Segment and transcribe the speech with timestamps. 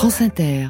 [0.00, 0.68] France Inter.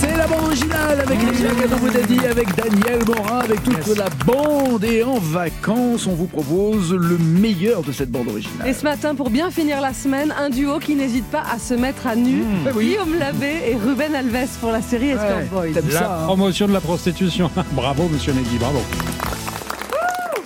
[0.00, 4.84] C'est la bande originale avec Lisa Gadamodadi, avec Daniel Morin, avec toute la bande.
[4.84, 8.68] Et en vacances, on vous propose le meilleur de cette bande originale.
[8.68, 11.74] Et ce matin, pour bien finir la semaine, un duo qui n'hésite pas à se
[11.74, 12.44] mettre à nu.
[12.64, 12.90] Bah oui.
[12.90, 15.80] Guillaume Labbé et Ruben Alves pour la série Escort Ouais, Boys.
[15.90, 17.50] La ça, hein promotion de la prostitution.
[17.72, 18.78] bravo, monsieur Nagui, bravo.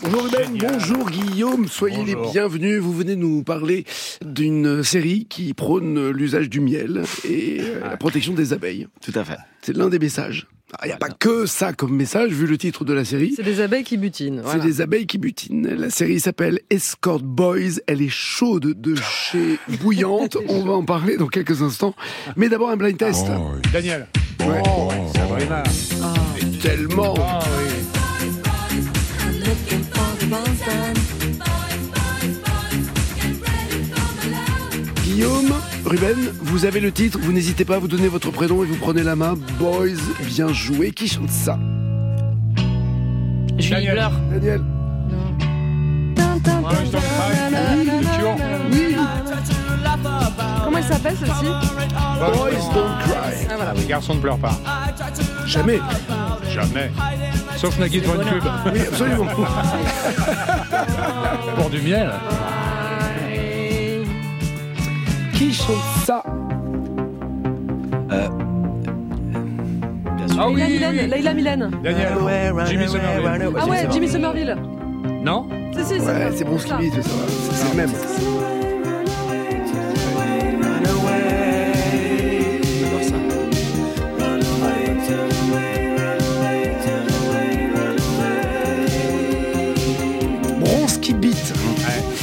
[0.04, 2.78] Bonjour Ruben, bonjour Guillaume, soyez les bienvenus.
[2.78, 3.84] Vous venez nous parler
[4.24, 8.86] d'une série qui prône l'usage du miel et euh, la protection des abeilles.
[9.00, 9.38] Tout à fait.
[9.62, 10.46] C'est l'un des messages.
[10.82, 13.32] Il n'y a pas que ça comme message, vu le titre de la série.
[13.34, 14.42] C'est des abeilles qui butinent.
[14.46, 15.68] C'est des abeilles qui butinent.
[15.74, 17.80] La série s'appelle Escort Boys.
[17.86, 20.36] Elle est chaude de chez Bouillante.
[20.48, 21.94] On va en parler dans quelques instants.
[22.36, 23.26] Mais d'abord un blind test.
[23.72, 24.08] Daniel.
[24.40, 24.62] Ouais.
[25.14, 25.62] Sabrina.
[26.42, 27.14] Et tellement.
[27.18, 28.00] Ah oui.
[35.04, 35.52] Guillaume,
[35.84, 37.18] Ruben, vous avez le titre.
[37.20, 39.34] Vous n'hésitez pas à vous donner votre prénom et vous prenez la main.
[39.58, 40.90] Boys, bien joué.
[40.90, 41.58] Qui chante ça?
[43.58, 44.12] Julie Bleur.
[44.30, 44.62] Daniel.
[46.92, 49.23] Cry.
[50.66, 50.70] Oui.
[50.72, 53.46] Comment il s'appelle celle-ci Boys Don't Cry.
[53.50, 53.72] Ah voilà.
[53.74, 54.54] Les garçons ne pleurent pas.
[55.46, 55.78] Jamais.
[56.50, 56.90] Jamais.
[57.56, 58.42] Sauf Nagui devant une pub.
[58.72, 59.26] Oui, absolument.
[61.56, 62.10] Pour du miel.
[65.34, 66.22] Qui chante ça
[70.36, 71.10] Ah Leila Mylène.
[71.10, 71.70] Leila Mylène.
[71.82, 72.14] Daniel.
[72.66, 73.52] Jimmy Somerville.
[73.58, 74.56] Ah ouais, Jimmy Somerville.
[75.22, 76.90] Non Si, si, Ouais, c'est bon ce qu'il dit.
[76.94, 77.10] c'est ça.
[77.52, 77.90] C'est le même.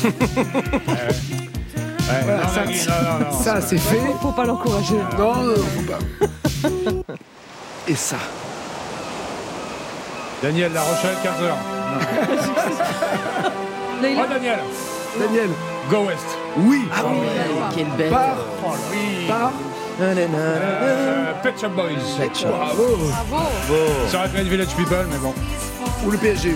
[0.04, 0.12] Ouais,
[2.24, 3.32] Voilà, non, ça, Nagui, non, non, non.
[3.44, 3.98] Ça, c'est fait.
[3.98, 4.96] Faut, faut pas l'encourager.
[5.18, 6.00] Non, non, non, faut pas.
[7.88, 8.18] Et ça.
[10.42, 11.54] Daniel, La Rochelle, 15h.
[14.02, 14.22] Leila.
[14.24, 14.60] Oh, Daniel.
[15.20, 15.50] Daniel.
[15.90, 16.26] Go West.
[16.58, 16.88] Oui.
[17.76, 18.10] Quelle belle.
[18.10, 18.36] Par.
[19.28, 19.52] Par.
[20.02, 21.92] Euh, Pet Shop Boys.
[22.44, 22.98] Bravo.
[24.08, 25.34] Ça aurait pu être Village People, mais bon.
[26.06, 26.56] Ou le PSG.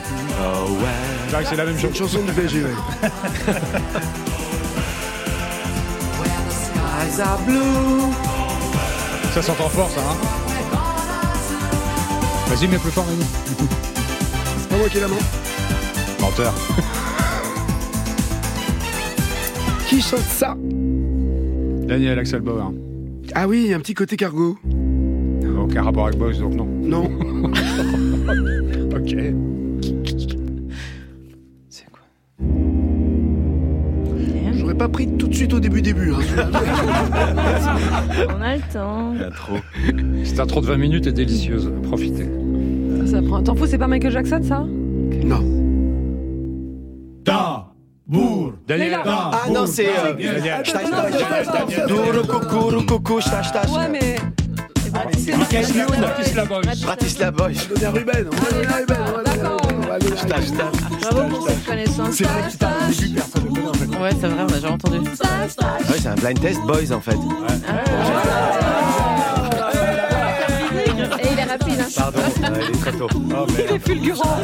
[1.28, 1.92] C'est vrai que c'est la même chose.
[1.92, 2.70] Une chanson du PSG, ouais.
[9.34, 10.16] Ça s'entend fort, ça, hein
[12.48, 13.24] Vas-y, mets plus fort, Nagui.
[14.58, 15.16] C'est pas moi qui ai la main.
[16.20, 16.54] Menteur.
[19.88, 20.58] Qui chante ça?
[21.88, 22.72] Daniel, Axel Bauer.
[23.34, 24.58] Ah oui, il y a un petit côté cargo.
[25.58, 26.66] Aucun rapport avec Boys, donc non.
[26.66, 27.10] Non.
[38.30, 39.14] On a le temps.
[39.36, 39.58] Trop.
[40.24, 41.72] Cette intro de 20 minutes est délicieuse.
[41.84, 42.28] Profitez.
[43.10, 43.42] Ça prend.
[43.44, 44.64] T'en fous, c'est pas Michael Jackson ça?
[45.24, 45.42] Non.
[48.68, 48.90] Daniel.
[48.90, 49.04] Leila.
[49.06, 49.88] Ah non, c'est.
[49.88, 50.14] euh.
[51.88, 53.16] Douro, coucou, coucou.
[53.16, 54.16] Ouais, mais.
[54.92, 56.76] Bratislava Boys.
[56.84, 57.68] Bratislava Boys.
[57.70, 58.28] Donner à Ruben.
[58.30, 58.98] Ruben.
[61.02, 62.10] Bravo pour cette connaissance.
[62.16, 63.20] C'est vrai que t'as au début,
[64.02, 65.00] Ouais, c'est vrai, on a déjà entendu.
[65.00, 67.16] Ouais, c'est un blind test Boys en fait.
[71.24, 71.88] Et il est rapide, hein.
[71.96, 73.08] Pardon, euh, il est très tôt.
[73.14, 74.38] Oh, Il est fulgurant.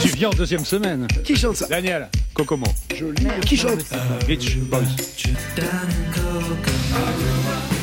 [0.00, 1.06] Tu viens en deuxième semaine.
[1.24, 1.66] Qui chante ça?
[1.68, 2.08] Daniel.
[2.34, 2.66] Kokomo.
[2.96, 3.26] Joli.
[3.46, 3.80] Qui chante?
[4.26, 4.80] Beach Boys.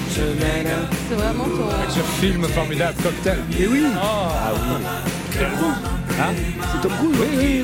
[0.09, 1.43] C'est vraiment.
[1.43, 3.39] Avec ce film formidable, Cocktail.
[3.59, 3.83] Eh oui,
[6.19, 6.33] Hein?
[6.71, 7.15] C'est Tom Cruise.
[7.19, 7.63] Oui, oui.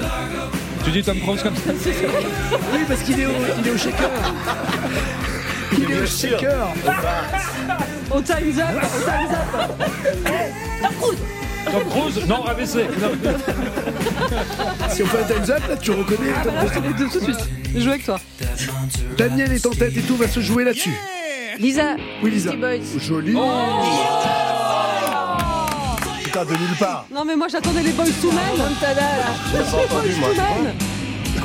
[0.84, 1.72] Tu dis Tom Cruise comme ça
[2.74, 3.30] Oui, parce qu'il est, au-
[3.60, 4.10] il est au shaker.
[5.78, 6.68] Il est au shaker.
[8.12, 8.84] Au Time's Up.
[8.84, 9.72] Au Time's Up.
[11.72, 12.76] Tom Cruise Non, AVC.
[13.02, 13.12] Non.
[14.90, 17.14] Si on fait un time's up, là, tu reconnais Ah Tom bah là, je te
[17.14, 17.50] tout de suite.
[17.76, 18.20] Je joue avec toi.
[19.18, 20.94] Daniel est en tête et tout va se jouer là-dessus.
[21.60, 21.96] Lisa.
[22.22, 22.52] Oui, Lisa.
[22.52, 23.00] Beastie Boys.
[23.00, 23.36] Joli.
[26.34, 27.06] Putain, de nulle part.
[27.14, 28.42] Non, mais moi j'attendais les Boys to Men.
[28.58, 29.26] Montana, là.
[29.52, 30.30] Je l'ai pas entendu moi.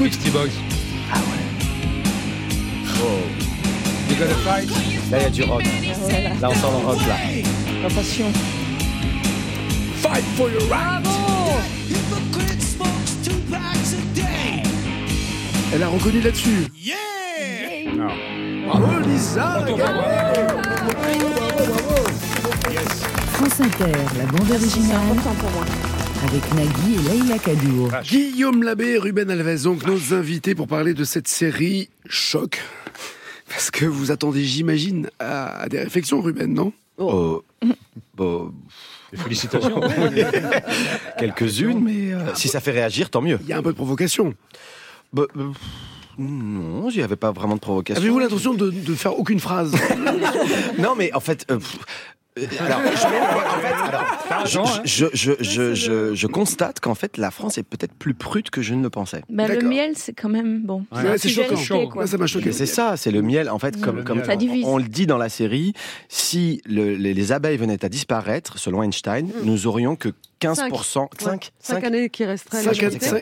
[0.00, 0.48] Beastie Boys.
[4.08, 4.70] You gotta fight?
[5.10, 5.62] Là, il y a du rock.
[6.40, 7.16] Là, on sent le rock là.
[7.82, 8.32] La passion.
[9.96, 11.02] Fight for your right.
[11.02, 11.10] Bravo.
[15.74, 16.66] Elle a reconnu là-dessus.
[17.94, 18.08] Non.
[18.66, 19.58] Bravo, Lisa.
[19.58, 19.90] Retour regarde.
[19.90, 21.37] à moi.
[23.38, 25.00] France Inter, la bande originale.
[25.10, 25.64] Important pour moi.
[26.28, 27.90] avec Nagui et Leïla Kadour.
[28.02, 32.60] Guillaume Labbé et Ruben Alves, donc nos invités pour parler de cette série Choc.
[33.48, 36.72] Parce que vous attendez, j'imagine, à, à des réflexions, Ruben, non?
[36.98, 37.42] Oh,
[38.16, 38.52] bon,
[39.14, 39.80] Félicitations.
[41.18, 43.38] Quelques-unes, mais euh, si ça fait réagir, tant mieux.
[43.42, 44.34] Il y a un peu de provocation.
[45.12, 45.48] Bah, euh,
[46.18, 48.02] non, j'y avais pas vraiment de provocation.
[48.02, 49.72] Avez-vous l'intention de, de faire aucune phrase?
[50.78, 51.44] Non, mais en fait.
[51.50, 51.82] euh, pff, euh,
[52.60, 53.74] alors, je, en fait,
[54.32, 58.14] alors, je, je, je, je, je, je constate qu'en fait, la France est peut-être plus
[58.14, 59.22] prude que je ne le pensais.
[59.28, 60.84] Bah, le miel, c'est quand même bon.
[60.92, 61.88] Ouais, un Ouais, c'est choquant.
[61.88, 62.06] quoi.
[62.06, 62.46] Ça m'a choqué.
[62.46, 63.48] Mais c'est ça, c'est le miel.
[63.50, 64.04] En fait, comme.
[64.24, 65.72] Ça on le dit dans la série,
[66.08, 70.08] si le- les, les abeilles venaient à disparaître, selon Einstein, nous aurions que
[70.40, 72.62] 15%, 5, Cinq années qui resteraient à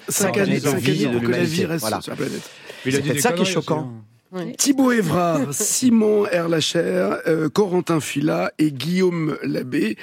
[0.08, 1.66] Cinq, années- de vie de pour que la vie l'humanité.
[1.66, 2.00] reste Voilà.
[2.84, 3.90] C'est ça qui est choquant.
[4.58, 9.96] Thibaut Évrard, Simon Erlacher, euh, Corentin Fila et Guillaume Labbé,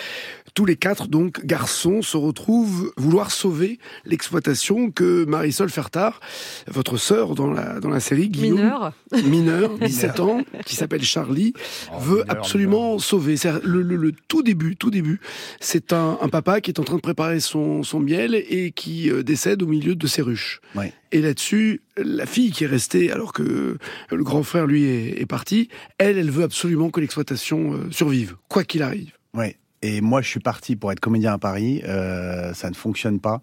[0.53, 6.19] tous les quatre donc garçons se retrouvent vouloir sauver l'exploitation que Marisol Fertard,
[6.67, 8.93] votre sœur dans la dans la série Guillaume, Mineur.
[9.25, 11.53] mineur, 17 ans, qui s'appelle Charlie,
[11.91, 13.37] Oh, veut mineur, absolument sauver.
[13.37, 15.19] C'est le, le- le tout début, tout début,
[15.59, 19.09] c'est un, un papa qui est en train de préparer son, son miel et qui
[19.09, 20.61] euh, décède au milieu de ses ruches.
[20.75, 20.93] Ouais.
[21.11, 23.77] Et là-dessus, la fille qui est restée, alors que
[24.11, 28.35] le grand frère lui est, est parti, elle, elle veut absolument que l'exploitation euh, survive,
[28.49, 29.11] quoi qu'il arrive.
[29.33, 29.57] Ouais.
[29.83, 31.81] Et moi, je suis parti pour être comédien à Paris.
[31.85, 33.41] Euh, ça ne fonctionne pas.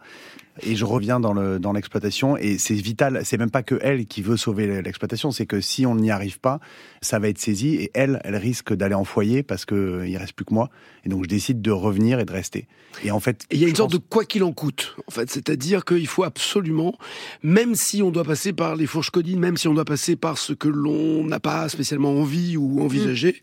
[0.63, 2.39] Et je reviens dans le dans l'exploitation.
[2.39, 3.21] Et c'est vital.
[3.25, 5.31] C'est même pas que elle qui veut sauver l'exploitation.
[5.31, 6.59] C'est que si on n'y arrive pas,
[7.01, 7.75] ça va être saisi.
[7.77, 10.71] Et elle, elle risque d'aller en foyer parce que euh, il reste plus que moi.
[11.05, 12.67] Et donc, je décide de revenir et de rester.
[13.05, 15.11] Et en fait, il y a une sorte pense- de quoi qu'il en coûte, en
[15.11, 15.31] fait.
[15.31, 16.99] C'est-à-dire qu'il faut absolument,
[17.43, 20.37] même si on doit passer par les fourches codines, même si on doit passer par
[20.37, 23.41] ce que l'on n'a pas spécialement envie ou envisagé,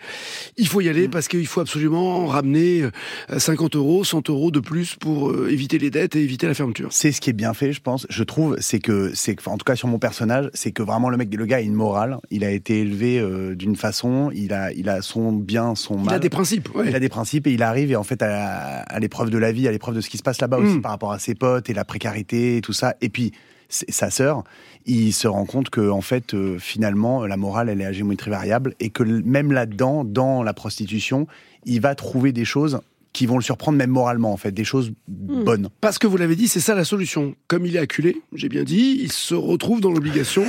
[0.57, 2.83] il faut y aller parce qu'il faut absolument ramener
[3.31, 6.53] euh, 50 euros, 100 euros de plus pour euh, éviter les dettes et éviter la
[6.53, 6.89] fermeture.
[6.91, 8.05] C'est ce qui est bien fait, je pense.
[8.09, 11.17] Je trouve, c'est que, c'est, en tout cas sur mon personnage, c'est que vraiment le
[11.17, 12.19] mec, le gars a une morale.
[12.29, 14.31] Il a été élevé euh, d'une façon.
[14.33, 16.15] Il a, il a son bien, son Il mal.
[16.15, 16.85] a des principes, ouais.
[16.89, 19.51] Il a des principes et il arrive et en fait à, à l'épreuve de la
[19.51, 20.81] vie, à l'épreuve de ce qui se passe là-bas aussi Mm.
[20.81, 22.95] par rapport à ses potes et la précarité et tout ça.
[23.01, 23.31] Et puis
[23.69, 24.43] sa sœur,
[24.85, 28.31] il se rend compte que en fait euh, finalement la morale elle est à géométrie
[28.31, 31.27] variable et que même là-dedans, dans la prostitution,
[31.65, 32.79] il va trouver des choses
[33.13, 35.69] qui vont le surprendre même moralement en fait, des choses bonnes.
[35.81, 37.35] Parce que vous l'avez dit, c'est ça la solution.
[37.47, 40.43] Comme il est acculé, j'ai bien dit, il se retrouve dans l'obligation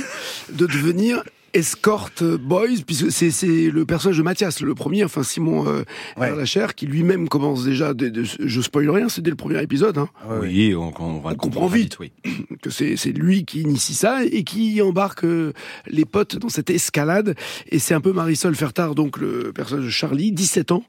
[0.53, 1.23] de devenir
[1.53, 2.09] escort
[2.39, 5.83] boys, puisque c'est c'est le personnage de Mathias, le premier, enfin Simon euh,
[6.17, 6.29] Ouais.
[6.75, 10.09] Qui lui-même commence déjà, de, de- je spoil rien, c'est dès le premier épisode, hein,
[10.41, 11.97] Oui, on, on va On le comprend vite.
[11.99, 12.11] oui.
[12.61, 15.53] que c'est c'est lui qui initie ça et qui embarque euh,
[15.87, 17.35] les potes dans cette escalade.
[17.69, 20.83] Et c'est un peu Marisol Fertard, donc le personnage de Charlie, 17 ans,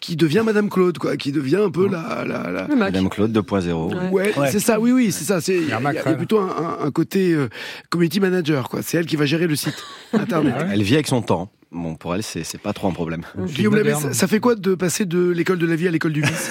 [0.00, 2.24] qui devient Madame Claude, quoi, qui devient un peu la...
[2.26, 2.68] la, la...
[2.68, 2.78] Mac.
[2.78, 4.10] Madame Claude 2.0.
[4.10, 4.36] Ouais.
[4.38, 5.40] Ouais, c'est ça, oui, oui, c'est ça.
[5.40, 6.48] C'est il y, a- Yermak il y a plutôt un,
[6.80, 7.48] un- un côté euh,
[7.90, 8.82] community manager, quoi.
[8.82, 9.76] C'est elle qui va gérer le site
[10.12, 10.54] internet.
[10.58, 11.50] Ah Elle vit avec son temps.
[11.72, 13.22] Bon, pour elle, c'est c'est pas trop un problème.
[13.38, 16.22] Guillaume ça, ça fait quoi de passer de l'école de la vie à l'école du
[16.22, 16.50] vice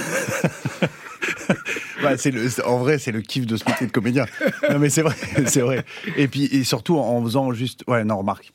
[2.03, 4.25] Ouais, c'est le, c'est- en vrai, c'est le kiff de ce métier de comédien.
[4.69, 5.15] Non, mais c'est vrai,
[5.47, 5.83] c'est vrai.
[6.17, 8.51] Et puis, et surtout en faisant juste, ouais, non, remarque.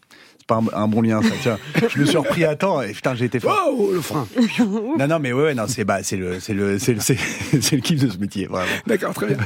[0.50, 1.29] Pas un, un bon lien, ça.
[1.43, 1.58] Tiens,
[1.88, 3.56] je me suis repris à temps et putain, j'ai été fort.
[3.70, 4.26] Oh, le frein
[4.99, 7.17] Non, non, mais ouais, ouais, non, c'est, bah, c'est le, c'est le, c'est le, c'est,
[7.61, 8.67] c'est le kiff de ce métier, vraiment.
[8.85, 9.37] D'accord, très bien.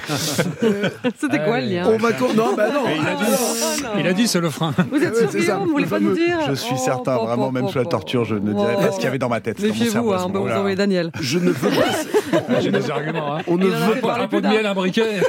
[0.62, 0.88] Euh,
[1.20, 2.12] C'était quoi le lien on va...
[2.12, 3.88] co- Non, bah non il a dit, Oh, non.
[4.00, 4.72] il a dit c'est le frein.
[4.90, 7.46] Vous êtes sûr, Vous voulez Le pas nous dire Je suis Oh, certain, po, vraiment,
[7.48, 9.40] po, même sous la torture, je ne dirais pas ce qu'il y avait dans ma
[9.40, 9.60] tête.
[9.60, 11.10] Méfiez-vous, ce hein, on va vous envoyer Daniel.
[11.20, 12.40] Je ne veux pas...
[12.48, 13.36] Ah, J'ai des arguments.
[13.36, 13.40] Hein.
[13.46, 14.20] On ne veut pas...
[14.20, 15.20] Un pot de miel, un briquet.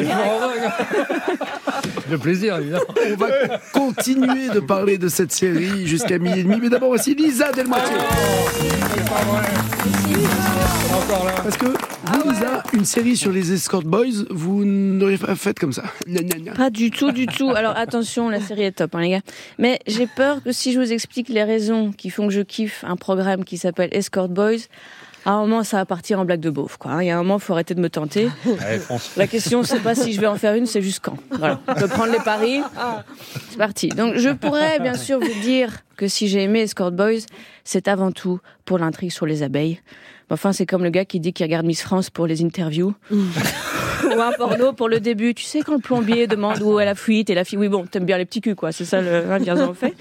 [0.00, 0.08] Je.
[2.10, 2.84] Le plaisir, évidemment.
[3.12, 3.28] On va
[3.72, 6.58] continuer de parler de cette série jusqu'à midi et demi.
[6.60, 7.64] Mais d'abord, voici Lisa là.
[11.42, 15.72] Parce que vous, Lisa, une série sur les escort boys, vous n'auriez pas fait comme
[15.72, 15.84] ça.
[16.56, 17.50] Pas du tout, du tout.
[17.50, 19.20] Alors attention, la série est top, hein, les gars.
[19.58, 22.84] Mais j'ai peur que si je vous explique les raisons qui font que je kiffe
[22.86, 24.68] un programme qui s'appelle Escort Boys,
[25.24, 26.76] à un moment, ça va partir en blague de beauf.
[26.76, 26.92] Quoi.
[26.92, 27.02] hein.
[27.02, 28.28] Il y a un moment, il faut arrêter de me tenter.
[28.60, 28.80] Allez.
[29.16, 31.16] La question, c'est pas si je vais en faire une, c'est juste quand.
[31.30, 31.60] Voilà.
[31.68, 32.60] Je peux prendre les paris.
[33.50, 33.88] C'est parti.
[33.88, 37.20] Donc, je pourrais bien sûr vous dire que si j'ai aimé Escort Boys,
[37.64, 39.80] c'est avant tout pour l'intrigue sur les abeilles.
[40.30, 42.94] Mais Enfin, c'est comme le gars qui dit qu'il regarde Miss France pour les interviews.
[43.10, 45.34] Ou un porno pour le début.
[45.34, 47.84] Tu sais, quand le plombier demande où est la fuite et la fille, oui, bon,
[47.86, 48.72] t'aimes bien les petits culs, quoi.
[48.72, 49.94] C'est ça le hein, Vierzon fait.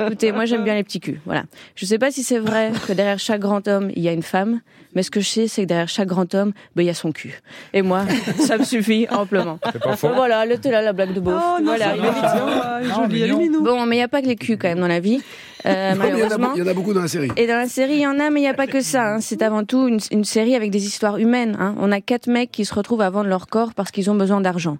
[0.00, 1.20] Écoutez, moi, j'aime bien les petits culs.
[1.24, 1.44] Voilà.
[1.76, 4.22] Je sais pas si c'est vrai que derrière chaque grand homme, il y a une
[4.22, 4.60] femme.
[4.94, 6.94] Mais ce que je sais, c'est que derrière chaque grand homme, ben, il y a
[6.94, 7.40] son cul.
[7.72, 8.04] Et moi,
[8.38, 9.58] ça me suffit amplement.
[9.72, 10.10] C'est pas faux.
[10.14, 11.34] Voilà, était là, la blague de beauf.
[11.36, 13.62] Oh non, voilà, il est mignon.
[13.62, 15.20] Bon, mais il n'y a pas que les culs quand même dans la vie.
[15.66, 16.52] Euh, Non, mais il y en a malheureusement.
[16.54, 17.30] il y en a beaucoup dans la série.
[17.36, 19.14] Et dans la série, il y en a, mais il n'y a pas que ça.
[19.14, 19.20] hein.
[19.20, 21.56] C'est avant tout une, une série avec des histoires humaines.
[21.60, 21.74] hein.
[21.78, 24.40] On a quatre mecs qui se retrouvent à vendre leur corps parce qu'ils ont besoin
[24.40, 24.78] d'argent.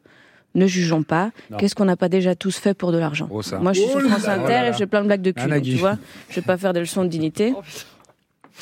[0.55, 1.31] Ne jugeons pas.
[1.59, 3.29] Qu'est-ce qu'on n'a pas déjà tous fait pour de l'argent?
[3.33, 3.41] Oh.
[3.61, 4.29] Moi, je suis Oh sur France.
[4.29, 4.69] Inter Oh là là.
[4.69, 5.49] et je fais plein de blagues de cul.
[5.49, 5.97] Donc, tu vois,
[6.29, 7.53] je vais pas faire de leçons de dignité.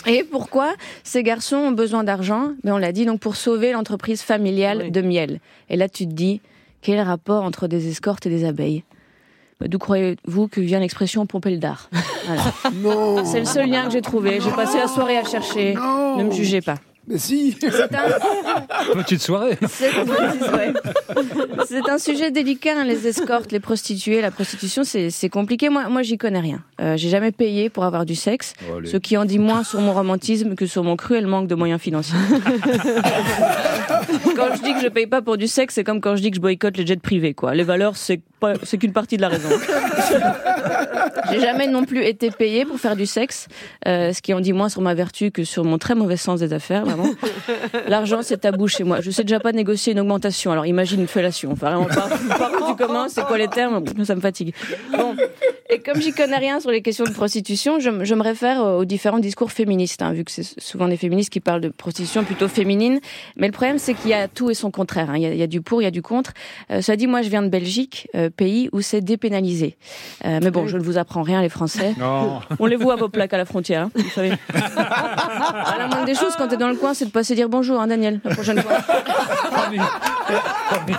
[0.06, 0.72] Et pourquoi
[1.04, 2.52] ces garçons ont besoin d'argent?
[2.64, 4.90] Ben On l'a dit, donc pour sauver l'entreprise familiale Oui.
[4.90, 5.40] de miel.
[5.68, 6.40] Et là, tu te dis,
[6.80, 8.84] quel est le rapport entre des escortes et des abeilles?
[9.66, 11.90] D'où croyez-vous que vient l'expression pomper le dard?
[12.26, 13.24] Voilà.
[13.24, 14.40] C'est le seul lien que j'ai trouvé.
[14.40, 15.74] J'ai passé la soirée à chercher.
[15.74, 16.16] Non.
[16.18, 16.76] Ne me jugez pas.
[17.08, 17.56] Mais si.
[17.60, 19.58] C'est un, Petite soirée.
[19.68, 20.72] c'est- ouais.
[21.90, 24.20] Un sujet délicat, hein, les escortes, les prostituées.
[24.20, 25.68] La prostitution, c'est c'est compliqué.
[25.68, 26.60] Moi, moi j'y connais rien.
[26.80, 29.80] Euh, j'ai jamais payé pour avoir du sexe, Oh, ce qui en dit moins sur
[29.80, 32.18] mon romantisme que sur mon cruel manque de moyens financiers.
[34.36, 36.30] quand je dis que je paye pas pour du sexe, c'est comme quand je dis
[36.30, 37.34] que je boycotte les jets privés.
[37.34, 37.54] Quoi.
[37.54, 38.20] Les valeurs, c'est
[38.78, 39.48] qu'une partie de la raison.
[41.30, 43.48] J'ai jamais non plus été payé pour faire du sexe,
[43.86, 46.40] euh, ce qui en dit moins sur ma vertu que sur mon très mauvais sens
[46.40, 46.84] des affaires,
[47.88, 49.00] L'argent, c'est tabou chez moi.
[49.00, 51.52] Je sais déjà pas négocier une augmentation, alors imagine une fellation.
[51.52, 52.08] Enfin, vraiment, par,
[52.38, 53.82] par où tu commences, c'est quoi les termes?
[54.04, 54.54] Ça me fatigue.
[54.96, 55.14] Bon.
[55.70, 58.60] Et comme j'y connais rien sur les questions de prostitution, je, me- je me réfère
[58.62, 62.24] aux différents discours féministes, hein, vu que c'est souvent des féministes qui parlent de prostitution
[62.24, 63.00] plutôt féminine.
[63.36, 65.08] Mais le problème, c'est qu'il y a tout et son contraire.
[65.10, 65.16] hein.
[65.16, 66.32] Il, y a, il y a du pour, il y a du contre.
[66.70, 69.76] Euh, ça dit, moi, je viens de Belgique, euh, pays où c'est dépénalisé.
[70.26, 71.94] Euh, mais bon, je ne vous apprends rien, les Français.
[71.98, 72.40] Non.
[72.58, 74.32] On les voit vos plaques à la frontière, hein, vous savez.
[74.84, 77.80] Ah, la moindre des choses quand t'es dans le coin, c'est de passer dire bonjour,
[77.80, 78.72] hein, Daniel, la prochaine fois.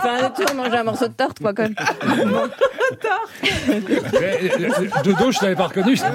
[0.01, 1.75] Faire un détour, manger un morceau de tarte, quoi, quand même.
[5.03, 5.97] De dos, je t'avais pas reconnu.
[5.97, 6.07] pas.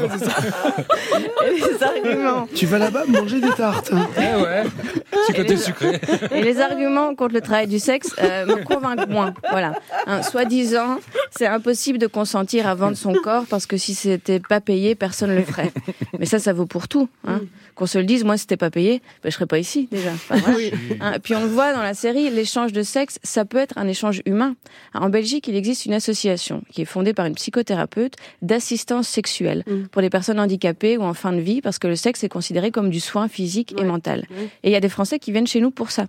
[1.46, 2.48] Et les arguments.
[2.54, 3.90] Tu vas là-bas manger des tartes.
[4.16, 4.64] Eh ouais.
[5.10, 6.00] Petit côté sucré.
[6.30, 9.34] Et les arguments contre le travail du sexe euh, me convainquent moins.
[9.50, 9.74] Voilà.
[10.06, 10.98] Hein, Soi-disant,
[11.30, 15.34] c'est impossible de consentir à vendre son corps parce que si c'était pas payé, personne
[15.34, 15.72] le ferait.
[16.18, 17.08] Mais ça, ça vaut pour tout.
[17.26, 17.40] Hein.
[17.74, 20.10] Qu'on se le dise, moi, si c'était pas payé, ben, je serais pas ici déjà.
[20.12, 20.58] Enfin, voilà.
[21.00, 23.86] Hein, puis on le voit dans la série, l'échange de sexe, ça peut être un
[23.88, 24.54] échange humain.
[24.94, 30.02] En Belgique, il existe une association qui est fondée par une psychothérapeute d'assistance sexuelle pour
[30.02, 32.90] les personnes handicapées ou en fin de vie, parce que le sexe est considéré comme
[32.90, 34.24] du soin physique et mental.
[34.62, 36.06] Et il y a des Français qui viennent chez nous pour ça.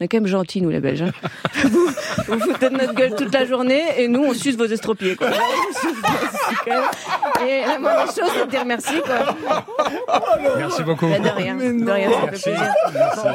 [0.00, 1.02] On est quand même gentils, nous, les Belges.
[1.02, 1.12] hein.
[1.64, 1.88] vous,
[2.28, 5.16] vous foutez de notre gueule toute la journée et nous, on suce vos estropiés.
[5.16, 5.28] Quoi.
[7.46, 8.94] Et la moindre chose, c'est de dire merci.
[9.04, 9.36] Quoi.
[10.58, 11.06] Merci beaucoup.
[11.08, 12.42] Bah, de rien, de rien, ça fait Merci.
[12.42, 12.74] plaisir.
[12.94, 13.26] Merci.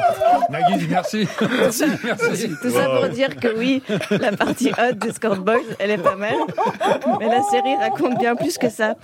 [0.50, 1.28] Nagui dit merci.
[1.58, 1.84] Merci.
[2.04, 2.50] Merci.
[2.60, 6.34] Tout ça pour dire que oui, la partie hot d'Escort Boys, elle est pas mal.
[7.18, 8.94] Mais la série raconte bien plus que ça.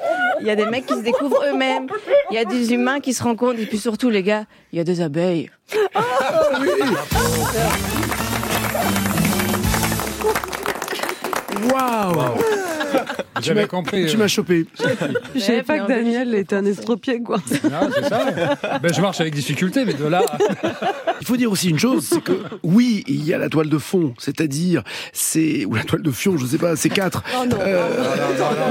[0.41, 1.87] Il y a des mecs qui se découvrent eux-mêmes.
[2.31, 3.61] Il y a des humains qui se rencontrent.
[3.61, 5.51] Et puis surtout, les gars, il y a des abeilles.
[11.73, 12.70] Waouh.
[13.41, 14.07] J'avais compris.
[14.07, 14.67] Tu euh, m'as chopé.
[15.35, 17.39] Je savais pas que Daniel était un estropié, quoi.
[17.65, 18.59] non, c'est ça.
[18.83, 20.23] Ben, je marche avec difficulté, mais de là.
[21.21, 22.33] Il faut dire aussi une chose, c'est que
[22.63, 24.83] oui, il y a la toile de fond, c'est-à-dire
[25.13, 27.23] c'est ou la toile de fion, je sais pas, c'est quatre.
[27.39, 27.59] Oh non.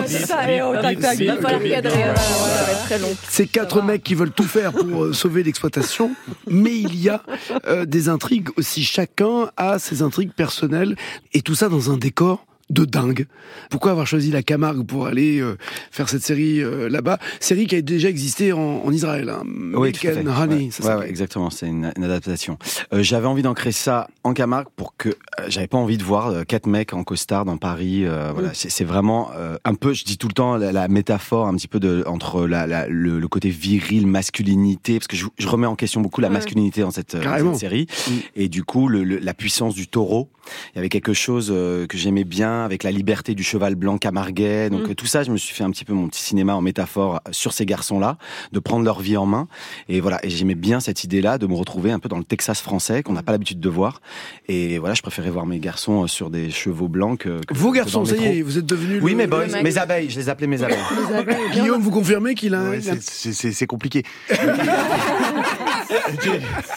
[0.07, 1.19] Ça est, tac, tac.
[1.19, 1.91] Il va falloir cadrer.
[1.91, 3.15] Ça va être très long.
[3.29, 6.11] C'est quatre mecs qui veulent tout faire pour euh, sauver l'exploitation,
[6.47, 7.21] mais il y a
[7.67, 8.83] euh, des intrigues aussi.
[8.83, 10.95] Chacun a ses intrigues personnelles
[11.33, 13.25] et tout ça dans un décor de dingue.
[13.69, 15.57] Pourquoi avoir choisi la Camargue pour aller euh,
[15.91, 17.17] faire cette série euh, là-bas?
[17.39, 19.29] Série qui a déjà existé en, en Israël.
[19.29, 19.43] Hein.
[19.73, 20.19] Oui, tout à fait.
[20.27, 20.55] Honey, Ouais, ça?
[20.59, 20.97] ouais, s'appelle.
[20.99, 22.57] ouais, exactement, c'est une, une adaptation.
[22.93, 25.13] Euh, j'avais envie d'ancrer ça en Camargue pour que euh,
[25.47, 28.05] j'avais pas envie de voir euh, quatre mecs en costard dans Paris.
[28.05, 30.87] euh, voilà, c'est, c'est vraiment euh, un peu, je dis tout le temps la, la
[30.87, 35.17] métaphore un petit peu de entre la, la- le, le côté viril, masculinité, parce que
[35.17, 38.11] je, je remets en question beaucoup la masculinité dans cette, dans cette série, Mm.
[38.35, 40.29] et du coup le, le- la puissance du taureau.
[40.73, 43.97] Il y avait quelque chose euh, que j'aimais bien avec la liberté du cheval blanc
[43.97, 44.69] camarguais.
[44.69, 44.91] Donc Mm.
[44.91, 47.21] euh, tout ça, je me suis fait un petit peu mon petit cinéma en métaphore
[47.31, 48.17] sur ces garçons-là,
[48.51, 49.47] de prendre leur vie en main.
[49.87, 52.61] Et voilà, et j'aimais bien cette idée-là de me retrouver un peu dans le Texas
[52.61, 54.01] français qu'on n'a pas l'habitude de voir.
[54.47, 57.71] Et voilà, je préférais voir mes garçons euh, sur des chevaux blancs que, que- Vos
[57.71, 59.01] garçons, ça y est, vous êtes devenus.
[59.03, 60.77] Oui, le- mes boys, mes abeilles, je les appelais mes abeilles.
[61.09, 62.63] Les abeilles, Guillaume, vous confirmez qu'il a.
[62.69, 64.03] Ouais, c'est- compliqué.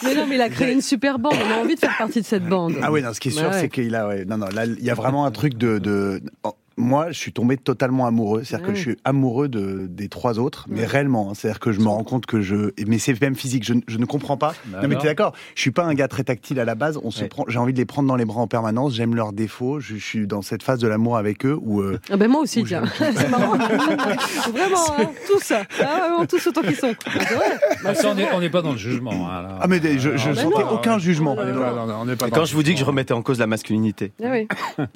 [0.03, 1.33] Mais non, mais il a créé une super bande.
[1.47, 2.75] On a envie de faire partie de cette bande.
[2.81, 3.62] Ah oui, non, ce qui est sûr, ouais.
[3.63, 6.21] C'est qu'il a, ouais, non, non, là, il y a vraiment un truc de, de,
[6.77, 8.43] moi, je suis tombé totalement amoureux.
[8.43, 11.29] C'est-à-dire que je suis amoureux de, des trois autres, mais réellement.
[11.29, 11.33] hein.
[11.35, 13.63] C'est-à-dire que je me rends compte que je, mais c'est même physique.
[13.63, 14.53] Je, ne- je ne comprends pas.
[14.67, 15.33] Bah non, mais t'es d'accord.
[15.55, 16.99] Je suis pas un gars très tactile à la base.
[17.03, 18.95] On se prend, j'ai envie de les prendre dans les bras en permanence.
[18.95, 19.79] J'aime leurs défauts.
[19.79, 22.41] Je, je suis dans cette phase de l'amour avec eux où, euh, Ah ben moi
[22.41, 22.83] aussi, Où tiens.
[22.97, 23.57] C'est marrant.
[24.51, 25.51] vraiment, hein, tous.
[25.51, 26.93] Ah, vraiment, tous autant qu'ils sont.
[27.05, 27.57] Vrai.
[27.85, 29.11] Ah, ça, on n'est pas dans le jugement.
[29.29, 29.57] hein, là.
[29.61, 30.99] ah, mais des- je, je Alors, sentais non, aucun ouais.
[30.99, 31.35] jugement.
[31.37, 34.11] On n'est pas Et quand je vous dis que je remettais en cause la masculinité.
[34.23, 34.47] Ah oui.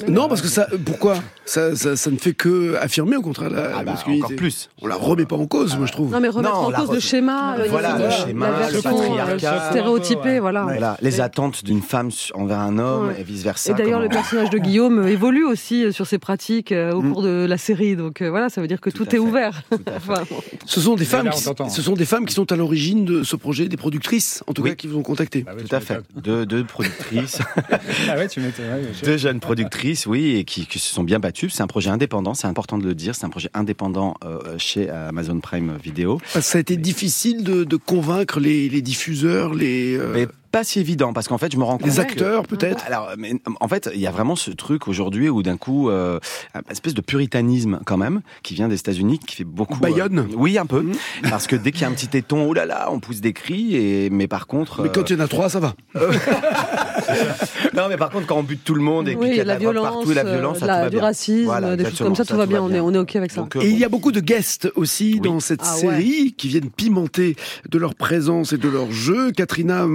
[0.07, 0.67] Non, parce que ça.
[0.86, 1.15] Pourquoi?
[1.46, 4.25] Ça, ça, ça, ça ne fait que affirmer au contraire la, Ah la bah, masculinité.
[4.25, 4.69] encore plus.
[4.81, 6.12] On la remet pas en cause, moi je trouve.
[6.12, 8.55] Non, mais remettre Non, en cause re- le schéma, euh, Voilà, le la schéma, le
[8.57, 9.53] version patriarcat.
[9.53, 10.39] euh, stéréotypée, Ouais.
[10.39, 10.63] voilà.
[10.63, 13.21] Voilà, les attentes d'une femme envers un homme Ouais.
[13.21, 13.71] et vice versa.
[13.71, 17.13] Et d'ailleurs, le personnage de Guillaume euh, évolue aussi sur ses pratiques au Mm.
[17.13, 17.95] cours de la série.
[17.95, 19.17] Donc voilà, ça veut dire que Tout est fait.
[19.19, 19.62] ouvert.
[19.71, 19.77] Tout.
[19.97, 20.24] Enfin,
[20.65, 23.36] Ce sont des femmes, qui, ce sont des femmes qui sont à l'origine de ce
[23.36, 24.69] projet, des productrices, en tout Oui.
[24.71, 25.41] cas, qui vous ont contacté.
[25.43, 26.00] Bah ouais, Tout à fait.
[26.15, 27.39] Deux, deux productrices,
[28.09, 28.65] Ah ouais, tu m'étonnes.
[28.65, 31.50] ouais, je- deux jeunes productrices, oui, et qui, qui se sont bien battues.
[31.57, 33.15] C'est un projet indépendant, c'est important de le dire.
[33.15, 36.21] C'est un projet indépendant euh, chez Amazon Prime Video.
[36.39, 40.79] Ça a été difficile de, de convaincre les, les diffuseurs, les, euh, Mais pas si
[40.79, 41.87] évident, parce qu'en fait, je me rends compte.
[41.87, 42.83] les que- acteurs peut-être.
[42.87, 46.19] Alors, mais, en fait, il y a vraiment ce truc aujourd'hui où d'un coup, euh,
[46.55, 49.79] une espèce de puritanisme quand même, qui vient des États-Unis, qui fait beaucoup.
[49.79, 50.19] Bayonne.
[50.19, 50.93] euh, oui, un peu, Mhm.
[51.29, 53.33] parce que dès qu'il y a un petit téton, oh là là, on pousse des
[53.33, 53.75] cris.
[53.75, 55.75] Et mais par contre, Mais euh, quand il y en a trois, ça va.
[57.75, 59.41] non, mais par contre, quand on bute tout le monde et puis oui, qu'il y
[59.41, 61.05] a de la la, violence, partout, la euh, violence, ça la- tout va du bien.
[61.05, 62.61] racisme, Voilà, des choses comme ça, ça, tout va tout bien.
[62.63, 63.41] On est, on est ok avec ça.
[63.41, 63.79] Donc, euh, Et il bon.
[63.79, 65.19] y a beaucoup de guests aussi Oui.
[65.21, 65.79] dans cette Ah ouais.
[65.81, 67.35] série qui viennent pimenter
[67.69, 69.31] de leur présence et de leur jeu.
[69.31, 69.85] Katrina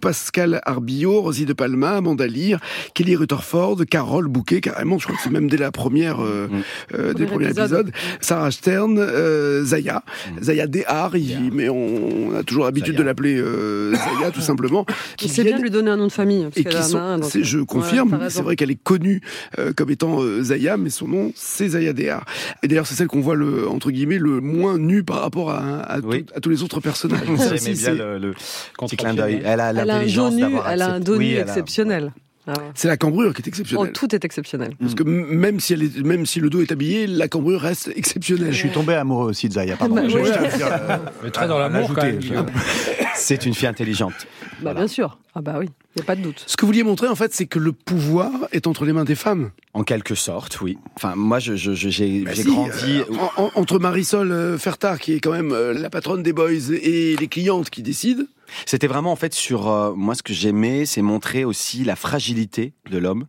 [0.00, 2.60] Pascal Arbillot, Rosie de Palma, Amanda Lear,
[2.94, 6.62] Kelly Rutherford, Carole Bouquet, carrément, je crois que c'est même dès la première, euh, Mm.
[6.94, 7.88] euh, des Premier premiers épisode.
[7.88, 7.92] épisodes.
[8.20, 10.02] Sarah Stern, euh, Zaya,
[10.38, 10.42] Mm.
[10.42, 12.98] Zaya Dehar, il- mais on a toujours l'habitude Zaya.
[12.98, 14.84] de l'appeler euh, Zaya, tout simplement.
[15.16, 16.44] Qui Il sait bien lui donner un nom de famille.
[16.44, 19.20] parce et qui sont, un, donc, c'est- je ouais, confirme, c'est vrai qu'elle est connue
[19.58, 22.24] euh, comme étant euh, Zaya, mais son nom c'est Zaya Dehar.
[22.62, 25.80] Et d'ailleurs c'est celle qu'on voit le entre guillemets le moins nu par rapport à,
[25.82, 26.26] à, tout- Oui.
[26.34, 27.20] à tous les autres personnages.
[27.36, 28.34] Ça J'aimais aussi, bien le, le
[28.78, 29.42] petit clin d'œil.
[29.44, 31.18] Elle a Elle a un dos l'intelligence nu, d'avoir elle a un accepté- dos nu
[31.18, 32.12] oui, elle a- exceptionnel.
[32.46, 32.64] Ah ouais.
[32.74, 33.92] C'est la cambrure qui est Oh, exceptionnelle.
[33.92, 34.72] tout est exceptionnel.
[34.78, 37.90] Parce que même si, elle est, même si le dos est habillé, la cambrure reste
[37.96, 38.52] exceptionnelle.
[38.52, 39.94] Je suis tombé amoureux aussi de Zaya, pardon.
[39.94, 40.12] Bah, oui.
[40.14, 41.90] euh, Mais très dans l'amour.
[43.14, 44.12] C'est une fille intelligente.
[44.18, 44.26] Bah,
[44.62, 44.80] Voilà.
[44.80, 45.18] Bien sûr.
[45.34, 46.42] Ah bah oui, il n'y a pas de doute.
[46.46, 49.04] Ce que vous vouliez montrer en fait, c'est que le pouvoir est entre les mains
[49.04, 49.50] des femmes.
[49.74, 50.78] En quelque sorte, oui.
[50.96, 52.98] Enfin, moi, je, je- je- j'ai Bah si, grandi.
[53.00, 53.04] euh,
[53.36, 56.50] en- en- entre Marisol euh, Fertard, qui est quand même euh, la patronne des boys,
[56.70, 58.22] et les clientes qui décident.
[58.66, 62.74] C'était vraiment en fait sur euh, moi ce que j'aimais, c'est montrer aussi la fragilité
[62.90, 63.24] de l'homme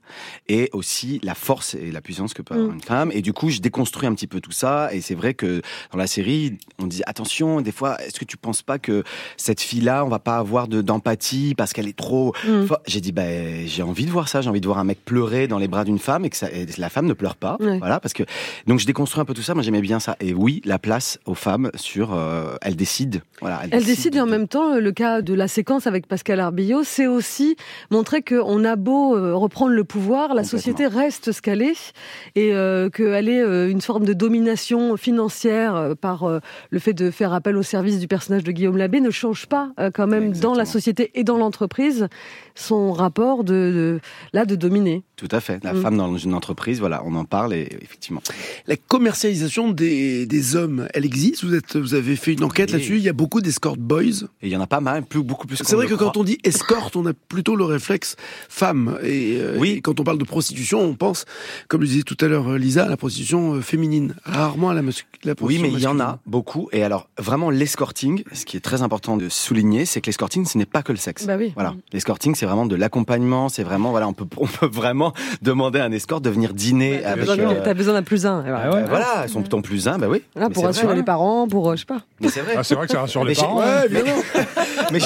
[0.50, 2.74] et aussi la force et la puissance que peut avoir Mm.
[2.76, 3.12] une femme.
[3.14, 4.90] Et du coup, je déconstruis un petit peu tout ça.
[4.94, 5.62] Et c'est vrai que
[5.94, 7.62] dans la série, on dit attention.
[7.62, 9.04] Des fois, est-ce que tu penses pas que
[9.38, 12.34] cette fille-là, on va pas avoir de d'empathie parce qu'elle est trop.
[12.46, 12.55] Mm.
[12.68, 14.42] Forte J'ai dit ben j'ai envie de voir ça.
[14.42, 16.52] J'ai envie de voir un mec pleurer dans les bras d'une femme et que ça,
[16.52, 17.58] et la femme ne pleure pas.
[17.60, 17.80] Ouais.
[17.80, 18.24] Voilà parce que
[18.68, 19.54] donc je déconstruis un peu tout ça.
[19.54, 20.16] Moi j'aimais bien ça.
[20.20, 23.20] Et oui, la place aux femmes sur euh, elles décident.
[23.42, 23.62] Voilà.
[23.72, 27.08] Elle décide et en même temps, le cas de la séquence avec Pascal Arbillot, c'est
[27.08, 27.56] aussi
[27.92, 31.94] montrer qu'on a beau euh, reprendre le pouvoir, la société reste ce qu'elle est
[32.36, 36.40] et euh, qu'elle est euh, une forme de domination financière euh, par euh,
[36.70, 39.72] le fait de faire appel au service du personnage de Guillaume Labbé ne change pas
[39.80, 42.08] euh, quand même dans la société et dans l'entreprise
[42.56, 44.00] son rapport de, de-
[44.34, 45.04] là de dominer.
[45.16, 45.64] Tout à fait.
[45.64, 45.82] La Mm.
[45.82, 48.22] femme dans une entreprise, voilà, on en parle et effectivement.
[48.68, 51.44] La commercialisation des, des hommes, elle existe?
[51.46, 52.74] Vous, êtes, vous avez fait une enquête Oui.
[52.74, 52.98] là-dessus?
[52.98, 54.04] Il y a beaucoup d'escort boys.
[54.42, 55.58] Et il y en a pas mal, plus, beaucoup plus.
[55.64, 58.16] C'est vrai que quand on dit escorte, on a plutôt le réflexe
[58.50, 58.98] femme.
[59.04, 59.70] Et, euh, Oui.
[59.78, 61.26] et quand on parle de prostitution, on pense,
[61.68, 64.16] comme le disait tout à l'heure euh, Lisa, à la prostitution euh, féminine.
[64.26, 66.68] Rarement à la, la Oui, prostitution mais il y en a beaucoup.
[66.74, 70.58] Et alors, vraiment, l'escorting, ce qui est très important de souligner, c'est que l'escorting, ce
[70.58, 71.26] n'est pas que le sexe.
[71.26, 71.52] Bah oui.
[71.56, 71.74] Voilà.
[71.94, 73.50] L'escorting, c'est vraiment de l'accompagnement.
[73.50, 75.05] C'est vraiment, voilà, on peut, on peut vraiment
[75.42, 77.26] demander à un escort de venir dîner T'as avec.
[77.26, 78.42] besoin, euh, t'as besoin d'un plus un.
[78.46, 78.62] et voilà.
[78.66, 78.82] Ah ouais.
[78.82, 80.22] euh, voilà, son ton plus un, bah oui.
[80.36, 80.96] Mais pour rassurer vrai.
[80.96, 82.02] les parents, pour euh, je sais pas.
[82.22, 82.54] Mais c'est vrai.
[82.58, 83.60] Ah, c'est vrai que ça rassure les parents.
[83.60, 84.22] Ouais, évidemment.
[84.92, 85.06] Mais je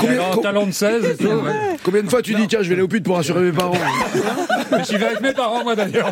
[0.00, 1.26] Combien- un talent de 16 et tout.
[1.28, 1.76] ouais.
[1.84, 3.72] Combien de fois tu dis, tiens, je vais aller au pute pour rassurer mes parents
[4.72, 6.10] Mais J'y vais avec mes parents, moi d'ailleurs.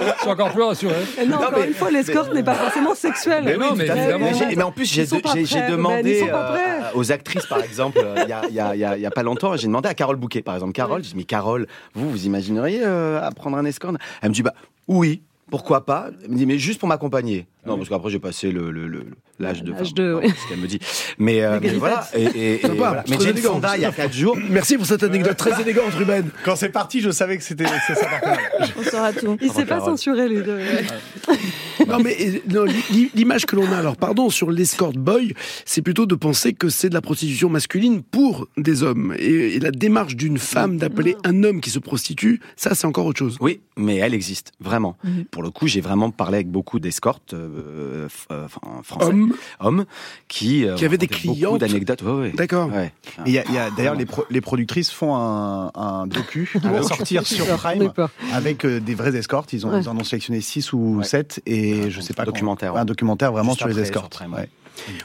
[0.00, 0.94] Je suis encore plus rassuré.
[1.20, 3.42] Et non, encore mais- une fois, l'escorte n'est pas forcément sexuelle.
[3.44, 4.30] Mais non, mais évidemment.
[4.56, 7.98] Mais, en plus, j'ai Ils sont Ben, demandé ils sont euh, aux actrices, par exemple,
[8.48, 10.72] il y, a, pas longtemps, j'ai demandé à Carole Bouquet, par exemple.
[10.72, 13.96] Carole, j'ai dit, mais Carole, vous, vous imagineriez euh, apprendre un escorte?
[14.22, 14.54] Elle me dit, bah
[14.86, 15.22] oui.
[15.50, 16.10] Pourquoi pas?
[16.22, 17.46] Elle me dit, mais juste pour m'accompagner.
[17.66, 19.04] Non, parce qu'après, j'ai passé le- le- le-
[19.38, 19.72] l'âge de.
[19.72, 20.30] L'âge de, oui.
[20.30, 20.78] ce qu'elle me dit.
[21.18, 22.08] Mais, euh, mais voilà.
[22.14, 23.02] Et, et- et Sympa, voilà.
[23.04, 23.52] c'est Mais très j'ai une élégant.
[23.54, 24.38] fonda il y a 4 jours.
[24.48, 26.30] Merci pour cette anecdote très élégante, Ruben.
[26.44, 28.08] Quand c'est parti, je savais que c'était c'est ça.
[28.78, 29.36] On saura tout.
[29.42, 30.58] Il s'est pas censuré les deux.
[31.86, 35.32] Non, mais euh, non, l'i- l'image que l'on a, alors pardon, sur l'escort boy,
[35.64, 39.14] c'est plutôt de penser que c'est de la prostitution masculine pour des hommes.
[39.18, 43.06] Et, et la démarche d'une femme d'appeler un homme qui se prostitue, ça, c'est encore
[43.06, 43.38] autre chose.
[43.40, 44.98] Oui, mais elle existe, vraiment.
[45.04, 45.24] Mhm.
[45.30, 49.84] Pour le coup, j'ai vraiment parlé avec beaucoup d'escortes euh, euh, enfin, français, Homme, hommes,
[50.28, 51.60] qui, euh, Qui avaient des beaucoup clientes.
[51.60, 52.02] d'anecdotes.
[52.02, 52.32] Ouais, ouais.
[52.32, 52.70] d'accord.
[52.72, 52.92] Ouais.
[53.26, 56.06] Et il y a, il y a- d'ailleurs les, pro- les productrices font un, un
[56.06, 57.92] docu qui va sortir sur On Prime
[58.32, 59.52] avec euh, des vraies escortes.
[59.52, 59.80] Ils, ont, Ouais.
[59.80, 61.04] ils en ont sélectionné 6 ou Ouais.
[61.04, 62.80] 7 et je Un sais pas documentaire, ouais.
[62.80, 64.14] Un documentaire vraiment Juste sur les escortes.
[64.14, 64.48] sur Prime, Ouais.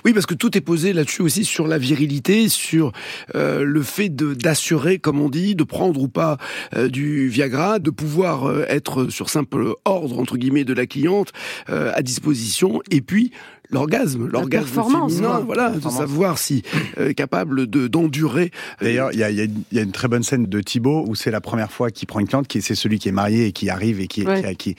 [0.05, 2.91] Oui, parce que tout est posé là-dessus aussi sur la virilité, sur
[3.35, 6.37] euh, le fait de d'assurer, comme on dit, de prendre ou pas
[6.75, 11.31] euh, du Viagra, de pouvoir euh, être sur simple ordre entre guillemets de la cliente
[11.69, 13.31] euh, à disposition, et puis
[13.69, 15.39] l'orgasme, l'orgasme performance, féminin, quoi.
[15.45, 16.61] voilà, de savoir si
[16.99, 18.51] euh, capable de d'endurer.
[18.81, 20.23] euh, D'ailleurs, il y a, il y a une- il y a une très bonne
[20.23, 22.99] scène de Thibaut où c'est la première fois qu'il prend une cliente, qui c'est celui
[22.99, 24.41] qui est marié et qui arrive et qui, Ouais.
[24.55, 24.75] qui, qui-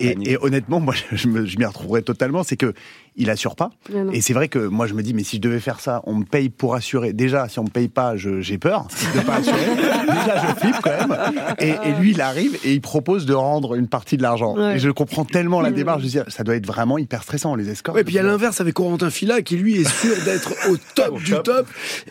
[0.00, 2.42] et, honnêtement, moi, je m'y retrouverais totalement.
[2.42, 2.72] C'est que
[3.16, 3.70] il assure pas.
[3.92, 4.12] Non.
[4.12, 6.14] Et c'est vrai que moi, je me dis, mais si je devais faire ça, on
[6.14, 7.12] me paye pour assurer.
[7.12, 9.56] Déjà, si on me paye pas, je- j'ai peur de pas assurer.
[10.08, 11.16] Déjà, je flippe quand même.
[11.58, 14.56] Et, et lui, il arrive et il propose de rendre une partie de l'argent.
[14.56, 14.76] Ouais.
[14.76, 16.00] Et je comprends tellement la démarche.
[16.00, 17.94] Je veux dire, ça doit être vraiment hyper stressant, les escorts.
[17.94, 21.32] Ouais, puis à l'inverse avec Corentin Fila qui lui est sûr d'être au top du
[21.42, 21.66] top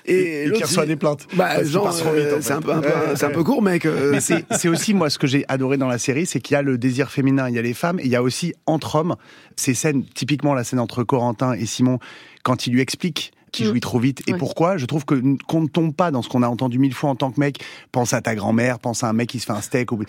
[0.06, 1.28] et, Et qui reçoit des plaintes.
[1.34, 2.54] Bah, genre, passe trop vite, euh, en c'est fait.
[2.54, 3.86] un peu, un peu- Ouais, c'est un peu court, mec.
[3.86, 6.54] euh, Mais c'est c'est aussi moi ce que j'ai adoré dans la série, c'est qu'il
[6.54, 8.54] y a le désir féminin, il y a les femmes, et il y a aussi
[8.66, 9.16] entre hommes
[9.56, 12.00] ces scènes, typiquement la scène entre Corentin et Simon,
[12.44, 13.70] quand il lui explique qu'il Mm.
[13.70, 14.22] jouit trop vite.
[14.28, 14.38] Et Ouais.
[14.38, 14.78] pourquoi?
[14.78, 17.16] Je trouve que qu'on ne tombe pas dans ce qu'on a entendu mille fois en
[17.16, 17.60] tant que mec.
[17.92, 19.92] Pense à ta grand-mère, pense à un mec qui se fait un steak.
[19.92, 20.04] Ou...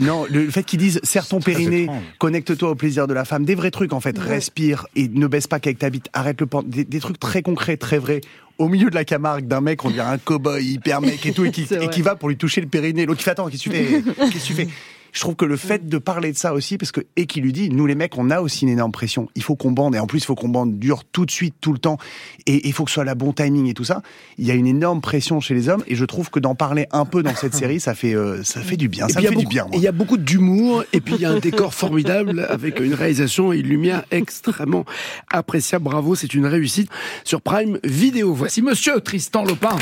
[0.00, 3.54] Non, le fait qu'ils disent serre ton périnée, connecte-toi au plaisir de la femme, des
[3.54, 4.18] vrais trucs en fait.
[4.18, 4.24] Ouais.
[4.24, 6.08] Respire et ne baisse pas qu'avec ta bite.
[6.12, 8.20] Arrête le pan- des, des trucs très concrets, très vrais.
[8.58, 11.44] Au milieu de la Camargue d'un mec, on dirait un cow-boy hyper mec et tout,
[11.44, 13.04] et qui, qui va pour lui toucher le périnée.
[13.06, 14.02] L'autre qui fait attends, qu'est-ce que tu fais?
[14.30, 14.68] Qu'est-ce que tu fais?
[15.14, 17.52] Je trouve que le fait de parler de ça aussi, parce que et qui lui
[17.52, 19.28] dit, nous les mecs, on a aussi une énorme pression.
[19.36, 21.54] Il faut qu'on bande et en plus il faut qu'on bande dur tout de suite,
[21.60, 21.98] tout le temps,
[22.46, 24.02] et il faut que ce soit la bon timing et tout ça.
[24.38, 26.88] Il y a une énorme pression chez les hommes et je trouve que d'en parler
[26.90, 29.06] un peu dans cette série, ça fait euh, ça fait du bien.
[29.06, 29.66] Et Ça me fait du bien.
[29.72, 32.94] il y a beaucoup d'humour, et puis il y a un décor formidable avec une
[32.94, 34.84] réalisation et une lumière extrêmement
[35.30, 35.84] appréciable.
[35.84, 36.90] Bravo, c'est une réussite
[37.22, 38.34] sur Prime Vidéo.
[38.34, 39.76] Voici Monsieur Tristan Lopin.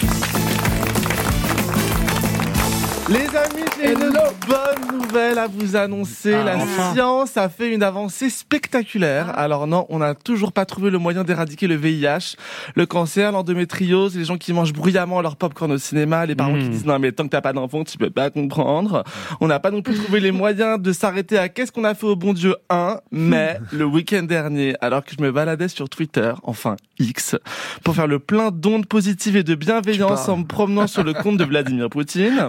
[3.09, 3.99] Les amis, j'ai une
[4.47, 6.33] bonne nouvelle à vous annoncer.
[6.35, 6.93] Ah, la enfin.
[6.95, 9.37] science a fait une avancée spectaculaire.
[9.37, 12.37] Alors non, on n'a toujours pas trouvé le moyen d'éradiquer le VIH,
[12.75, 16.63] le cancer, l'endométriose, les gens qui mangent bruyamment leur popcorn au cinéma, les parents qui
[16.67, 16.71] Mm.
[16.71, 19.03] disent non mais tant que t'as pas d'enfant, tu peux pas comprendre.
[19.41, 22.07] On n'a pas non plus trouvé les moyens de s'arrêter à qu'est-ce qu'on a fait
[22.07, 26.33] au bon Dieu 1, mais le week-end dernier, alors que je me baladais sur Twitter,
[26.45, 27.37] enfin X,
[27.85, 31.37] pour faire le plein d'ondes positives et de bienveillance en me promenant sur le compte
[31.37, 32.49] de Vladimir Poutine,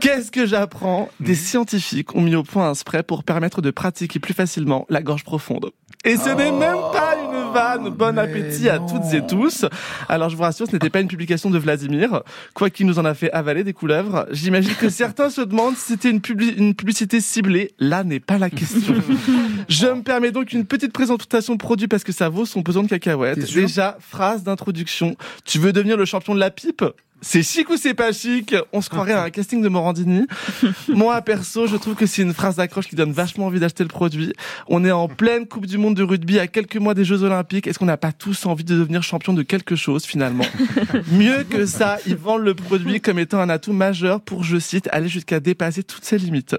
[0.00, 1.08] Qu'est-ce que j'apprends?
[1.20, 5.02] Des scientifiques ont mis au point un spray pour permettre de pratiquer plus facilement la
[5.02, 5.70] gorge profonde.
[6.04, 7.90] Et ce n'est même pas une vanne.
[7.90, 9.64] Bon appétit à toutes et tous.
[10.08, 12.22] Alors je vous rassure, ce n'était pas une publication de Vladimir,
[12.54, 14.26] quoi qu'il nous en a fait avaler des couleuvres.
[14.32, 17.70] J'imagine que certains se demandent si c'était une, publi- une publicité ciblée.
[17.78, 18.94] Là n'est pas la question.
[19.68, 22.88] Je me permets donc une petite présentation produit parce que ça vaut son pesant de
[22.88, 23.38] cacahuètes.
[23.54, 25.14] Déjà, phrase d'introduction.
[25.44, 26.84] Tu veux devenir le champion de la pipe?
[27.24, 28.54] C'est chic ou c'est pas chic?
[28.72, 30.26] On se croirait à un casting de Morandini.
[30.88, 33.88] Moi, perso, je trouve que c'est une phrase d'accroche qui donne vachement envie d'acheter le
[33.88, 34.32] produit.
[34.66, 37.68] On est en pleine Coupe du Monde de rugby, à quelques mois des Jeux Olympiques.
[37.68, 40.44] Est-ce qu'on n'a pas tous envie de devenir champion de quelque chose, finalement?
[41.12, 44.88] Mieux que ça, ils vendent le produit comme étant un atout majeur pour, je cite,
[44.90, 46.56] aller jusqu'à dépasser toutes ses limites.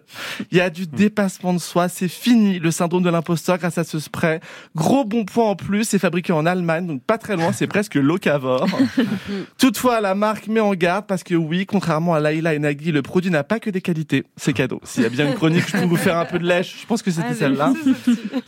[0.49, 3.83] Il y a du dépassement de soi, c'est fini le syndrome de l'imposteur grâce à
[3.83, 4.39] ce spray.
[4.77, 7.95] Gros bon point en plus, c'est fabriqué en Allemagne, donc pas très loin, c'est presque
[7.95, 8.65] locavore.
[9.57, 13.01] Toutefois, la marque met en garde parce que oui, contrairement à Laila et Nagui, le
[13.01, 14.23] produit n'a pas que des qualités.
[14.37, 14.79] C'est cadeau.
[14.83, 16.77] S'il y a bien une chronique, je peux vous faire un peu de lèche.
[16.81, 17.73] Je pense que c'était celle-là.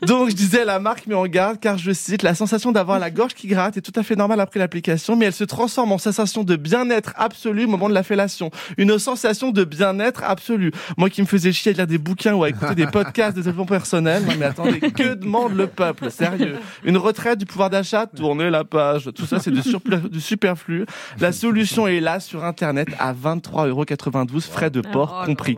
[0.03, 3.11] Donc, je disais, la marque met en garde car je cite, la sensation d'avoir la
[3.11, 5.97] gorge qui gratte est tout à fait normale après l'application, mais elle se transforme en
[5.97, 8.51] sensation de bien-être absolu au moment de la fellation.
[8.77, 10.71] Une sensation de bien-être absolu.
[10.97, 13.41] Moi qui me faisais chier à lire des bouquins ou à écouter des podcasts de
[13.41, 14.23] développement personnel.
[14.25, 16.11] Non, mais attendez, que demande le peuple?
[16.11, 16.57] Sérieux.
[16.83, 18.05] Une retraite du pouvoir d'achat?
[18.07, 19.09] Tournez la page.
[19.15, 19.61] Tout ça, c'est du,
[20.09, 20.85] du superflu.
[21.19, 25.57] La solution est là sur Internet à 23,92 frais de port compris.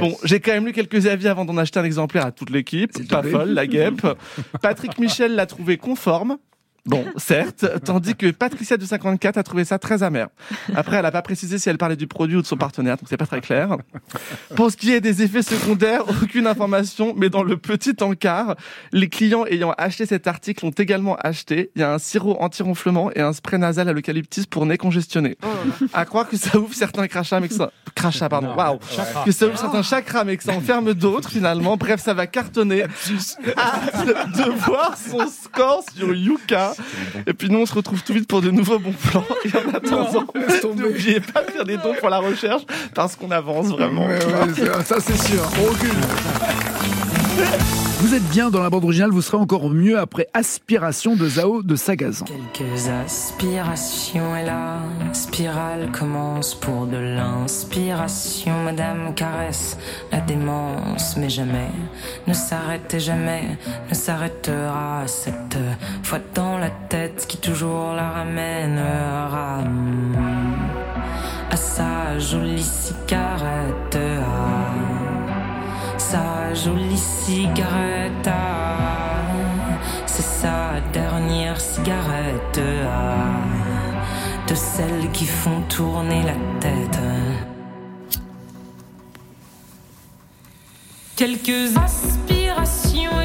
[0.00, 2.92] Bon, j'ai quand même lu quelques avis avant d'en acheter un exemplaire à toute l'équipe.
[3.08, 4.06] Pas folle, la guêpe.
[4.62, 6.38] Patrick Michel l'a trouvé conforme.
[6.88, 10.28] Bon, certes, tandis que Patricia de 54 a trouvé ça très amer.
[10.74, 13.06] Après, elle n'a pas précisé si elle parlait du produit ou de son partenaire, donc
[13.10, 13.76] c'est pas très clair.
[14.56, 18.56] Pour ce qui est des effets secondaires, aucune information, mais dans le petit encart,
[18.90, 21.70] les clients ayant acheté cet article ont également acheté.
[21.76, 25.36] Il y a un sirop anti-ronflement et un spray nasal à l'eucalyptus pour nez congestionné.
[25.92, 28.78] À croire que ça ouvre certains crachats, mais que ça, crachats, pardon, waouh,
[29.26, 31.76] que ça ouvre certains chakras, mais que ça en ferme d'autres finalement.
[31.76, 32.84] Bref, ça va cartonner.
[33.58, 36.76] Hâte de voir son score sur Yuka.
[37.26, 39.24] Et puis nous, on se retrouve tout vite pour de nouveaux bons plans.
[39.44, 40.26] Et en attendant,
[40.76, 42.62] n'oubliez pas de faire des dons pour la recherche
[42.94, 44.06] parce qu'on avance vraiment.
[44.06, 45.40] Ouais, ouais, c'est- ça c'est sûr.
[45.60, 45.90] On recule.
[48.00, 51.64] Vous êtes bien dans la bande originale, vous serez encore mieux après Aspiration de Zao
[51.64, 52.26] de Sagazan.
[52.26, 54.82] Quelques aspirations et la
[55.12, 58.62] spirale commence pour de l'inspiration.
[58.62, 59.76] Madame caresse
[60.12, 61.72] la démence, mais jamais
[62.28, 63.58] ne s'arrête et jamais
[63.90, 65.02] ne s'arrêtera.
[65.06, 65.58] Cette
[66.04, 69.64] fois dans la tête qui toujours la ramènera
[71.50, 73.98] à sa jolie cigarette.
[76.10, 78.30] Sa jolie cigarette.
[80.06, 82.60] C'est sa dernière cigarette.
[84.48, 86.98] De celles qui font tourner la tête.
[91.16, 93.20] Quelques aspirations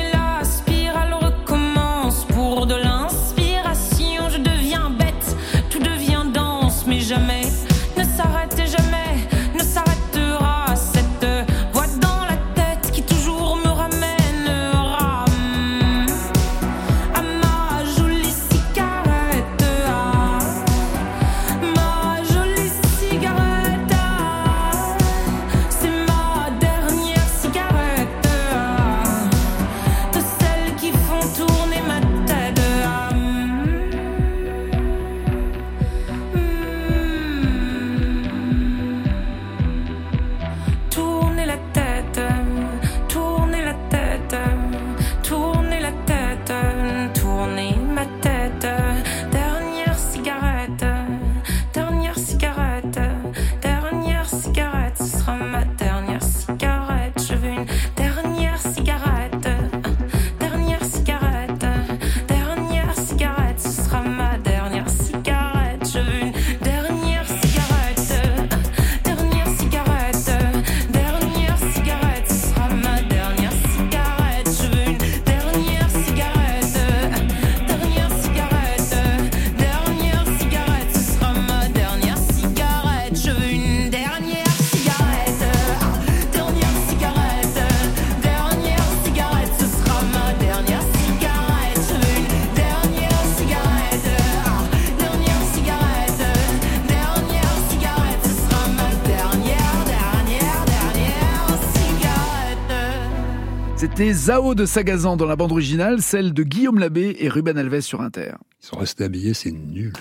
[104.03, 107.79] C'était Zao de Sagazan dans la bande originale, celle de Guillaume Labbé et Ruben Alves
[107.79, 108.33] sur Inter.
[108.61, 109.93] Ils sont restés habillés, c'est nul.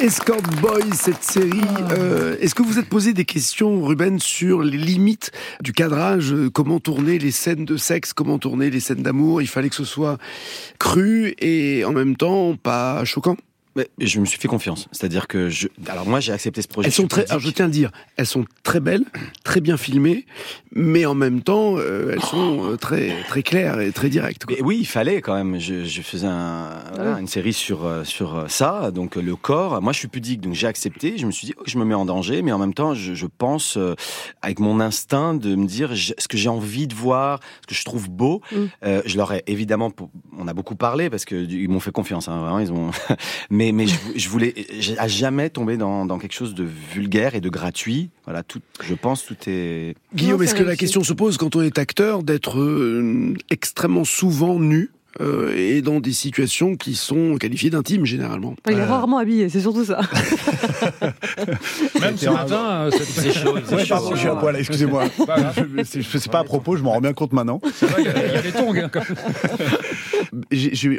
[0.00, 4.78] Escort Boys, cette série, euh, est-ce que vous êtes posé des questions, Ruben, sur les
[4.78, 9.42] limites du cadrage euh, Comment tourner les scènes de sexe Comment tourner les scènes d'amour?
[9.42, 10.18] Il fallait que ce soit
[10.78, 13.36] cru et en même temps pas choquant
[13.98, 14.88] je me suis fait confiance.
[14.92, 15.68] C'est-à-dire que je.
[15.88, 16.88] Alors moi, j'ai accepté ce projet.
[16.88, 19.04] Elles sont très, alors je tiens à dire, elles sont très belles,
[19.44, 20.26] très bien filmées,
[20.72, 24.44] mais en même temps, euh, elles sont euh, très très claires et très directes.
[24.44, 24.56] quoi.
[24.56, 25.58] Mais oui, il fallait quand même.
[25.58, 29.80] Je, je faisais un, voilà, une série sur euh, sur ça, donc le corps.
[29.82, 31.18] Moi, je suis pudique, donc j'ai accepté.
[31.18, 33.14] Je me suis dit, oh, je me mets en danger, mais en même temps, je,
[33.14, 33.94] je pense euh,
[34.42, 37.84] avec mon instinct de me dire ce que j'ai envie de voir, ce que je
[37.84, 38.40] trouve beau.
[38.52, 38.56] Mm.
[38.84, 39.92] Euh, je leur ai évidemment,
[40.38, 42.28] on a beaucoup parlé parce que ils m'ont fait confiance.
[42.28, 42.90] Hein, vraiment, ils ont.
[43.50, 44.54] mais mais je, je voulais
[44.98, 48.10] à jamais tomber dans, dans quelque chose de vulgaire et de gratuit.
[48.24, 48.60] Voilà, tout.
[48.82, 49.94] Je pense tout est.
[50.14, 54.58] Guillaume, est-ce que la question se pose quand on est acteur d'être euh, extrêmement souvent
[54.58, 54.90] nu?
[55.20, 59.60] Euh, et dans des situations qui sont qualifiées d'intimes généralement Il est rarement habillé, c'est
[59.60, 60.00] surtout ça.
[62.00, 63.94] Même ce matin, euh, C'est chaud, Ouais, chaud.
[63.94, 65.04] pardon, je suis à poil, excusez-moi.
[65.84, 67.60] C'est- pas à propos, je m'en rends bien compte maintenant.
[67.74, 68.74] C'est vrai il y a des tongs.
[68.76, 69.16] hein, quand même.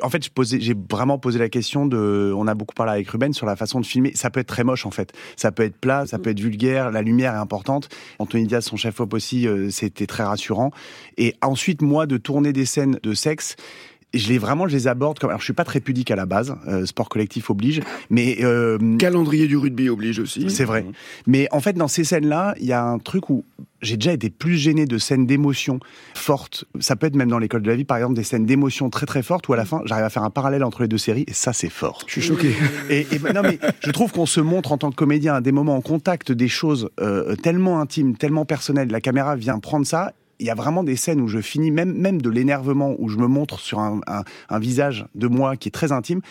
[0.02, 0.24] En fait,
[0.60, 2.34] j'ai vraiment posé la question de.
[2.36, 4.12] On a beaucoup parlé avec Ruben sur la façon de filmer.
[4.16, 5.14] Ça peut être très moche en fait.
[5.36, 6.92] Ça peut être plat, ça peut être vulgaire.
[6.92, 7.90] La lumière est importante.
[8.18, 10.72] Anthony Diaz, son chef op aussi, euh, c'était très rassurant.
[11.18, 13.56] Et ensuite, moi, de tourner des scènes de sexe.
[14.14, 15.30] Je les vraiment, je les aborde comme.
[15.30, 18.98] Alors, je suis pas très pudique à la base, euh, sport collectif oblige, mais euh,
[18.98, 20.50] Calendrier du rugby oblige aussi.
[20.50, 20.86] c'est vrai.
[21.28, 23.46] Mais en fait, dans ces scènes-là, il y a un truc où
[23.82, 25.80] j'ai déjà été plus gêné de scènes d'émotion
[26.16, 26.66] fortes.
[26.80, 29.06] Ça peut être même dans l'école de la vie, par exemple, des scènes d'émotion très
[29.06, 31.26] très fortes où à la fin, j'arrive à faire un parallèle entre les deux séries
[31.28, 32.04] et ça, c'est fort.
[32.08, 32.54] Je suis choqué.
[32.90, 35.52] Et, et non, mais je trouve qu'on se montre en tant que comédien à des
[35.52, 38.90] moments en contact des choses euh, tellement intimes, tellement personnelles.
[38.90, 40.14] La caméra vient prendre ça.
[40.40, 43.18] Il y a vraiment des scènes où je finis, même, même de l'énervement, où je
[43.18, 46.22] me montre sur un, un- un visage de moi qui est très intime,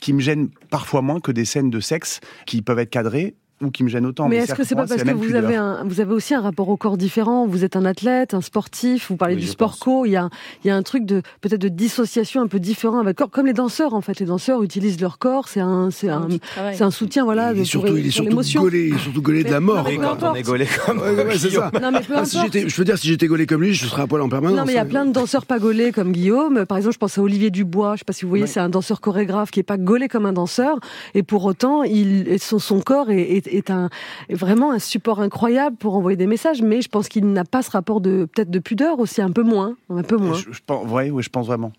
[0.00, 3.36] qui me gêne parfois moins que des scènes de sexe qui peuvent être cadrées.
[3.62, 4.28] Ou qui me gêne autant.
[4.28, 6.68] Mais est-ce que c'est pas parce que vous avez, un, vous avez aussi un rapport
[6.68, 9.78] au corps différent Vous êtes un athlète, un sportif, vous parlez Oui, du sport pense.
[9.80, 10.28] co, il y a,
[10.64, 13.30] il y a un truc de peut-être de dissociation un peu différent avec le corps,
[13.30, 14.18] comme les danseurs en fait.
[14.20, 16.76] Les danseurs utilisent leur corps, c'est un, c'est un, outil de travail.
[16.76, 17.52] c'est un soutien, voilà.
[17.52, 19.60] il de- est surtout, pour- il est surtout gaulé, il est surtout gaulé de la
[19.60, 19.88] mort.
[20.00, 20.98] quand on est gaulé comme.
[20.98, 21.70] Ouais, ouais, c'est ça.
[21.80, 24.02] Non mais peu Ah, si je veux dire, si j'étais gaulé comme lui, je serais
[24.02, 24.56] à poil en permanence.
[24.58, 26.64] Non, mais il y a plein de danseurs pas gaulés comme Guillaume.
[26.66, 27.94] Par exemple, je pense à Olivier Dubois.
[27.94, 30.26] Je sais pas si vous voyez, c'est un danseur chorégraphe qui est pas gaulé comme
[30.26, 30.78] un danseur.
[31.14, 33.88] Et pour autant, il, son, son corps est, est, est un,
[34.30, 36.62] vraiment un support incroyable pour envoyer des messages.
[36.62, 39.42] Mais je pense qu'il n'a pas ce rapport de, peut-être de pudeur aussi, un peu
[39.42, 39.76] moins.
[39.90, 40.34] Un peu moins.
[40.34, 41.72] Je, je pense, ouais, je pense vraiment.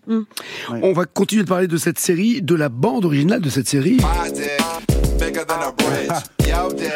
[0.70, 3.96] On va continuer de parler de cette série, de la bande originale de cette série.
[3.96, 6.24] My dick, bigger than a bridge.
[6.48, 6.92] Yo dick,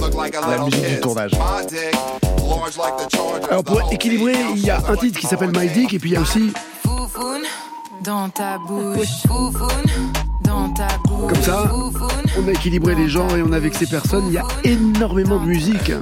[0.00, 1.32] look like a La musique du tournage.
[3.50, 6.12] Alors pour équilibrer, il y a un titre qui s'appelle My Dick et puis il
[6.14, 6.52] y a aussi
[6.84, 7.42] Foufoune
[8.02, 9.22] dans ta bouche.
[9.26, 11.32] Foufoune dans ta bouche.
[11.32, 11.72] Comme ça,
[12.38, 14.24] on a équilibré les genres et on a vexé personne.
[14.28, 15.92] Il y a énormément de musique.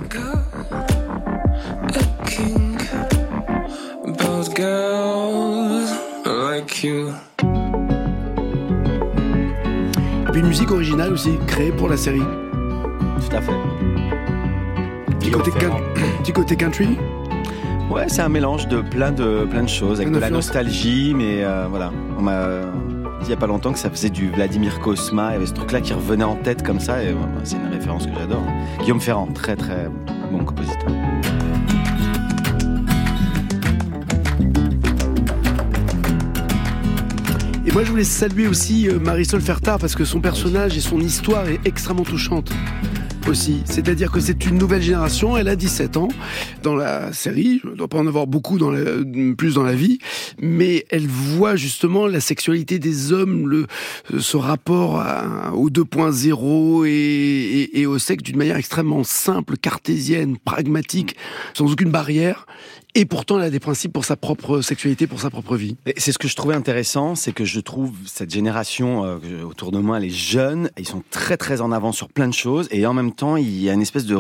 [10.33, 12.19] Puis une musique originale aussi, créée pour la série.
[12.19, 13.53] Tout à fait.
[15.21, 15.51] Petit côté,
[16.23, 16.99] petit country?
[17.91, 21.45] Ouais, c'est un mélange de plein de plein de choses, avec de la nostalgie, mais
[21.45, 21.93] euh, voilà.
[22.19, 22.65] On m'a euh,
[23.27, 25.55] il y a pas longtemps que ça faisait du Vladimir Kosma, il y avait ce
[25.55, 28.43] truc-là qui revenait en tête comme ça, et euh, c'est une référence que j'adore.
[28.81, 29.89] Guillaume Ferrand, très très
[30.31, 30.91] bon compositeur.
[37.67, 41.01] Et moi, je voulais saluer aussi euh, Marisol Fertard parce que son personnage et son
[41.01, 42.53] histoire est extrêmement touchante
[43.29, 43.63] aussi.
[43.65, 46.09] C'est-à-dire que c'est une nouvelle génération, elle a 17 ans
[46.63, 48.83] dans la série, je ne dois pas en avoir beaucoup dans la-
[49.37, 49.99] plus dans la vie,
[50.41, 53.67] mais elle voit justement la sexualité des hommes, le,
[54.19, 60.37] ce rapport à- au 2.0 et, et, et au sexe d'une manière extrêmement simple, cartésienne,
[60.39, 61.17] pragmatique,
[61.55, 62.47] sans aucune barrière.
[62.97, 65.77] Et pourtant, elle a des principes pour sa propre sexualité, pour sa propre vie.
[65.97, 69.79] C'est ce que je trouvais intéressant, c'est que je trouve cette génération euh, autour de
[69.79, 72.95] moi, les jeunes, ils sont très très en avant sur plein de choses, et en
[72.95, 74.15] même temps, il y a une espèce de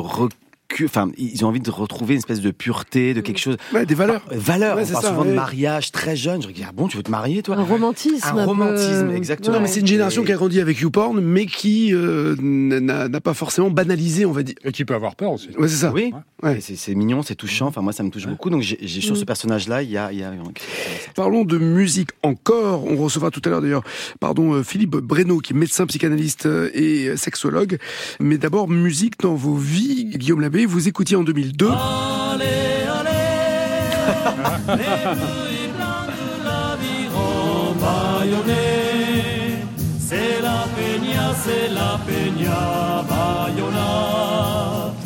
[0.85, 3.57] enfin, ils ont envie de retrouver une espèce de pureté, de quelque chose.
[3.73, 4.23] Ouais, des valeurs.
[4.33, 4.77] Euh, Valeurs.
[4.77, 6.43] Ouais, on c'est parle ça, souvent de mariage très jeune.
[6.43, 7.57] Je dis ah bon, tu veux te marier toi?
[7.57, 8.27] Un romantisme.
[8.37, 9.57] Un romantisme, exactement.
[9.57, 13.21] Non, mais c'est une génération Et- qui a grandi avec YouPorn, mais qui euh, n'a
[13.21, 14.55] pas forcément banalisé, on va dire.
[14.65, 15.49] Et qui peut avoir peur aussi.
[15.59, 15.93] Ouais, c'est ça.
[15.93, 16.13] Oui,
[16.61, 17.67] c'est mignon, c'est touchant.
[17.69, 18.51] Enfin, moi, ça me touche beaucoup.
[18.51, 19.27] Donc, j'ai j'ai- sur ce Mm.
[19.27, 20.33] personnage-là, il y a, il y a
[21.15, 22.85] Parlons de musique encore.
[22.85, 23.85] On recevra tout à l'heure d'ailleurs,
[24.21, 27.79] pardon, euh, Philippe Breno, qui est médecin psychanalyste euh, et sexologue.
[28.21, 30.07] Mais d'abord, musique dans vos vies.
[30.17, 31.69] Guillaume Labbé, vous écoutiez en 2002.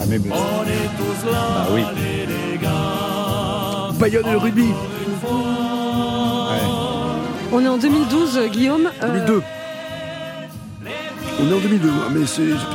[0.01, 0.35] Ah, mais bon.
[0.35, 1.83] Ah oui.
[3.99, 4.69] Bayonne et le rugby.
[7.51, 8.91] On est en 2012, Guillaume.
[9.03, 9.43] Euh, 2002.
[11.41, 12.21] On est en 2002, moi, mais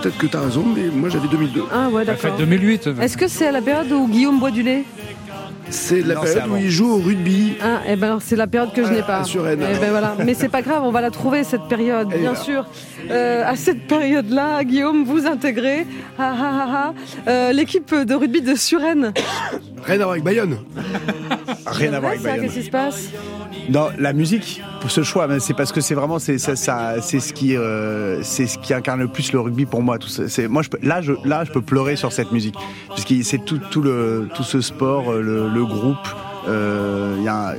[0.02, 1.64] peut-être que tu as raison, mais moi j'avais 2002.
[1.72, 2.40] Ah ouais, La fête d'accord.
[2.40, 2.90] 2008.
[3.02, 4.86] Est-ce que c'est à la période où Guillaume boit du lait?
[5.70, 7.54] C'est la Non, période où il joue au rugby.
[7.62, 9.20] Ah, eh ben alors, c'est la période que je n'ai pas.
[9.20, 9.64] à Suresnes.
[9.74, 10.16] Eh ben voilà.
[10.24, 12.40] Mais c'est pas grave, on va la trouver cette période, est bien là.
[12.40, 12.66] sûr.
[13.10, 15.86] Euh, à cette période-là, Guillaume, vous intégrez
[16.20, 16.94] ah, ah, ah, ah,
[17.30, 19.14] euh, l'équipe de rugby de Suresnes.
[19.84, 20.58] Rien à voir avec Bayonne.
[21.66, 22.46] Rien à voir avec ça, Bayonne.
[22.46, 23.10] Qu'est-ce qui se passe?
[23.70, 26.96] Non, la musique, pour ce choix, mais c'est parce que c'est vraiment c'est ça, ça-
[27.02, 29.98] c'est ce qui euh, c'est ce qui incarne le plus le rugby pour moi.
[30.00, 32.56] Tout ça, c'est moi je peux, là je là je peux pleurer sur cette musique
[32.90, 36.08] parce que c'est tout tout le tout ce sport, euh, le, le groupe,
[36.48, 37.56] euh, y a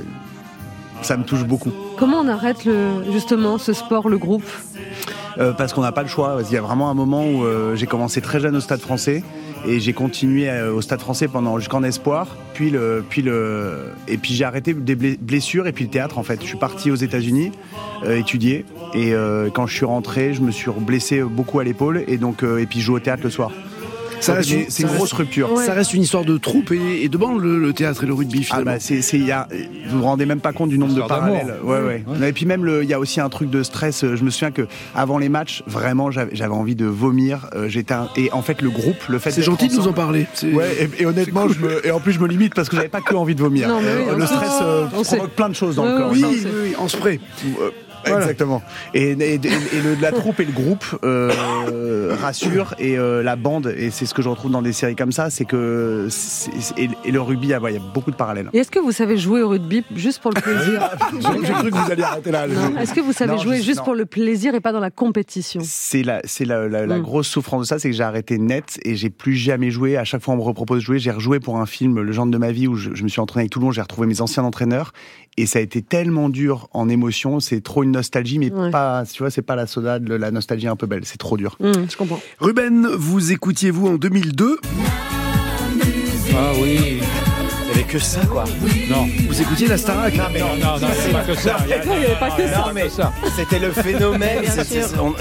[1.01, 1.71] ça me touche beaucoup.
[1.97, 4.45] Comment on arrête le, justement ce sport, le groupe?
[5.37, 6.37] Euh, parce qu'on n'a pas le choix.
[6.49, 9.21] Il y a vraiment un moment où euh, j'ai commencé très jeune au Stade Français
[9.67, 12.37] et j'ai continué euh, au Stade Français pendant jusqu'en espoir.
[12.53, 16.17] Puis le, puis le, et puis j'ai arrêté des ble- blessures et puis le théâtre
[16.17, 16.39] en fait.
[16.41, 17.51] Je suis parti aux États-Unis
[18.09, 19.13] étudier et
[19.53, 22.79] quand je suis rentré, je me suis blessé beaucoup à l'épaule et donc et puis
[22.79, 23.51] je joue au théâtre le soir.
[24.19, 25.51] Ça Donc, reste mais une- c'est une grosse rupture.
[25.53, 25.65] Ouais.
[25.65, 28.13] Ça reste une histoire de troupe et, et de bande, le, le théâtre et le
[28.13, 28.71] rugby Ah finalement.
[28.71, 29.47] bah c'est y a
[29.89, 31.55] vous vous rendez même pas compte du nombre de parallèles.
[31.63, 32.29] Ouais ouais.
[32.29, 34.05] Et puis même il y a aussi un truc de stress.
[34.15, 37.47] Je me souviens que avant les matchs, vraiment j'avais j'avais envie de vomir.
[37.55, 39.93] Euh, J'étais un- et en fait le groupe, le fait c'est gentil de nous en
[39.93, 40.27] parler.
[40.33, 42.75] C'est- Ouais, et, et honnêtement, je me, et en plus je me limite parce que
[42.75, 43.67] j'avais pas que envie de vomir.
[43.67, 45.17] Non, mais oui, Euh, le stress euh, On sait.
[45.17, 46.11] provoque plein de choses dans le corps.
[46.11, 47.19] Oui, Non, oui, oui, en spray.
[47.61, 47.69] Euh,
[48.05, 48.61] Exactement.
[48.93, 53.35] Et, et- et- et le- la troupe et le groupe euh, rassurent et euh, la
[53.35, 56.51] bande, et c'est ce que je retrouve dans des séries comme ça, c'est que c'est-
[56.77, 58.49] et, et le rugby, ah ouais, il y a beaucoup de parallèles.
[58.53, 61.71] Et est-ce que vous savez jouer au rugby juste pour le plaisir J'ai j'ai cru
[61.71, 62.47] que vous alliez arrêter là.
[62.47, 62.77] Non.
[62.79, 63.85] Est-ce que vous savez Non, jouer je- juste non.
[63.85, 67.01] pour le plaisir et pas dans la compétition C'est la, c'est la, la, la Mm.
[67.01, 69.97] grosse souffrance de ça, c'est que j'ai arrêté net et j'ai plus jamais joué.
[69.97, 70.99] À chaque fois, on me repropose de jouer.
[70.99, 73.19] J'ai rejoué pour un film, Le genre de ma vie, où je, je me suis
[73.21, 73.71] entraîné avec Toulon.
[73.71, 74.93] J'ai retrouvé mes anciens entraîneurs
[75.37, 77.39] et ça a été tellement dur en émotion.
[77.39, 78.69] C'est trop une nostalgie, mais Ouais.
[78.69, 81.01] pas, tu vois, c'est pas la soda, de la nostalgie un peu belle.
[81.05, 81.57] C'est trop dur.
[81.61, 82.19] Hum, Je comprends.
[82.39, 84.57] Ruben, vous écoutiez vous en 2002
[86.37, 86.99] Ah oui.
[87.87, 88.43] Que ça, quoi.
[88.89, 89.07] Non.
[89.29, 90.23] Vous écoutiez la Starac Non,
[90.59, 91.57] non, non, c'est pas que ça.
[91.61, 91.73] Il n'y
[92.05, 92.57] avait pas que ça.
[92.57, 92.87] Non, mais
[93.35, 94.43] c'était le phénomène,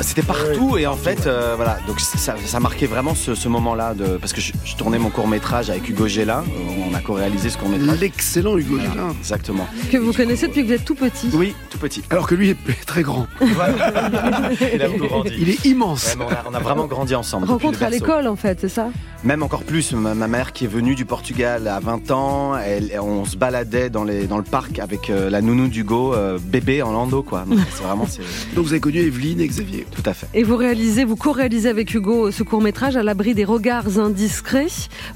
[0.00, 3.94] c'était partout et en fait, euh, voilà, donc ça, ça marquait vraiment ce, ce moment-là
[3.94, 7.00] de parce que je, je tournais mon court métrage avec Hugo Gélin, euh, on a
[7.00, 8.00] co-réalisé ce court métrage.
[8.00, 9.10] L'excellent Hugo Gélin.
[9.20, 9.66] Exactement.
[9.92, 11.28] Que vous connaissez depuis que vous êtes tout petit.
[11.32, 12.02] Oui, tout petit.
[12.10, 13.26] Alors que lui est très grand.
[13.40, 15.30] Il a beaucoup grandi.
[15.38, 16.16] Il est immense.
[16.18, 17.46] Ouais, on, a, on a vraiment grandi ensemble.
[17.48, 18.88] Rencontre à l'école en fait, c'est ça?
[19.22, 22.92] Même encore plus, ma, ma mère qui est venue du Portugal à 20 ans, elle,
[23.00, 26.82] on se baladait dans, les, dans le parc avec euh, la nounou d'Hugo, euh, bébé
[26.82, 27.44] en landau, quoi.
[27.48, 28.22] Donc, C'est vraiment, c'est
[28.54, 29.86] Donc vous avez connu Evelyne et Xavier.
[29.90, 30.26] tout à fait.
[30.34, 34.66] Et vous réalisez, vous co-réalisez avec Hugo ce court métrage à l'abri des regards indiscrets.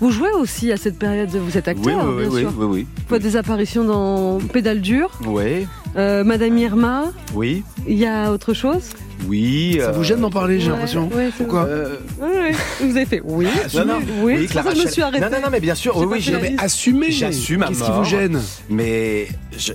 [0.01, 2.53] Vous jouez aussi à cette période, vous êtes acteur, Oui, oui, oui, bien oui, sûr.
[2.59, 2.87] oui, oui.
[3.09, 5.67] Vous faites des apparitions dans Pédale dure, Oui,
[5.97, 8.91] euh, Madame Irma, oui, il y a autre chose
[9.27, 9.79] oui.
[9.81, 11.09] Ça euh, vous gêne d'en parler, j'ai Ouais, l'impression.
[11.09, 12.53] ouais, c'est Pourquoi euh, Ouais.
[12.81, 15.25] Vous avez fait oui, non, non, oui, Clara je me suis arrêtée.
[15.25, 17.11] Non, non, non, mais bien sûr, J'ai oui, oui, Mais assumez.
[17.11, 19.73] J'assume Qu'est-ce qui vous gêne Mais je...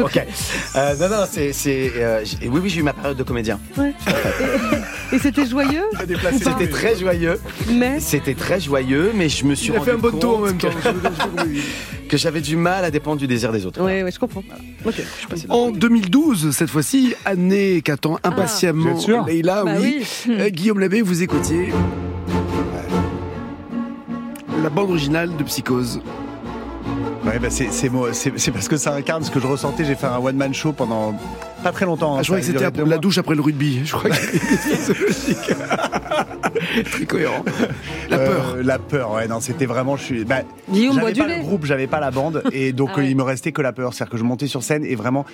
[0.00, 0.20] ok.
[0.76, 3.58] Euh, non, non, c'est, euh, oui, oui, j'ai eu ma période de comédien.
[3.76, 3.94] Ouais.
[5.12, 5.84] Et, et c'était joyeux,
[6.32, 7.40] C'était très joyeux.
[7.72, 10.20] mais C'était très joyeux, mais je me suis Il a rendu fait un bon compte
[10.20, 10.68] tour en même temps.
[12.08, 13.80] Que j'avais du mal à dépendre du désir des autres.
[13.84, 14.42] oui, oui, je comprends.
[14.84, 20.06] Je En 2012, cette fois-ci, année qu'attend impatiemment Vous êtes sûr Leïla, Bah oui.
[20.28, 20.34] oui.
[20.38, 21.72] Euh, Guillaume Labbé, vous écoutiez
[24.62, 26.00] la bande originale de Psychose.
[27.24, 27.68] Ouais, bah c'est,
[28.52, 29.84] parce que ça incarne ce que je ressentais.
[29.84, 31.12] J'ai fait un one-man show pendant
[31.62, 32.14] pas très longtemps.
[32.14, 33.80] hein, Ah, je croyais que c'était la douche après le rugby.
[33.84, 34.16] Je crois que.
[36.90, 37.44] Très cohérent.
[38.10, 38.56] La Euh, peur.
[38.62, 39.96] la peur, ouais, non, c'était vraiment.
[39.96, 40.40] Je suis, bah,
[40.70, 43.10] Guillaume j'avais pas le groupe, j'avais pas la bande, et donc Ah ouais.
[43.10, 43.92] il me restait que la peur.
[43.94, 45.24] C'est-à-dire que je montais sur scène et vraiment,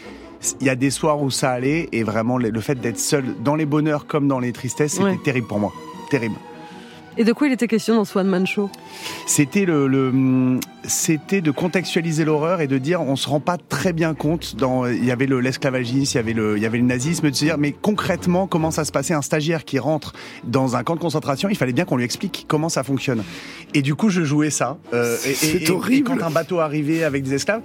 [0.61, 3.25] il y a des soirs où ça allait, et vraiment le, le fait d'être seul
[3.45, 5.19] dans les bonheurs comme dans les tristesses, c'était Ouais.
[5.25, 5.73] terrible pour moi.
[6.11, 6.35] Terrible.
[7.19, 8.71] Et de quoi il était question dans ce One Man Show?
[9.27, 13.93] C'était le, le, c'était de contextualiser l'horreur et de dire on se rend pas très
[13.93, 16.79] bien compte dans il y avait le l'esclavagisme, il y avait le il y avait
[16.79, 19.13] le nazisme de se dire mais concrètement comment ça se passait?
[19.15, 22.47] Un stagiaire qui rentre dans un camp de concentration, il fallait bien qu'on lui explique
[22.49, 23.23] comment ça fonctionne.
[23.75, 26.09] Et du coup je jouais ça euh, et, et- C'est et- et horrible.
[26.09, 27.63] quand un bateau arrivait avec des esclaves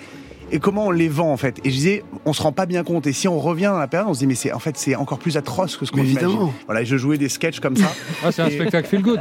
[0.52, 1.60] et comment on les vend en fait?
[1.64, 3.08] Et je disais, on se rend pas bien compte.
[3.08, 4.96] Et si on revient dans la période, on se dit, mais c'est en fait c'est
[4.96, 6.18] encore plus atroce que ce qu'on imagine.
[6.18, 6.54] évidemment.
[6.66, 7.86] Voilà, et je jouais des sketchs comme ça.
[8.26, 9.20] Ah, c'est un spectacle feel good.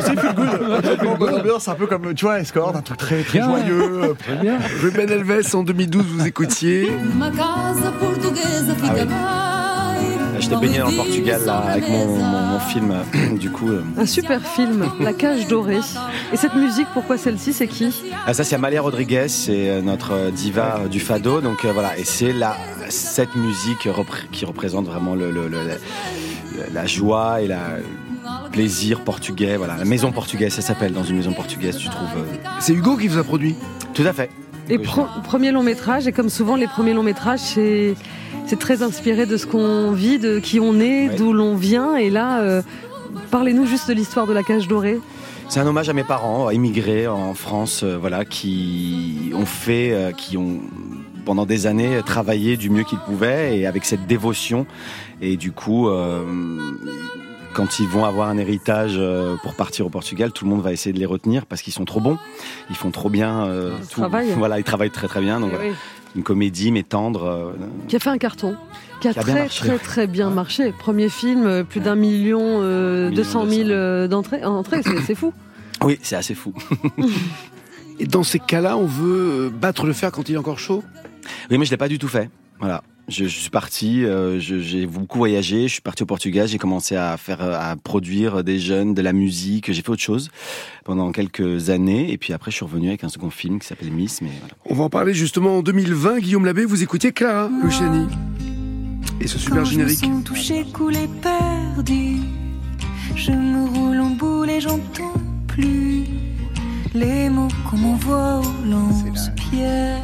[0.00, 1.16] C'est feel good.
[1.18, 3.48] Bonne ambiance, un peu comme, tu vois, Escort, un truc très, très Bien.
[3.48, 4.14] joyeux.
[4.18, 4.58] Très bien.
[4.80, 6.90] Ruben Elves, en 2012, vous écoutiez.
[7.14, 9.00] Uma casa portuguesa fica oui.
[10.44, 12.94] J'étais baigné dans le Portugal là, avec mon, mon, mon film.
[13.38, 15.80] Du coup, euh, Un super film, La cage dorée.
[16.32, 18.02] Et cette musique, pourquoi celle-ci C'est qui?
[18.26, 21.40] Ah, ça c'est Amalia Rodriguez, c'est euh, notre euh, diva euh, du fado.
[21.40, 22.56] Donc euh, voilà, et c'est la
[22.90, 25.74] cette musique repré- qui représente vraiment le, le- le- la,
[26.72, 27.78] la joie et la
[28.44, 29.56] le plaisir portugais.
[29.56, 31.78] Voilà, la maison portugaise, ça s'appelle dans une maison portugaise.
[31.78, 33.54] Tu trouves euh, C'est Hugo qui vous a produit?
[33.94, 34.30] tout à fait.
[34.70, 37.94] Et pro- premier long métrage, et comme souvent les premiers longs métrages, c'est
[38.58, 41.16] très inspiré de ce qu'on vit, de qui on est, Ouais.
[41.16, 41.96] d'où l'on vient.
[41.96, 42.62] Et là, euh,
[43.30, 45.00] parlez-nous juste de l'histoire de la cage dorée.
[45.48, 50.12] C'est un hommage à mes parents, immigrés en France, euh, voilà, qui ont fait, euh,
[50.12, 50.60] qui ont
[51.26, 54.66] pendant des années travaillé du mieux qu'ils pouvaient et avec cette dévotion.
[55.20, 55.88] Et du coup,
[57.54, 60.72] quand ils vont avoir un héritage euh, pour partir au Portugal, tout le monde va
[60.72, 62.18] essayer de les retenir parce qu'ils sont trop bons,
[62.70, 64.00] ils font trop bien euh, Ils tout.
[64.00, 64.32] travaillent.
[64.36, 65.40] Voilà, ils travaillent très très bien.
[65.40, 65.76] Donc Eh voilà, oui.
[66.16, 67.24] une comédie mais tendre.
[67.24, 67.52] euh,
[67.88, 68.56] Qui a fait un carton.
[69.00, 70.72] Qui a, Qui a bien très très très bien marché.
[70.78, 73.70] Premier film, plus d'un million, euh, Million 200 000 deux cents.
[73.70, 74.44] euh, d'entrées.
[74.44, 75.32] entrées, c'est c'est fou.
[75.84, 76.54] Oui, c'est assez fou.
[78.00, 80.82] Et dans ces cas-là, on veut battre le fer quand il est encore chaud?
[81.50, 82.30] Oui, mais je l'ai pas du tout fait.
[82.58, 82.82] Voilà.
[83.08, 86.96] Je, je suis parti, euh, j'ai beaucoup voyagé, je suis parti au Portugal, j'ai commencé
[86.96, 90.30] à faire, euh, à produire des jeunes, de la musique, j'ai fait autre chose
[90.84, 93.90] pendant quelques années, et puis après je suis revenu avec un second film qui s'appelle
[93.90, 94.54] Miss, mais voilà.
[94.64, 96.20] On va en parler justement en 2020.
[96.20, 98.06] Guillaume Labbé, vous écoutiez Clara Luciani.
[99.20, 99.98] Et ce super Quand je me générique.
[99.98, 102.20] sens touché, coulé, perdu,
[103.16, 105.12] je me roule en boule et j'entends
[105.46, 106.04] plus
[106.94, 110.00] les mots qu'on m'envoie au lance-pierre.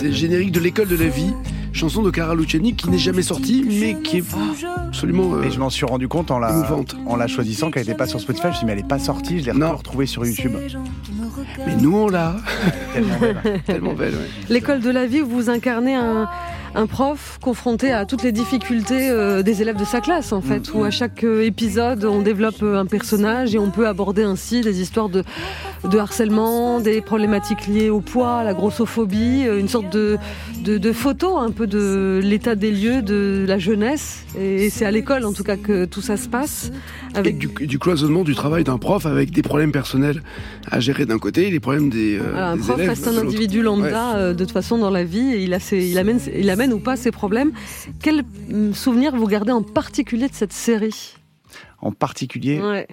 [0.00, 1.30] C'est le générique de l'école de la vie.
[1.74, 4.24] chanson de Clara Luciani qui n'est jamais sortie, mais qui est
[4.86, 5.34] absolument.
[5.34, 6.96] euh, Et je m'en suis rendu compte en la, émouvante.
[7.06, 8.44] en la choisissant qu'elle n'était pas sur Spotify.
[8.44, 10.52] Je me suis dit, mais elle n'est pas sortie, je l'ai retrouvée sur YouTube.
[11.66, 12.34] Mais nous, on l'a.
[12.94, 13.60] Tellement belle.
[13.66, 14.30] Tellement belle, ouais.
[14.48, 16.30] L'école de la vie où vous incarnez un,
[16.74, 20.72] un prof confronté à toutes les difficultés euh, des élèves de sa classe, en fait,
[20.72, 24.60] où à chaque euh, épisode, on développe euh, un personnage et on peut aborder ainsi
[24.60, 25.24] des histoires de,
[25.90, 30.16] de harcèlement, des problématiques liées au poids, à la grossophobie, une sorte de,
[30.64, 34.24] de, de photo un peu de l'état des lieux de la jeunesse.
[34.38, 36.70] Et c'est à l'école, en tout cas, que tout ça se passe.
[37.14, 40.22] Et Avec du, du cloisonnement du travail d'un prof avec des problèmes personnels
[40.70, 43.16] à gérer d'un côté et les problèmes des, euh, un des prof élèves reste un
[43.16, 43.96] individu lambda Ouais.
[44.16, 46.59] euh, de toute façon dans la vie et il, a ses- il, amène, il amène
[46.68, 47.52] ou pas ses problèmes.
[48.02, 51.14] Quel hum, souvenir vous gardez en particulier de cette série?
[51.82, 52.86] En particulier, Ouais.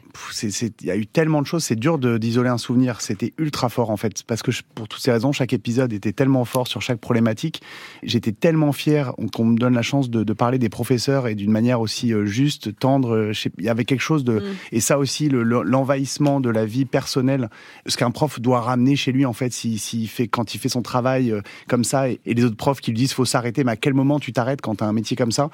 [0.43, 3.01] il y a eu tellement de choses, c'est dur d'isoler un souvenir.
[3.01, 6.13] C'était ultra fort en fait, parce que je- pour toutes ces raisons, chaque épisode était
[6.13, 7.61] tellement fort sur chaque problématique.
[8.03, 11.51] J'étais tellement fier qu'on me donne la chance de, de parler des professeurs et d'une
[11.51, 13.13] manière aussi euh, juste, tendre.
[13.15, 16.65] euh, Il y avait quelque chose de, et ça aussi, le- le- l'envahissement de la
[16.65, 17.49] vie personnelle,
[17.88, 20.69] ce qu'un prof doit ramener chez lui en fait, s'il s'il fait quand il fait
[20.69, 23.63] son travail euh, comme ça, et, et les autres profs qui lui disent faut s'arrêter,
[23.63, 25.49] mais à quel moment tu t'arrêtes quand tu as un métier comme ça?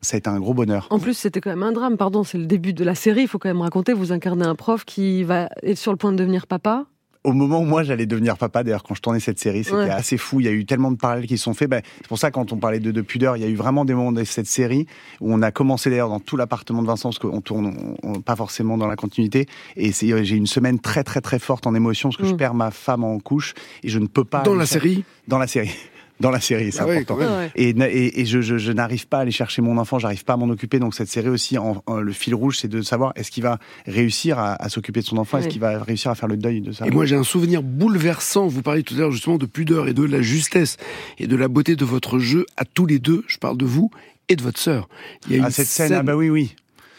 [0.00, 0.86] Ça a été un gros bonheur.
[0.90, 3.28] En plus, c'était quand même un drame, pardon, c'est le début de la série, il
[3.28, 6.16] faut quand même raconter, vous incarnez un prof qui va être sur le point de
[6.16, 6.86] devenir papa.
[7.24, 9.90] au moment où moi j'allais devenir papa, d'ailleurs, quand je tournais cette série, c'était Ouais.
[9.90, 10.40] assez fou.
[10.40, 11.68] Il y a eu tellement de parallèles qui se sont faits.
[11.68, 13.84] Ben, c'est pour ça, quand on parlait de, de pudeur, il y a eu vraiment
[13.84, 14.86] des moments de cette série
[15.20, 18.20] où on a commencé d'ailleurs dans tout l'appartement de Vincent, parce qu'on tourne on- on-
[18.22, 19.46] pas forcément dans la continuité.
[19.76, 22.38] Et c'est- j'ai une semaine très, très, très forte en émotion, parce que je Mm.
[22.38, 24.42] perds ma femme en couche et je ne peux pas.
[24.44, 25.04] Dans la série?
[25.26, 25.72] Dans la série.
[26.20, 27.16] Dans la série, c'est Ah important.
[27.16, 27.50] Ouais.
[27.54, 30.32] Et, et, et je, je, je n'arrive pas à aller chercher mon enfant, j'arrive pas
[30.32, 30.78] à m'en occuper.
[30.80, 33.58] Donc cette série aussi, en, en- le fil rouge, c'est de savoir est-ce qu'il va
[33.86, 36.60] réussir à, à s'occuper de son enfant, est-ce qu'il va réussir à faire le deuil
[36.60, 36.86] de ça?
[36.86, 38.46] Et moi, j'ai un souvenir bouleversant.
[38.48, 40.76] Vous parliez tout à l'heure justement de pudeur et de la justesse
[41.18, 43.24] et de la beauté de votre jeu à tous les deux.
[43.28, 43.90] Je parle de vous
[44.28, 44.88] et de votre sœur.
[45.30, 46.54] Il y a Ah, une cette scène, ah bah oui, oui.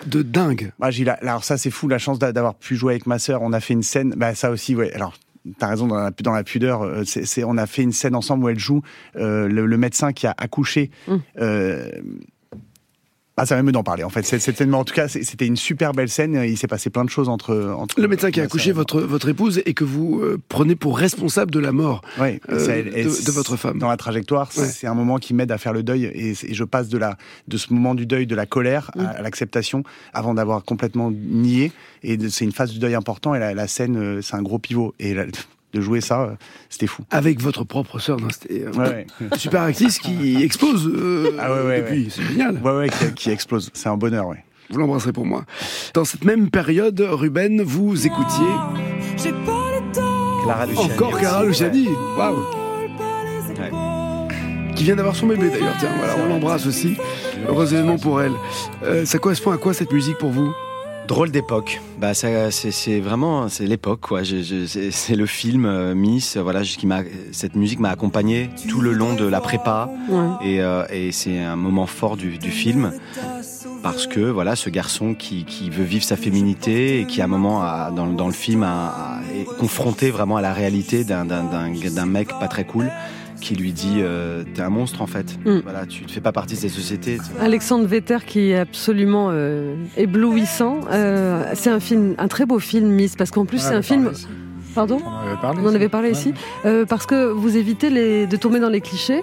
[0.07, 0.71] de dingue.
[0.79, 3.19] Moi, j'ai la- alors ça, c'est fou, la chance d'a- d'avoir pu jouer avec ma
[3.19, 3.41] sœur.
[3.41, 4.93] On a fait une scène, bah ça aussi, ouais.
[4.93, 5.13] Alors.
[5.57, 6.83] T'as raison dans la, dans la pudeur.
[6.83, 7.03] euh,
[7.45, 8.81] on a fait une scène ensemble où elle joue
[9.15, 10.91] euh, le, le médecin qui a accouché.
[11.07, 11.17] Mm.
[13.41, 14.03] Ah, ça m'aime d'en parler.
[14.03, 16.41] En fait, C'est- c'était en tout cas, c'était une super belle scène.
[16.45, 19.29] Il s'est passé plein de choses entre entre Le médecin qui a accouché votre, votre
[19.29, 22.71] épouse et que vous euh, prenez pour responsable de la mort Ouais, euh, ça, de,
[22.71, 23.79] elle- elle- de votre femme.
[23.79, 24.65] Dans la trajectoire, Ouais.
[24.65, 27.17] c'est un moment qui m'aide à faire le deuil et, et je passe de la
[27.47, 28.99] de ce moment du deuil, de la colère Mm.
[29.01, 29.83] à, à l'acceptation,
[30.13, 31.71] avant d'avoir complètement nié.
[32.03, 33.35] Et de- c'est une phase du deuil important.
[33.35, 34.93] Et la, la scène, euh, c'est un gros pivot.
[34.99, 35.25] Et la-
[35.73, 36.35] de jouer ça,
[36.69, 37.03] c'était fou.
[37.11, 39.27] Avec votre propre sœur, non, c'était euh, Ouais, ouais.
[39.37, 42.03] super actrice qui explose euh, Ah ouais, ouais, depuis.
[42.05, 42.09] ouais.
[42.09, 42.59] C'est génial.
[42.63, 43.69] Ouais, ouais, qui, qui explose.
[43.73, 44.43] C'est un bonheur, ouais.
[44.71, 45.45] Vous l'embrasserez pour moi.
[45.93, 48.45] Dans cette même période, Ruben, vous écoutiez
[49.17, 50.43] J'ai pas le temps.
[50.43, 50.91] Clara Luciani.
[50.93, 51.19] encore aussi.
[51.19, 51.87] Clara Luciani.
[52.17, 52.35] Waouh.
[53.57, 53.71] Ouais.
[54.75, 55.75] Qui vient d'avoir son bébé d'ailleurs.
[55.79, 56.95] Tiens, voilà, on l'embrasse aussi.
[57.47, 58.31] Heureux événement pour elle.
[58.83, 60.53] Euh, ça correspond à quoi cette musique pour vous?
[61.09, 61.81] Drôle d'époque.
[61.99, 64.21] Bah ça, c'est, c'est vraiment, c'est l'époque quoi.
[64.21, 66.37] Je, je- c'est, c'est le film euh, Miss.
[66.37, 67.01] Voilà, qui m'a,
[67.31, 70.27] cette musique m'a accompagné tout le long de la prépa Ouais.
[70.47, 72.93] et, euh, et c'est un moment fort du, du film
[73.81, 77.27] parce que voilà, ce garçon qui, qui veut vivre sa féminité et qui à un
[77.27, 81.25] moment a- dans, dans le film a- a- est confronté vraiment à la réalité d'un,
[81.25, 82.91] d'un, d'un, d'un mec pas très cool
[83.39, 85.37] qui lui dit euh, t'es un monstre en fait.
[85.45, 85.59] Mm.
[85.63, 87.17] Voilà, tu ne fais pas partie de cette société.
[87.39, 90.79] Alexandre Vetter qui est absolument euh, éblouissant.
[90.91, 94.09] Euh, c'est un film, un très beau film, Miss, parce qu'en plus c'est un film.
[94.13, 94.27] ici.
[94.75, 95.59] Pardon On en avait parlé.
[95.61, 95.75] On en ici.
[95.75, 96.13] avait parlé Ouais.
[96.13, 96.33] ici.
[96.65, 99.21] Euh, parce que vous évitez les, de tomber dans les clichés.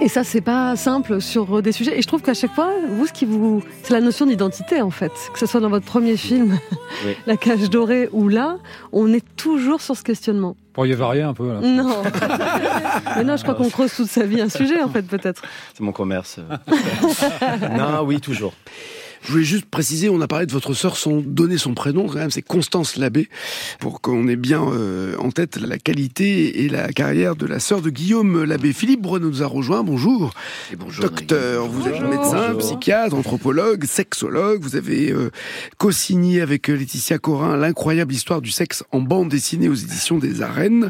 [0.00, 1.98] Et ça, c'est pas simple sur des sujets.
[1.98, 4.90] Et je trouve qu'à chaque fois, vous, ce qui vous, c'est la notion d'identité en
[4.90, 5.12] fait.
[5.32, 6.58] Que ce soit dans votre premier film,
[7.04, 7.16] Oui.
[7.26, 8.56] La Cage Dorée, ou là,
[8.92, 10.56] on est toujours sur ce questionnement.
[10.58, 11.52] Vous pourriez varier un peu.
[11.52, 11.60] Là.
[11.60, 12.02] Non.
[13.16, 15.42] Mais non, je crois qu'on creuse toute sa vie un sujet en fait, peut-être.
[15.74, 16.38] C'est mon commerce.
[17.76, 18.54] non, oui, toujours.
[19.22, 22.14] Je voulais juste préciser, on a parlé de votre sœur sans donner son prénom, quand
[22.18, 23.28] même, c'est Constance Labbé,
[23.78, 27.82] pour qu'on ait bien euh, en tête la qualité et la carrière de la sœur
[27.82, 28.72] de Guillaume Labbé.
[28.72, 30.32] Philippe Brun nous a rejoint, bonjour.
[30.78, 32.08] bonjour, Docteur, vous êtes Bonjour.
[32.08, 32.58] médecin, Bonjour.
[32.78, 35.30] psychiatre, anthropologue, sexologue, vous avez euh,
[35.76, 40.88] co-signé avec Laetitia Corin l'incroyable histoire du sexe en bande dessinée aux éditions des arènes.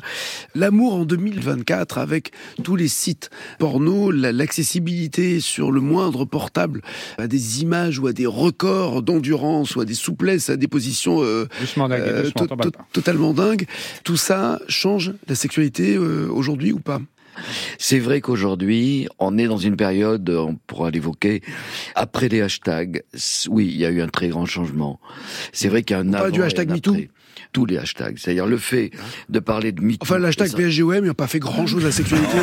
[0.54, 2.30] L'amour en 2024 avec
[2.62, 6.80] tous les sites porno, la- l'accessibilité sur le moindre portable
[7.18, 11.22] à des images ou à des records d'endurance ou à des souplesses, à des positions
[11.22, 11.46] euh,
[11.78, 13.66] euh, to- to- totalement dingues.
[14.04, 17.00] Tout ça change la sexualité euh, aujourd'hui ou pas?
[17.78, 21.42] C'est vrai qu'aujourd'hui, on est dans une période, on pourra l'évoquer,
[21.94, 23.02] après les hashtags.
[23.48, 25.00] Oui, il y a eu un très grand changement.
[25.52, 26.96] C'est vrai qu'il y a un parle avant du hashtag MeToo
[27.52, 28.16] tous les hashtags.
[28.18, 28.90] C'est-à-dire le fait
[29.28, 30.02] de parler de mytho.
[30.02, 32.36] Enfin, l'hashtag PSGOM, il n'a pas fait grand chose à la sexualité.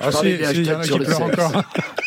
[0.00, 1.62] Ah, si, des si, il y en a qui le pleurent encore.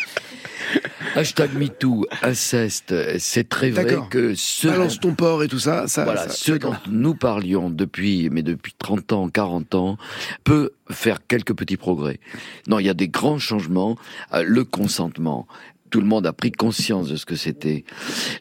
[1.18, 5.88] Hashtag MeToo, inceste, c'est très vrai que ce Balance ton porc et tout ça.
[5.88, 9.96] ça voilà, ça- ce dont nous parlions depuis, mais depuis 30 ans, 40 ans,
[10.44, 12.20] peut faire quelques petits progrès.
[12.68, 13.96] Non, il y a des grands changements.
[14.32, 15.46] Euh, Le consentement.
[15.90, 17.84] Tout le monde a pris conscience de ce que c'était.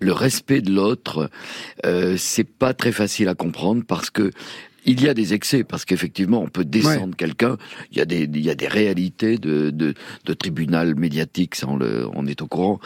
[0.01, 1.30] Le respect de l'autre,
[1.86, 4.32] euh, c'est pas très facile à comprendre parce que
[4.88, 7.57] il y a des excès, parce qu'effectivement, on peut descendre quelqu'un.
[7.91, 9.93] Il y a des, il y a des réalités de, de,
[10.25, 12.79] de tribunal médiatique, ça on, le, on est au courant.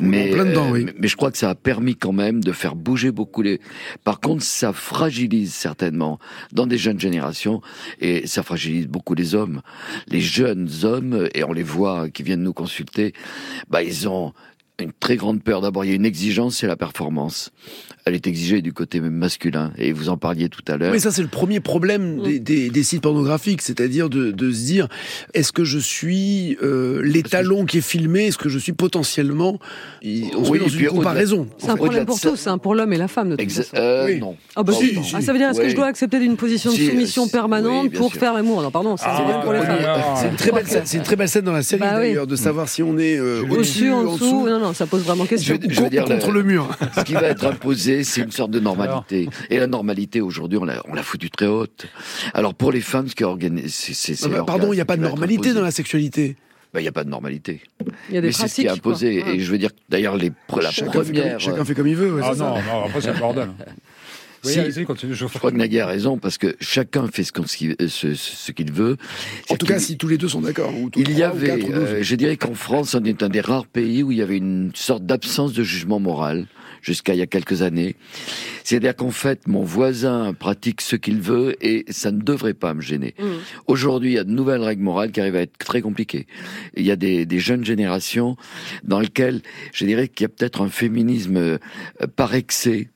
[0.00, 0.86] Mais, plein dedans, oui.
[0.98, 3.60] mais je crois que ça a permis quand même de faire bouger beaucoup les.
[4.04, 6.20] Par contre, ça fragilise certainement
[6.52, 7.60] dans des jeunes générations
[8.00, 9.62] et ça fragilise beaucoup les hommes.
[10.06, 13.14] Les jeunes hommes, et on les voit qui viennent nous consulter,
[13.68, 14.32] bah ils ont
[14.78, 15.60] une très grande peur.
[15.60, 17.52] D'abord, il y a une exigence, c'est la performance.
[18.04, 19.72] Elle est exigée du côté même masculin.
[19.78, 20.90] Et vous en parliez tout à l'heure.
[20.92, 24.64] Mais ça, c'est le premier problème des, des- des sites pornographiques, c'est-à-dire de, de se
[24.64, 24.88] dire
[25.34, 29.58] est-ce que je suis euh, l'étalon qui est filmé Est-ce que je suis potentiellement
[30.02, 31.46] On se Oui, met dans une comparaison.
[31.58, 33.58] C'est un problème pour tous, c'est un pour l'homme et la femme de toute Exa-
[33.64, 33.76] façon.
[33.76, 34.18] euh, Oui.
[34.18, 34.36] Non.
[34.56, 34.96] Ah bah Pas si.
[35.14, 37.92] Ah, ça veut dire est-ce que je dois accepter d'une position de Si, soumission permanente
[37.92, 38.18] pour sûr.
[38.20, 39.78] faire l'amour Non, pardon, c'est Ah, pour les femmes.
[40.20, 42.26] C'est une très belle scène, c'est une très belle scène dans la série Bah d'ailleurs
[42.26, 45.56] de savoir si on est euh, Au-dessus, en dessous, non, non, ça pose vraiment question.
[45.68, 46.68] je veux dire, contre le mur.
[46.98, 49.28] Ce qui va être imposé, c'est une sorte de normalité.
[49.50, 51.86] Et la normalité, aujourd'hui, on l'a, on l'a foutue très haute.
[52.34, 54.76] Alors, pour les femmes, ce qui est organisé, c'est, c'est, c'est Ah bah, Pardon, il
[54.76, 56.36] n'y a pas de normalité dans la sexualité.
[56.72, 57.60] Bah, il n'y a pas de normalité.
[58.08, 59.20] Il y a des Mais c'est ce qui est imposé.
[59.22, 59.32] quoi.
[59.34, 61.40] Et je veux dire, d'ailleurs, les, la Chacun fait, comme, première.
[61.40, 62.14] chacun fait comme il veut.
[62.14, 62.44] ouais, Ah ça.
[62.44, 63.48] non, non, après c'est le bordel.
[64.44, 64.58] Oui, Si.
[64.58, 65.14] allez-y, continue.
[65.14, 68.14] Je Je crois que Nagui a raison parce que chacun fait ce, ce qu'il- ce-
[68.14, 68.96] ce qu'il veut.
[69.50, 70.72] En tout cas, si tous les deux sont d'accord.
[70.96, 71.76] Il y ou avait, quatre ou douze.
[71.76, 74.38] euh, je dirais qu'en France, on est un des rares pays où il y avait
[74.38, 76.46] une sorte d'absence de jugement moral
[76.82, 77.96] jusqu'à il y a quelques années.
[78.64, 82.82] C'est-à-dire qu'en fait, mon voisin pratique ce qu'il veut et ça ne devrait pas me
[82.82, 83.14] gêner.
[83.18, 83.24] Mm.
[83.66, 86.26] Aujourd'hui, il y a de nouvelles règles morales qui arrivent à être très compliquées.
[86.76, 88.36] Il y a des, des jeunes générations
[88.82, 89.40] dans lesquelles
[89.72, 91.58] je dirais qu'il y a peut-être un féminisme euh,
[92.16, 92.88] par excès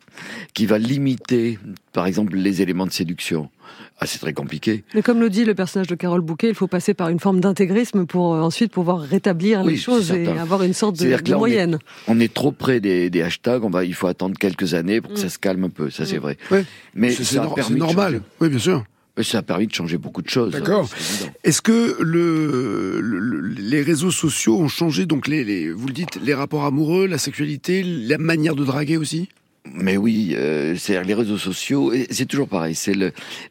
[0.54, 1.58] qui va limiter,
[1.92, 3.50] par exemple, les éléments de séduction.
[3.98, 4.84] Ah, c'est très compliqué.
[4.94, 7.40] Mais comme le dit le personnage de Carole Bouquet, il faut passer par une forme
[7.40, 11.18] d'intégrisme pour euh, ensuite pouvoir rétablir Oui, les choses et avoir une sorte de, C'est-à-dire
[11.20, 11.78] que de là, on est- moyenne.
[12.06, 15.12] On est trop près des, des hashtags, on va, il faut attendre quelques années pour
[15.14, 16.36] que ça se calme un peu, ça c'est vrai.
[16.50, 16.64] Ouais.
[16.94, 18.12] Mais C'est- c'est ça a nor- permis c'est de normal.
[18.12, 18.84] changer- Oui, bien sûr.
[19.16, 20.52] mais ça a permis de changer beaucoup de choses.
[20.52, 20.90] D'accord.
[20.94, 21.32] c'est évident.
[21.44, 25.94] Est-ce que le, le- le- les réseaux sociaux ont changé donc les, les vous le
[25.94, 29.30] dites les rapports amoureux, la sexualité, la manière de draguer aussi?
[29.74, 32.94] Mais oui, euh, c'est les réseaux sociaux, c'est toujours pareil, c'est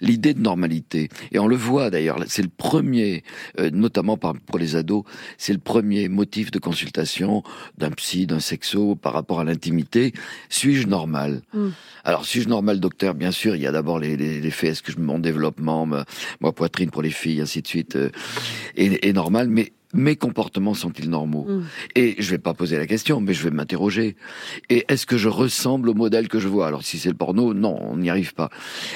[0.02, 1.10] l'idée de normalité.
[1.32, 3.24] Et on le voit d'ailleurs, c'est le premier,
[3.60, 5.04] euh, notamment par, pour les ados,
[5.38, 7.44] c'est le premier motif de consultation
[7.78, 10.14] d'un psy, d'un sexo par rapport à l'intimité.
[10.50, 11.42] Suis-je normal?
[11.54, 11.70] Mm.
[12.04, 13.14] Alors, suis-je normal, docteur?
[13.14, 15.86] Bien sûr, il y a d'abord les, les, les faits, est-ce que je, mon développement,
[15.86, 16.06] ma,
[16.40, 18.10] ma poitrine pour les filles, ainsi de suite, euh,
[18.76, 21.64] est, est normal, mais mes comportements sont-ils normaux Mm.
[21.96, 24.16] Et je vais pas poser la question, mais je vais m'interroger.
[24.70, 26.68] Et est-ce que je ressemble au modèle que je vois?
[26.68, 28.50] Alors si c'est le porno, non, on n'y arrive pas.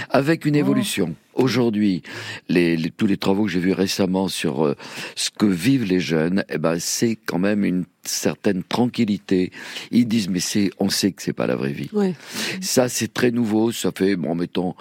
[0.09, 1.15] Avec une évolution.
[1.35, 2.01] Aujourd'hui,
[2.49, 4.75] les, les- tous les travaux que j'ai vus récemment sur euh,
[5.15, 9.51] ce que vivent les jeunes, eh ben c'est quand même une certaine tranquillité.
[9.91, 11.89] Ils disent mais c'est, on sait que c'est pas la vraie vie.
[11.93, 12.15] Ouais.
[12.61, 13.71] Ça, c'est très nouveau.
[13.71, 14.73] Ça fait, bon, mettons,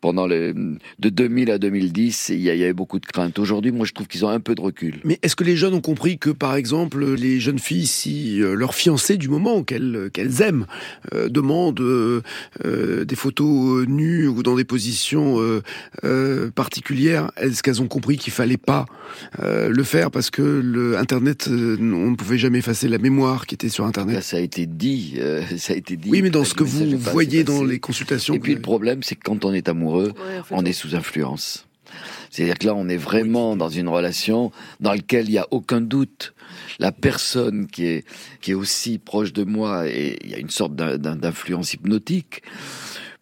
[0.00, 3.38] pendant les, de 2000 à 2010, il y, a- il y avait beaucoup de craintes.
[3.38, 5.00] Aujourd'hui, moi, je trouve qu'ils ont un peu de recul.
[5.04, 8.54] Mais est-ce que les jeunes ont compris que, par exemple, les jeunes filles, si euh,
[8.54, 10.66] leur fiancé du moment qu'elles qu'elles aiment
[11.14, 12.22] euh, demande euh,
[12.64, 15.38] euh, des photos euh, nues ou dans des positions
[16.04, 18.86] euh, particulières, est-ce qu'elles ont compris qu'il fallait pas
[19.40, 23.46] euh, le faire parce que le Internet, euh, on ne pouvait jamais effacer la mémoire
[23.46, 24.22] qui était sur Là, Internet?
[24.22, 26.08] Ça a été dit, euh, ça a été dit.
[26.10, 28.34] Oui, mais dans ce que vous voyez dans les consultations.
[28.34, 30.12] Et puis que- le problème, c'est que quand on est amoureux,
[30.50, 31.66] on est sous influence.
[32.30, 34.50] C'est-à-dire que là, on est vraiment dans une relation
[34.80, 36.32] dans laquelle il n'y a aucun doute.
[36.78, 38.04] La personne qui est,
[38.40, 41.74] qui est aussi proche de moi, et il y a une sorte d'in- d'in- d'influence
[41.74, 42.42] hypnotique,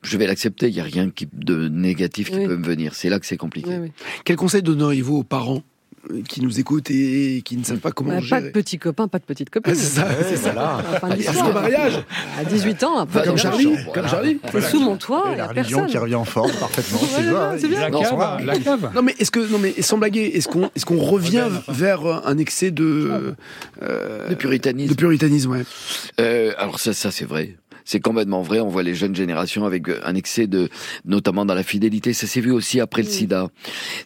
[0.02, 2.46] je vais l'accepter, il n'y a rien qui, de négatif qui Oui.
[2.46, 2.94] peut me venir.
[2.94, 3.68] C'est là que c'est compliqué.
[3.70, 3.92] Ouais, ouais.
[4.24, 5.62] Quel conseil donneriez-vous aux parents
[6.10, 9.06] euh, qui nous écoutent et qui ne savent pas comment Bah, pas de petits copains,
[9.08, 9.74] pas de petites copines.
[9.76, 10.54] Ah, c'est ça, c'est ça.
[11.02, 11.46] La de l'histoire.
[11.48, 12.02] qu'au mariage,
[12.38, 14.08] À 18 ans, après, dans comme la Charlie, comme voilà.
[14.08, 14.40] Charlie.
[14.50, 15.90] c'est sous mon toit, il Et la a religion personne.
[15.90, 16.98] qui revient en force parfaitement.
[17.00, 17.80] c'est Voilà, ça, c'est bien.
[17.80, 18.90] La Non, cave, la cave.
[18.94, 22.38] Non mais est-ce que non mais sans blaguer, est-ce qu'on est-ce qu'on revient vers un
[22.38, 23.34] excès de
[23.82, 24.88] euh, Le puritanisme.
[24.90, 25.64] de puritanisme ouais.
[26.18, 27.56] Euh, alors ça, ça c'est vrai.
[27.84, 28.60] C'est complètement vrai.
[28.60, 30.68] On voit les jeunes générations avec un excès de,
[31.04, 32.12] notamment dans la fidélité.
[32.12, 33.48] Ça s'est vu aussi après le sida.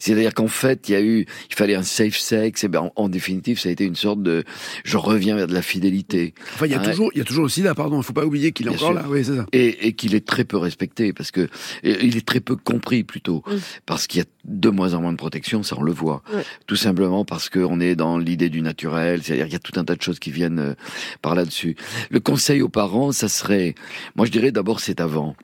[0.01, 2.64] C'est-à-dire qu'en fait, il y a eu, il fallait un safe sex.
[2.64, 4.45] Et ben, en, en définitive, ça a été une sorte de,
[4.85, 6.35] je reviens vers de la fidélité.
[6.55, 8.12] Enfin, il y a Hein, toujours, il y a toujours aussi là, pardon, il faut
[8.12, 9.01] pas oublier qu'il est Bien encore sûr.
[9.01, 9.07] là.
[9.09, 9.47] Oui, c'est ça.
[9.53, 11.49] et, et qu'il est très peu respecté parce que
[11.83, 13.43] il est très peu compris plutôt
[13.87, 16.22] parce qu'il y a de moins en moins de protection, ça on le voit.
[16.35, 16.43] Ouais.
[16.66, 19.85] Tout simplement parce qu'on est dans l'idée du naturel, c'est-à-dire qu'il y a tout un
[19.85, 20.75] tas de choses qui viennent euh,
[21.22, 21.77] par là-dessus.
[22.11, 23.64] Le conseil aux parents, ça serait,
[24.17, 25.35] moi je dirais d'abord c'est avant.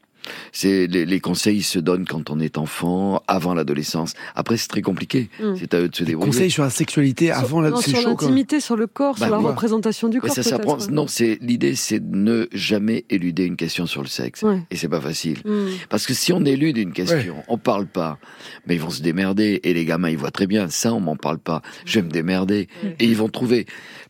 [0.52, 4.12] C'est les, les conseils ils se donnent quand on est enfant, avant l'adolescence.
[4.34, 5.30] Après c'est très compliqué.
[5.40, 5.54] Mm.
[5.58, 6.30] C'est à eux de se débrouiller.
[6.30, 9.34] Conseil sur la sexualité avant la, Non, c'est sur l'intimité, sur le corps, Bah, sur
[9.34, 10.44] la représentation du Ouais, corps.
[10.44, 10.86] ça ouais.
[10.90, 14.42] Non, c'est l'idée, c'est de ne jamais éluder une question sur le sexe.
[14.42, 14.60] Ouais.
[14.70, 15.38] Et c'est pas facile.
[15.46, 15.68] Mm.
[15.88, 18.18] Parce que si on élude une question, on parle pas,
[18.66, 19.60] mais ils vont se démerder.
[19.64, 21.62] Et les gamins, ils voient très bien, ça, on m'en parle pas.
[21.86, 22.68] Je vais me démerder.
[22.98, 23.66] Et ils vont trouver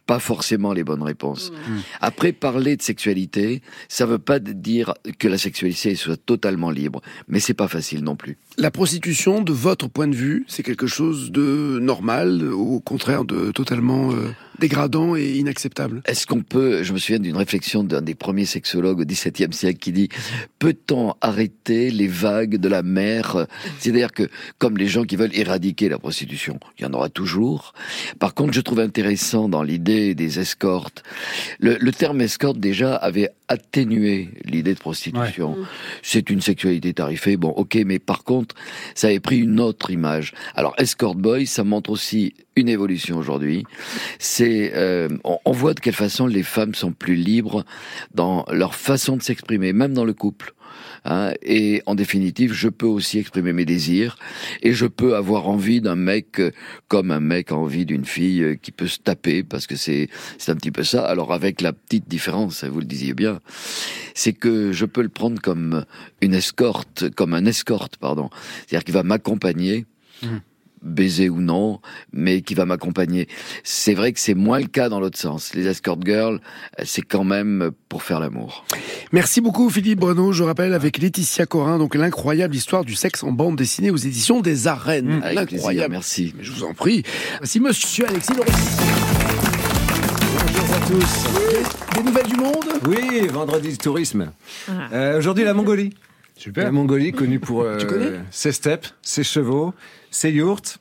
[0.07, 1.53] pas forcément les bonnes réponses.
[2.01, 7.41] Après, parler de sexualité, ça veut pas dire que la sexualité soit totalement libre, mais
[7.41, 8.37] c'est pas facile non plus.
[8.57, 13.53] La prostitution, de votre point de vue, c'est quelque chose de normal, au contraire de
[13.53, 16.03] totalement euh, dégradant et inacceptable.
[16.05, 19.79] Est-ce qu'on peut, je me souviens d'une réflexion d'un des premiers sexologues au XVIIe siècle
[19.79, 20.09] qui dit,
[20.59, 23.47] peut-on arrêter les vagues de la mer?
[23.79, 27.73] C'est-à-dire que, comme les gens qui veulent éradiquer la prostitution, il y en aura toujours.
[28.19, 31.03] Par contre, je trouve intéressant dans l'idée des escortes,
[31.59, 35.57] le, le terme escorte déjà avait atténué l'idée de prostitution.
[36.03, 38.55] C'est une sexualité tarifée, bon, ok, mais par contre,
[38.95, 40.33] ça avait pris une autre image.
[40.55, 43.65] Alors, escort boy, ça montre aussi une évolution aujourd'hui.
[44.21, 47.65] C'est, euh, on, on voit de quelle façon les femmes sont plus libres
[48.15, 50.55] dans leur façon de s'exprimer, même dans le couple.
[51.05, 54.17] Hein, et en définitive, je peux aussi exprimer mes désirs
[54.63, 56.51] et je peux avoir envie d'un mec euh,
[56.89, 60.09] comme un mec a envie d'une fille euh, qui peut se taper parce que c'est
[60.39, 61.05] c'est un petit peu ça.
[61.07, 63.41] Alors avec la petite différence, vous le disiez bien,
[64.15, 65.85] c'est que je peux le prendre comme
[66.21, 68.29] une escorte, comme un escorte, pardon.
[68.67, 69.87] C'est-à-dire qu'il va m'accompagner
[70.83, 71.81] baiser ou non,
[72.13, 73.29] mais qui va m'accompagner.
[73.65, 75.55] C'est vrai que c'est moins le cas dans l'autre sens.
[75.55, 76.41] Les escort girls,
[76.79, 78.65] euh, c'est quand même pour faire l'amour.
[79.13, 80.33] Merci beaucoup Philippe Bruno.
[80.33, 84.41] Je rappelle avec Laetitia Corin, donc l'incroyable histoire du sexe en bande dessinée aux éditions
[84.41, 85.21] des Arènes.
[85.23, 85.93] Avec plaisir, L'incroyable.
[85.93, 86.35] merci.
[86.37, 87.03] Mais je vous en prie.
[87.39, 88.51] Voici Monsieur Alexis Laurent.
[90.47, 91.95] Bonjour à tous.
[91.97, 92.65] Des nouvelles du monde?
[92.89, 94.31] Oui, vendredi du tourisme.
[94.93, 95.91] Euh, Aujourd'hui, la Mongolie.
[96.41, 96.65] Super.
[96.65, 99.75] La Mongolie, connue pour euh, ses steppes, ses chevaux,
[100.11, 100.79] ses yourtes.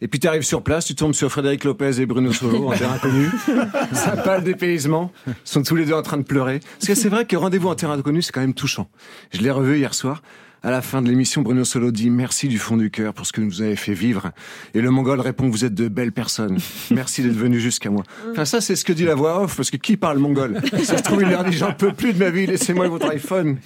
[0.00, 2.72] Et puis tu arrives sur place, tu tombes sur Frédéric Lopez et Bruno Solo en
[2.72, 3.30] terrain inconnu.
[3.92, 5.12] Ça parle dépaysement.
[5.28, 6.58] Ils sont tous les deux en train de pleurer.
[6.58, 8.90] Parce que c'est vrai que rendez-vous en terrain inconnu, c'est quand même touchant.
[9.30, 10.20] Je l'ai revu hier soir.
[10.64, 13.32] À la fin de l'émission, Bruno Solo dit merci du fond du cœur pour ce
[13.32, 14.32] que vous avez fait vivre.
[14.74, 16.58] Et le Mongol répond vous êtes de belles personnes.
[16.90, 18.02] Merci d'être venu jusqu'à moi.
[18.32, 20.60] Enfin ça c'est ce que dit la voix off parce que qui parle mongol?
[20.82, 23.58] Ça se trouve il leur dit j'en peux plus de ma vie, laissez-moi votre iPhone.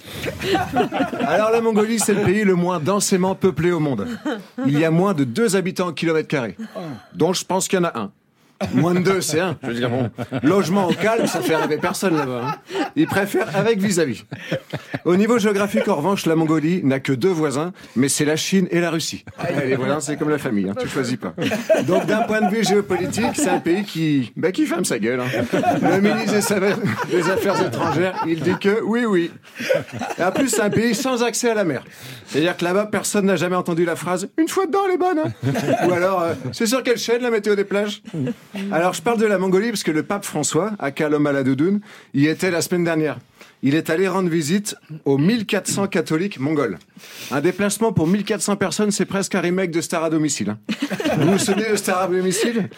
[1.21, 4.07] Alors la Mongolie c'est le pays le moins densément peuplé au monde.
[4.67, 6.55] Il y a moins de deux habitants au kilomètre carré.
[7.15, 8.11] Donc je pense qu'il y en a un.
[8.73, 9.57] Moins de deux, c'est un.
[9.63, 10.09] Je veux dire, bon,
[10.41, 12.41] logement au calme, ça fait rêver personne là-bas.
[12.47, 12.85] hein.
[12.95, 14.23] Ils préfèrent avec vis-à-vis.
[15.05, 18.67] Au niveau géographique, en revanche, la Mongolie n'a que deux voisins, mais c'est la Chine
[18.71, 19.25] et la Russie.
[19.65, 21.33] Les voisins, c'est comme la famille, hein, tu choisis pas.
[21.87, 25.19] Donc, d'un point de vue géopolitique, c'est un pays qui, bah, qui ferme sa gueule.
[25.19, 25.25] hein.
[25.81, 26.77] Le ministre des Affaires-
[27.11, 29.31] des Affaires étrangères, il dit que oui, oui.
[30.19, 31.83] Et en plus, c'est un pays sans accès à la mer.
[32.27, 35.19] C'est-à-dire que là-bas, personne n'a jamais entendu la phrase «une fois dedans, elle est bonne
[35.19, 35.87] hein.
[35.87, 38.01] Ou alors euh, c'est sur quelle chaîne la météo des plages?»
[38.71, 41.81] Alors, je parle de la Mongolie parce que le pape François, à Kalom Aladoudoun,
[42.13, 43.17] y était la semaine dernière.
[43.65, 46.77] Il est allé rendre visite aux 1400 catholiques mongols.
[47.31, 50.49] Un déplacement pour 1400 personnes, c'est presque un remake de Star à domicile.
[50.49, 50.57] hein.
[51.17, 52.69] Vous vous souvenez de Star à domicile?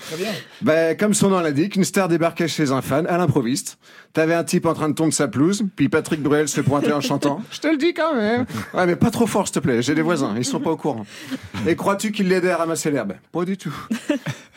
[0.62, 3.78] Ben, Comme son nom l'indique, une star débarquait chez un fan à l'improviste.
[4.14, 7.02] T'avais un type en train de tondre sa pelouse, puis Patrick Bruel se pointait en
[7.02, 9.82] chantant «Je te le dis quand même!» Ouais, mais pas trop fort, s'il te plaît,
[9.82, 11.06] j'ai des voisins, ils sont pas au courant.
[11.68, 13.14] Et crois-tu qu'il l'aidait à ramasser l'herbe?
[13.32, 13.76] Pas du tout.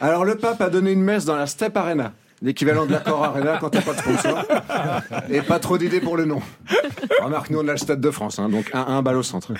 [0.00, 2.12] Alors le pape a donné une messe dans la Step Arena,
[2.42, 4.44] l'équivalent de l'accord Arena quand t'as pas de sponsor.
[5.30, 6.40] Et pas trop d'idées pour le nom.
[7.22, 9.52] Remarque, nous on a le Stade de France, hein, donc 1-1 balle au centre.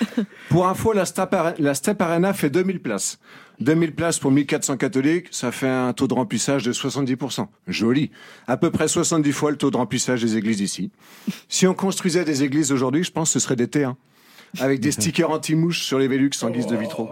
[0.49, 1.05] Pour info, la
[1.59, 3.18] la Step Arena fait 2000 places.
[3.61, 7.47] 2000 places pour 1400 catholiques, ça fait un taux de remplissage de 70%.
[7.66, 8.11] Joli.
[8.47, 10.91] À peu près 70 fois le taux de remplissage des églises ici.
[11.49, 13.95] Si on construisait des églises aujourd'hui, je pense que ce serait des T1.
[14.61, 17.11] Avec des stickers anti-mouches sur les Vélux en guise de vitraux.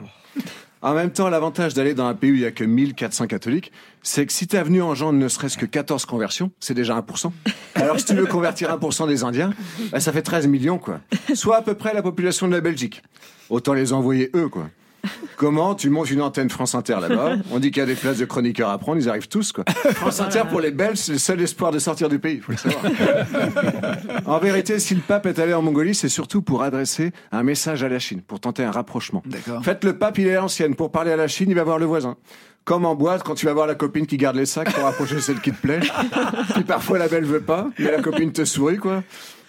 [0.86, 3.72] En même temps, l'avantage d'aller dans un pays où il y a que 1400 catholiques,
[4.04, 7.32] c'est que si t'es venu en genre ne serait-ce que 14 conversions, c'est déjà 1%.
[7.74, 9.52] Alors si tu veux convertir 1% des Indiens,
[9.90, 11.00] bah, ça fait 13 millions, quoi.
[11.34, 13.02] Soit à peu près la population de la Belgique.
[13.50, 14.70] Autant les envoyer eux, quoi.
[15.36, 18.18] Comment tu montes une antenne France Inter là-bas On dit qu'il y a des places
[18.18, 19.64] de chroniqueurs à prendre, ils arrivent tous quoi.
[19.94, 22.58] France Inter pour les Belges, c'est le seul espoir de sortir du pays, faut le
[22.58, 22.84] savoir.
[24.26, 27.82] En vérité, si le pape est allé en Mongolie, c'est surtout pour adresser un message
[27.82, 29.22] à la Chine, pour tenter un rapprochement.
[29.26, 29.58] D'accord.
[29.58, 30.74] En fait, le pape, il est à l'ancienne.
[30.74, 32.16] Pour parler à la Chine, il va voir le voisin.
[32.64, 35.20] Comme en boîte, quand tu vas voir la copine qui garde les sacs pour rapprocher
[35.20, 35.80] celle qui te plaît.
[36.54, 39.04] Puis parfois, la belle veut pas, mais la copine te sourit, quoi.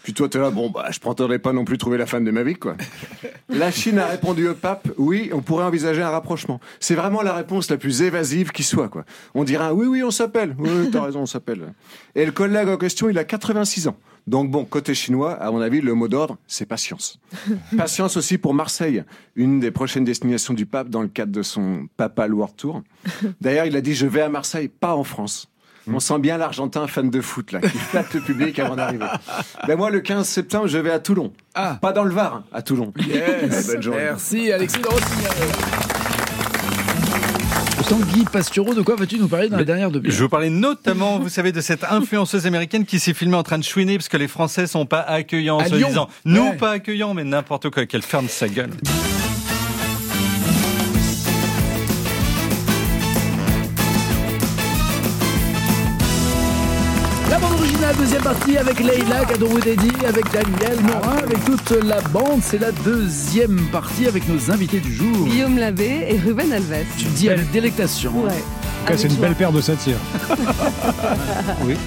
[0.07, 2.31] Puis toi, t'es là, bon, bah, je prétendrai pas non plus trouver la femme de
[2.31, 2.77] ma vie, quoi.
[3.49, 6.61] La Chine a répondu au pape, oui, on pourrait envisager un rapprochement.
[6.79, 9.03] C'est vraiment la réponse la plus évasive qui soit, quoi.
[9.35, 10.55] On dira, oui, oui, on s'appelle.
[10.59, 11.73] Oui, oui, t'as raison, on s'appelle.
[12.15, 13.97] Et le collègue en question, il a 86 ans.
[14.27, 17.19] Donc bon, côté chinois, à mon avis, le mot d'ordre, c'est patience.
[17.77, 19.03] Patience aussi pour Marseille,
[19.35, 22.81] une des prochaines destinations du pape dans le cadre de son Papal World Tour.
[23.41, 25.49] D'ailleurs, il a dit, je vais à Marseille, pas en France.
[25.91, 29.05] On sent bien l'Argentin fan de foot, là, qui flatte le public avant d'arriver.
[29.67, 31.31] Ben moi, le 15 septembre, je vais à Toulon.
[31.53, 32.91] Pas dans le Var, hein, à Toulon.
[33.07, 33.67] Yes.
[33.73, 34.01] Bonne journée.
[34.03, 35.31] Merci Alexis de Rossignol.
[37.87, 41.19] Tanguy Pastureau, de quoi vas-tu nous parler dans la dernière demi Je vous parlais notamment,
[41.19, 44.17] vous savez, de cette influenceuse américaine qui s'est filmée en train de chouiner parce que
[44.17, 46.57] les Français sont pas accueillants, en À se disant nous Ouais.
[46.57, 48.71] pas accueillants, mais n'importe quoi, qu'elle ferme sa gueule.
[58.27, 62.41] Partie avec Leïla Kadoroudedi, avec Daniel Morin, avec toute la bande.
[62.41, 65.25] C'est la deuxième partie avec nos invités du jour.
[65.25, 66.83] Guillaume Labbé et Ruben Alves.
[66.97, 68.11] Tu dis avec délectation.
[68.11, 68.31] Ouais.
[68.31, 69.95] En tout cas, c'est une belle paire de satires.
[71.63, 71.77] oui.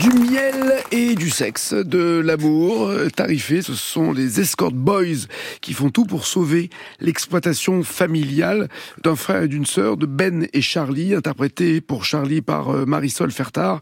[0.00, 5.26] Du miel et du sexe, de l'amour euh, tarifé, ce sont les escort boys
[5.62, 6.68] qui font tout pour sauver
[7.00, 8.68] l'exploitation familiale
[9.02, 13.30] d'un frère et d'une sœur, de Ben et Charlie, interprétés pour Charlie par euh, Marisol
[13.30, 13.80] Fertard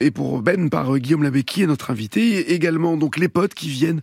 [0.00, 3.28] et pour Ben par euh, Guillaume Labbé qui est notre invité, et également donc les
[3.28, 4.02] potes qui viennent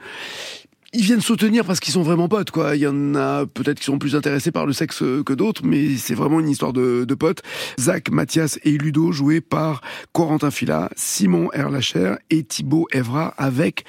[0.93, 2.75] ils viennent soutenir parce qu'ils sont vraiment potes, quoi.
[2.75, 5.95] Il y en a peut-être qui sont plus intéressés par le sexe que d'autres, mais
[5.97, 7.41] c'est vraiment une histoire de, de potes.
[7.79, 9.81] Zach, Mathias et Ludo, joués par
[10.11, 13.85] Corentin Fila, Simon Erlacher et Thibaut Evra, avec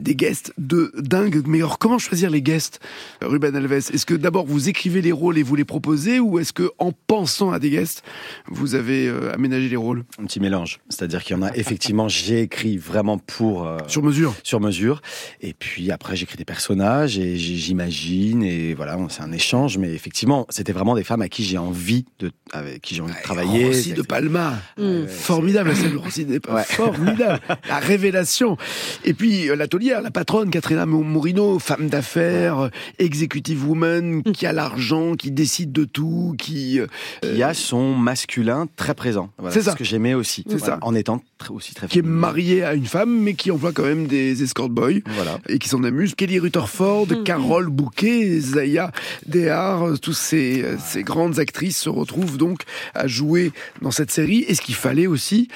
[0.00, 1.42] des guests de dingue.
[1.46, 2.80] Mais alors, comment choisir les guests,
[3.20, 3.72] Ruben Alves?
[3.72, 6.92] Est-ce que d'abord vous écrivez les rôles et vous les proposez, ou est-ce que en
[6.92, 8.02] pensant à des guests,
[8.48, 10.04] vous avez euh, aménagé les rôles?
[10.18, 10.78] Un petit mélange.
[10.88, 13.66] C'est-à-dire qu'il y en a effectivement, j'ai écrit vraiment pour.
[13.66, 15.02] euh, Sur mesure Sur mesure.
[15.42, 18.42] Et puis après, j'écris des personnages et j'imagine.
[18.42, 19.78] Et voilà, c'est un échange.
[19.78, 23.12] Mais effectivement, c'était vraiment des femmes à qui j'ai envie de, avec qui j'ai envie
[23.14, 23.66] de travailler.
[23.66, 25.06] Rossi de Palma, Mm.
[25.08, 28.56] formidable la scène de Rossi de Palma, formidable, la révélation.
[29.04, 35.14] Et puis euh, l'atelière, la patronne Katrina Mourino, femme d'affaires, executive woman, qui a l'argent,
[35.16, 36.86] qui décide de tout, qui euh,
[37.24, 39.30] y a son masculin très présent.
[39.38, 39.72] Voilà, C'est ça.
[39.72, 40.44] ce que j'aimais aussi.
[40.48, 40.78] C'est Voilà, ça.
[40.82, 43.84] En étant très- aussi très qui est mariée à une femme, mais qui emploie quand
[43.84, 45.38] même des escort boys Voilà.
[45.48, 46.14] et qui s'en amuse.
[46.14, 48.90] Kelly Rutherford, Carole Bouquet, Zaya
[49.26, 52.62] Dehar, euh, tous ces, euh, ces grandes actrices se retrouvent donc
[52.94, 54.44] à jouer dans cette série.
[54.48, 55.48] Et ce qu'il fallait aussi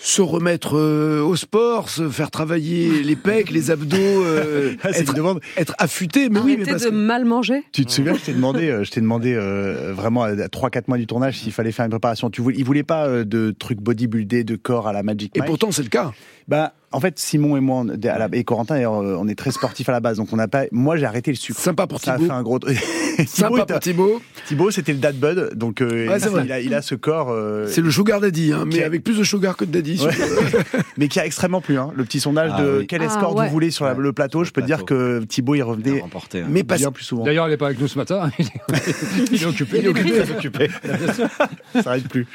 [0.00, 5.00] se remettre euh, au sport, se faire travailler les pecs, les abdos, euh, Ah, c'est
[5.00, 5.40] être, une demande.
[5.56, 6.28] être affûté?
[6.28, 7.64] Mais oui, mais parce de que- mal manger?
[7.72, 10.98] Tu te souviens, je t'ai demandé, euh, je t'ai demandé euh, vraiment à 3-4 mois
[10.98, 12.30] du tournage s'il fallait faire une préparation.
[12.30, 15.42] Tu voulais, il voulait pas euh, de trucs bodybuildés, de corps à la Magic Et
[15.42, 16.12] pourtant, c'est le cas.
[16.46, 19.50] Bah, en fait, Simon et moi, on- à la- et Corentin, euh, on est très
[19.50, 20.64] sportifs à la base, donc on n'a pas.
[20.72, 21.58] Moi, j'ai arrêté le sucre.
[21.60, 22.26] Sympa pour Ça a Thibaut.
[22.28, 22.58] fait un gros.
[22.58, 22.78] truc.
[23.26, 24.20] Sympa pour Thibaut.
[24.46, 26.42] Thibaut, c'était le dad bud, donc euh, Ouais, c'est vrai.
[26.46, 27.30] il, a, il a ce corps.
[27.30, 30.00] euh, C'est le sugar daddy, hein, mais a- avec plus de sugar que de daddy.
[30.02, 30.12] Ouais.
[30.96, 31.76] mais qui a extrêmement plu.
[31.78, 31.90] Hein.
[31.96, 32.86] Le petit sondage Ah de oui.
[32.86, 33.46] quel Ah, escorte ouais.
[33.46, 35.64] vous voulez sur la- le plateau, je peux te dire que Thibaut, il Il a
[35.64, 36.40] revenait remporté.
[36.42, 36.46] hein.
[36.48, 37.24] Mais parce bien plus souvent.
[37.24, 38.30] D'ailleurs, elle n'est pas avec nous ce matin.
[38.38, 39.78] Il est, il est occupé.
[39.80, 40.20] Il est occupé.
[40.36, 40.68] occupé.
[41.74, 42.26] Ça n'arrive plus.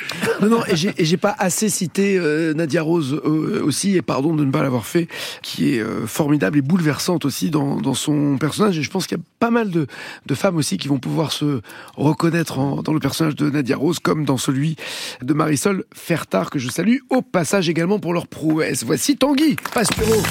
[0.41, 0.75] Non, non, et
[1.05, 2.19] j'ai pas assez cité
[2.55, 5.07] Nadia Rose aussi, et pardon de ne pas l'avoir fait,
[5.41, 8.77] qui est euh, formidable et bouleversante aussi dans, son personnage.
[8.77, 9.87] Et je pense qu'il y a pas mal de,
[10.25, 11.61] de femmes aussi qui vont pouvoir se
[11.95, 14.75] reconnaître dans le personnage de Nadia Rose, comme dans celui
[15.21, 18.83] de Marisol Fertard, que je salue au passage également pour leur prouesse.
[18.83, 20.21] Voici Tanguy Pastureau,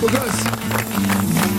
[0.00, 1.57] beau gosse.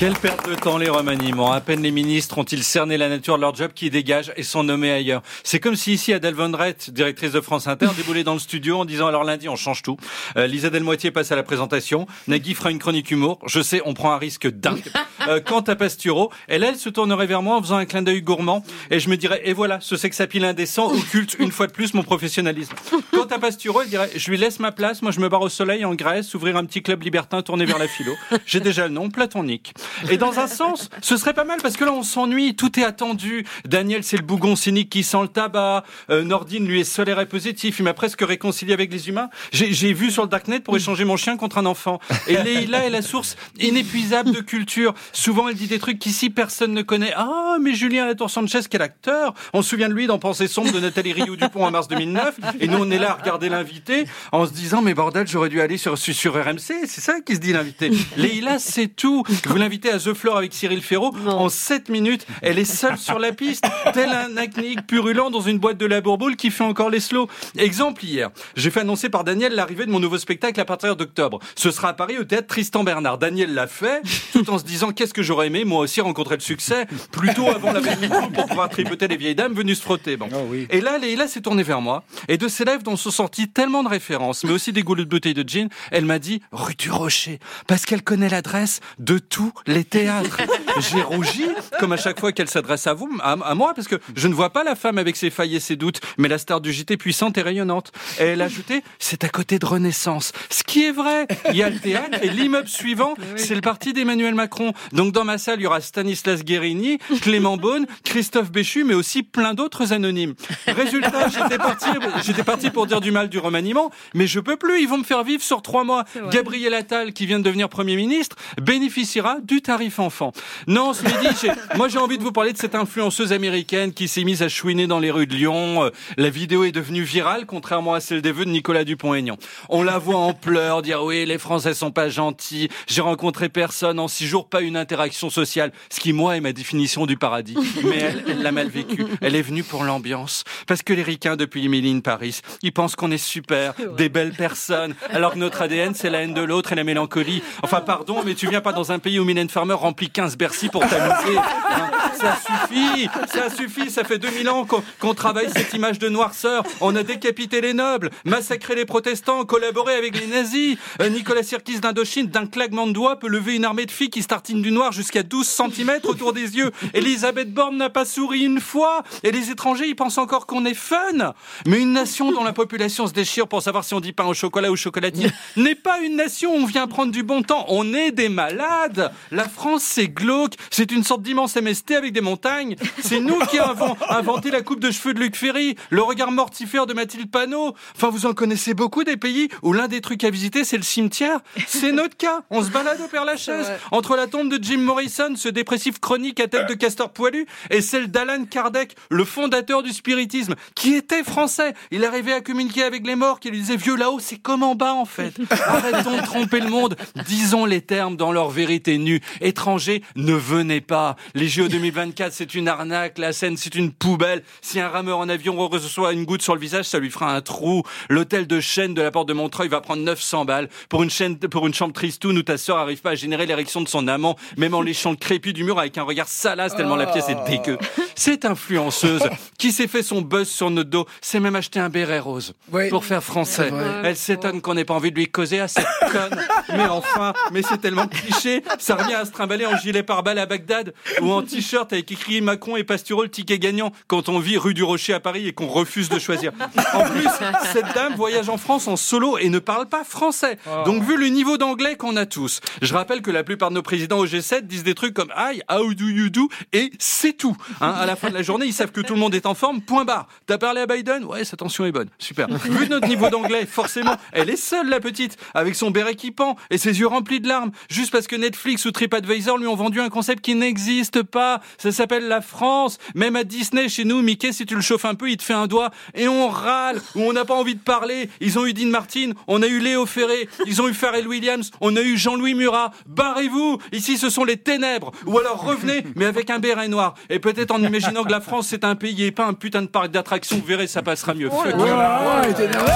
[0.00, 1.52] Quelle perte de temps les remaniements.
[1.52, 4.64] À peine les ministres ont-ils cerné la nature de leur job qui dégagent et sont
[4.64, 5.20] nommés ailleurs.
[5.44, 8.78] C'est comme si ici Adèle Von Rett, directrice de France Inter, déboulait dans le studio
[8.78, 9.98] en disant alors lundi on change tout.
[10.38, 12.06] Euh, Lisa Delmoitier passe à la présentation.
[12.28, 13.40] Nagui fera une chronique humour.
[13.46, 14.90] Je sais, on prend un risque dingue.
[15.28, 18.22] Euh, quant à Pastureau, elle, elle se tournerait vers moi en faisant un clin d'œil
[18.22, 21.72] gourmand et je me dirais et voilà, ce sex appeal indécent occulte une fois de
[21.72, 22.72] plus mon professionnalisme.
[23.12, 25.50] Quant à Pastureau, elle dirait je lui laisse ma place, moi je me barre au
[25.50, 28.14] soleil en Grèce, ouvrir un petit club libertin tourné vers la philo.
[28.46, 29.74] J'ai déjà le nom, platonique.
[30.10, 32.84] Et dans un sens, ce serait pas mal parce que là, on s'ennuie, tout est
[32.84, 33.46] attendu.
[33.64, 35.84] Daniel, c'est le bougon cynique qui sent le tabac.
[36.10, 37.78] Euh, Nordine, lui, est solaire et positif.
[37.78, 39.30] Il m'a presque réconcilié avec les humains.
[39.52, 42.00] J'ai vu sur le Darknet pour échanger mon chien contre un enfant.
[42.26, 44.94] Et Leïla est la source inépuisable de culture.
[45.12, 47.12] Souvent, elle dit des trucs qu'ici, personne ne connaît.
[47.16, 50.72] Ah, mais Julien Latour Sanchez, quel acteur On se souvient de lui dans Pensée sombre
[50.72, 52.38] de Nathalie Rioux-Dupont en mars 2009.
[52.60, 55.60] Et nous, on est là à regarder l'invité en se disant, mais bordel, j'aurais dû
[55.60, 56.86] aller sur, sur, sur RMC.
[56.86, 57.90] C'est ça qui se dit l'invité.
[58.16, 59.24] Leïla, c'est tout.
[59.46, 61.14] Vous l'invitez à The Floor avec Cyril Ferraud.
[61.26, 65.58] En 7 minutes, elle est seule sur la piste, tel un acnique purulent dans une
[65.58, 67.28] boîte de la bourboule qui fait encore les slows.
[67.56, 71.38] Exemple hier, j'ai fait annoncer par Daniel l'arrivée de mon nouveau spectacle à partir d'octobre.
[71.56, 73.18] Ce sera à Paris au théâtre Tristan Bernard.
[73.18, 74.02] Daniel l'a fait,
[74.32, 77.72] tout en se disant qu'est-ce que j'aurais aimé moi aussi rencontrer le succès, plutôt avant
[77.72, 80.16] la veille pour pouvoir tripoter les vieilles dames venues se frotter.
[80.16, 80.28] Bon.
[80.70, 83.82] Et là, Leïla s'est tournée vers moi, et de ses lèvres dont sont sorties tellement
[83.82, 86.90] de références, mais aussi des goulets de bouteilles de gin, elle m'a dit rue du
[86.90, 90.38] Rocher, parce qu'elle connaît l'adresse de tous les théâtres.
[90.78, 91.46] J'ai rougi,
[91.78, 94.34] comme à chaque fois qu'elle s'adresse à vous, à, à moi, parce que je ne
[94.34, 96.96] vois pas la femme avec ses failles et ses doutes, mais la star du JT
[96.96, 97.92] puissante et rayonnante.
[98.18, 100.32] Et elle a ajouté, c'est à côté de Renaissance.
[100.50, 101.26] Ce qui est vrai.
[101.50, 104.72] Il y a le théâtre et l'immeuble suivant, c'est le parti d'Emmanuel Macron.
[104.92, 109.22] Donc dans ma salle, il y aura Stanislas Guérini, Clément Beaune, Christophe Béchu, mais aussi
[109.22, 110.34] plein d'autres anonymes.
[110.66, 111.86] Résultat, j'étais parti,
[112.24, 114.80] j'étais parti pour dire du mal du remaniement, mais je peux plus.
[114.80, 116.04] Ils vont me faire vivre sur trois mois.
[116.30, 120.32] Gabriel Attal, qui vient de devenir Premier ministre, bénéficiera du tarif enfant.
[120.66, 124.24] Non, ce midi, moi j'ai envie de vous parler de cette influenceuse américaine qui s'est
[124.24, 125.84] mise à chouiner dans les rues de Lyon.
[125.84, 129.36] Euh, La vidéo est devenue virale, contrairement à celle des vœux de Nicolas Dupont-Aignan.
[129.68, 132.68] On la voit en pleurs, dire oui, les Français sont pas gentils.
[132.86, 135.72] J'ai rencontré personne en six jours, pas une interaction sociale.
[135.90, 137.56] Ce qui, moi, est ma définition du paradis.
[137.84, 139.04] Mais elle, elle l'a mal vécu.
[139.20, 140.44] Elle est venue pour l'ambiance.
[140.66, 144.94] Parce que les ricains, depuis in Paris, ils pensent qu'on est super, des belles personnes.
[145.10, 147.42] Alors que notre ADN, c'est la haine de l'autre et la mélancolie.
[147.62, 150.68] Enfin, pardon, mais tu viens pas dans un pays où Mylène Farmer remplit 15 Bercy
[150.68, 151.38] pour t'amuser.
[151.70, 154.66] Hein, ça suffit, ça suffit, ça fait 2000 ans
[154.98, 156.64] qu'on travaille cette image de noirceur.
[156.80, 160.76] On a décapité les nobles, massacré les protestants, collaboré avec les nazis.
[161.00, 164.22] Euh, Nicolas Sirkis d'Indochine, d'un claquement de doigts, peut lever une armée de filles qui
[164.22, 166.72] se tartinent du noir jusqu'à 12 cm autour des yeux.
[166.92, 169.04] Elisabeth Borne n'a pas souri une fois.
[169.22, 171.34] Et les étrangers, ils pensent encore qu'on est fun.
[171.66, 174.34] Mais une nation dont la population se déchire pour savoir si on dit pain au
[174.34, 177.64] chocolat ou chocolatine n'est pas une nation où on vient prendre du bon temps.
[177.68, 179.12] On est des malades.
[179.30, 180.54] La France, c'est glauque.
[180.70, 182.76] C'est une sorte d'immense MST avec des montagnes.
[183.00, 186.86] C'est nous qui avons inventé la coupe de cheveux de Luc Ferry, le regard mortifère
[186.86, 187.74] de Mathilde Panot.
[187.94, 190.82] Enfin, vous en connaissez beaucoup des pays où l'un des trucs à visiter, c'est le
[190.82, 191.40] cimetière.
[191.66, 192.42] C'est notre cas.
[192.50, 193.70] On se balade au Père Lachaise.
[193.92, 197.80] Entre la tombe de Jim Morrison, ce dépressif chronique à tête de castor poilu, et
[197.80, 201.74] celle d'Alan Kardec, le fondateur du spiritisme, qui était français.
[201.90, 204.74] Il arrivait à communiquer avec les morts, qui lui disaient vieux là-haut, c'est comme en
[204.74, 205.34] bas en fait.
[205.50, 206.96] Arrêtons de tromper le monde.
[207.26, 209.19] Disons les termes dans leur vérité nue.
[209.40, 211.16] Étrangers, ne venez pas.
[211.34, 213.18] Les JO 2024, c'est une arnaque.
[213.18, 214.42] La scène, c'est une poubelle.
[214.60, 217.40] Si un rameur en avion reçoit une goutte sur le visage, ça lui fera un
[217.40, 217.82] trou.
[218.08, 221.38] L'hôtel de Chêne de la porte de Montreuil va prendre 900 balles pour une chaîne,
[221.38, 224.36] pour une chambre tristoune où ta sœur arrive pas à générer l'érection de son amant,
[224.56, 227.48] même en léchant le crépi du mur avec un regard salace tellement la pièce est
[227.48, 227.78] dégueu.
[228.14, 229.22] Cette influenceuse
[229.58, 232.54] qui s'est fait son buzz sur notre dos, s'est même acheté un béret rose
[232.90, 233.70] pour faire français.
[234.04, 236.38] Elle s'étonne qu'on n'ait pas envie de lui causer à cette conne.
[236.70, 240.46] Mais enfin, mais c'est tellement cliché, ça revient à se trimballer en gilet pare-balles à
[240.46, 244.56] Bagdad ou en t-shirt avec écrit Macron et Pastureau le ticket gagnant quand on vit
[244.56, 246.52] rue du Rocher à Paris et qu'on refuse de choisir.
[246.94, 247.28] En plus,
[247.72, 250.58] cette dame voyage en France en solo et ne parle pas français.
[250.84, 253.82] Donc vu le niveau d'anglais qu'on a tous, je rappelle que la plupart de nos
[253.82, 256.48] présidents au G7 disent des trucs comme Hi, how do you do?
[256.72, 257.56] Et c'est tout.
[257.80, 259.54] Hein, à la fin de la journée, ils savent que tout le monde est en
[259.54, 259.80] forme.
[259.80, 260.28] Point barre.
[260.46, 261.24] T'as parlé à Biden?
[261.24, 262.08] Ouais, sa tension est bonne.
[262.18, 262.48] Super.
[262.48, 266.56] Vu notre niveau d'anglais, forcément, elle est seule la petite, avec son béret qui pend
[266.70, 269.98] et ses yeux remplis de larmes, juste parce que Netflix ou TripAdvisor lui ont vendu
[269.98, 271.62] un concept qui n'existe pas.
[271.78, 272.98] Ça s'appelle la France.
[273.14, 275.54] Même à Disney, chez nous, Mickey, si tu le chauffes un peu, il te fait
[275.54, 278.28] un doigt et on râle ou on n'a pas envie de parler.
[278.42, 281.70] Ils ont eu Dean Martin, on a eu Léo Ferré, ils ont eu Pharrell Williams,
[281.80, 282.90] on a eu Jean-Louis Murat.
[283.06, 283.78] Barrez-vous.
[283.92, 285.12] Ici, ce sont les ténèbres.
[285.24, 287.14] Ou alors revenez, mais avec un béret noir.
[287.30, 289.86] Et peut-être en imaginant que la France, c'est un pays et pas un putain de
[289.86, 290.58] parc d'attractions.
[290.58, 291.48] Vous verrez, ça passera mieux.
[291.48, 292.90] Énervé.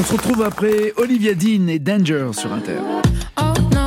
[0.00, 2.78] On se retrouve après Olivia Dean et Danger sur Inter.
[3.38, 3.79] Oh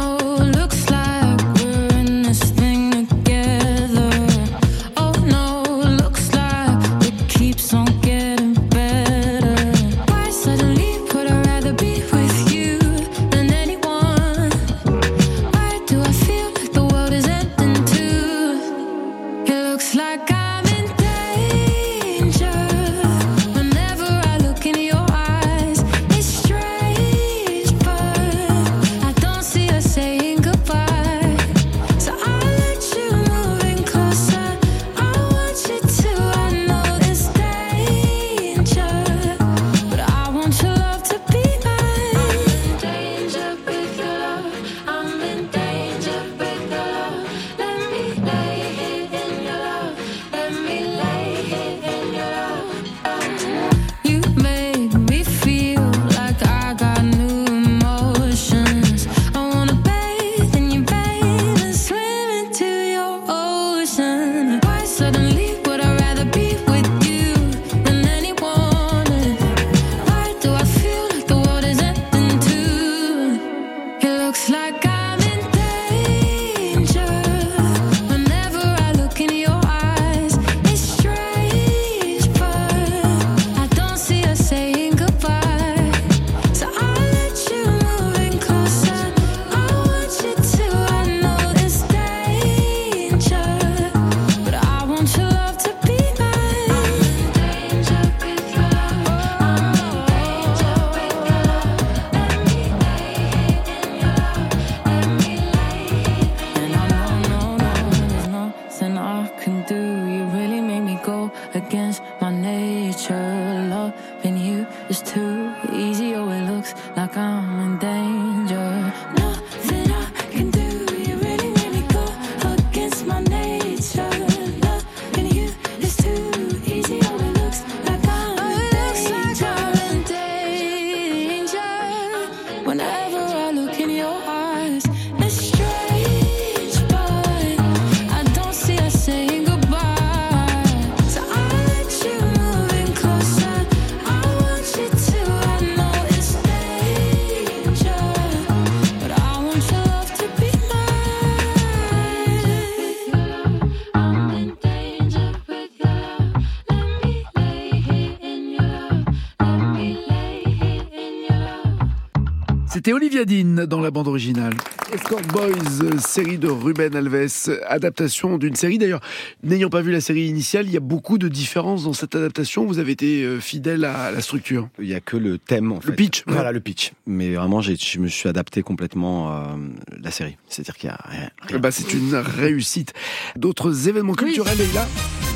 [162.84, 164.56] C'était Olivia Dean dans la bande originale.
[164.92, 168.78] Escort Boys, euh, série de Ruben Alves, euh, adaptation d'une série.
[168.78, 169.00] D'ailleurs,
[169.42, 172.66] n'ayant pas vu la série initiale, il y a beaucoup de différences dans cette adaptation.
[172.66, 174.68] Vous avez été euh, fidèle à la structure.
[174.80, 175.92] Il y a que le thème, en fait.
[175.92, 176.24] Le pitch.
[176.28, 176.92] Voilà, le pitch.
[177.08, 179.56] Mais vraiment, je me suis adapté complètement à
[179.98, 180.36] la série.
[180.50, 181.30] C'est-à-dire qu'il y a rien.
[181.40, 181.60] rien.
[181.60, 182.92] Bah, c'est une réussite.
[183.38, 184.86] D'autres événements culturels, là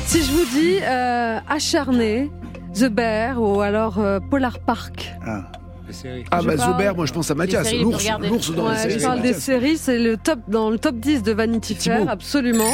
[0.04, 2.30] Si je vous dis euh, Acharné,
[2.74, 5.14] The Bear ou alors euh, Polar Park.
[5.24, 5.50] Ah
[5.90, 8.04] Je bah Zobert, moi je pense à Mathias, séries l'ours,
[8.52, 8.98] dans la Ouais, série.
[8.98, 12.72] je parle des séries, c'est le top dans le top 10 de Vanity Fair, absolument.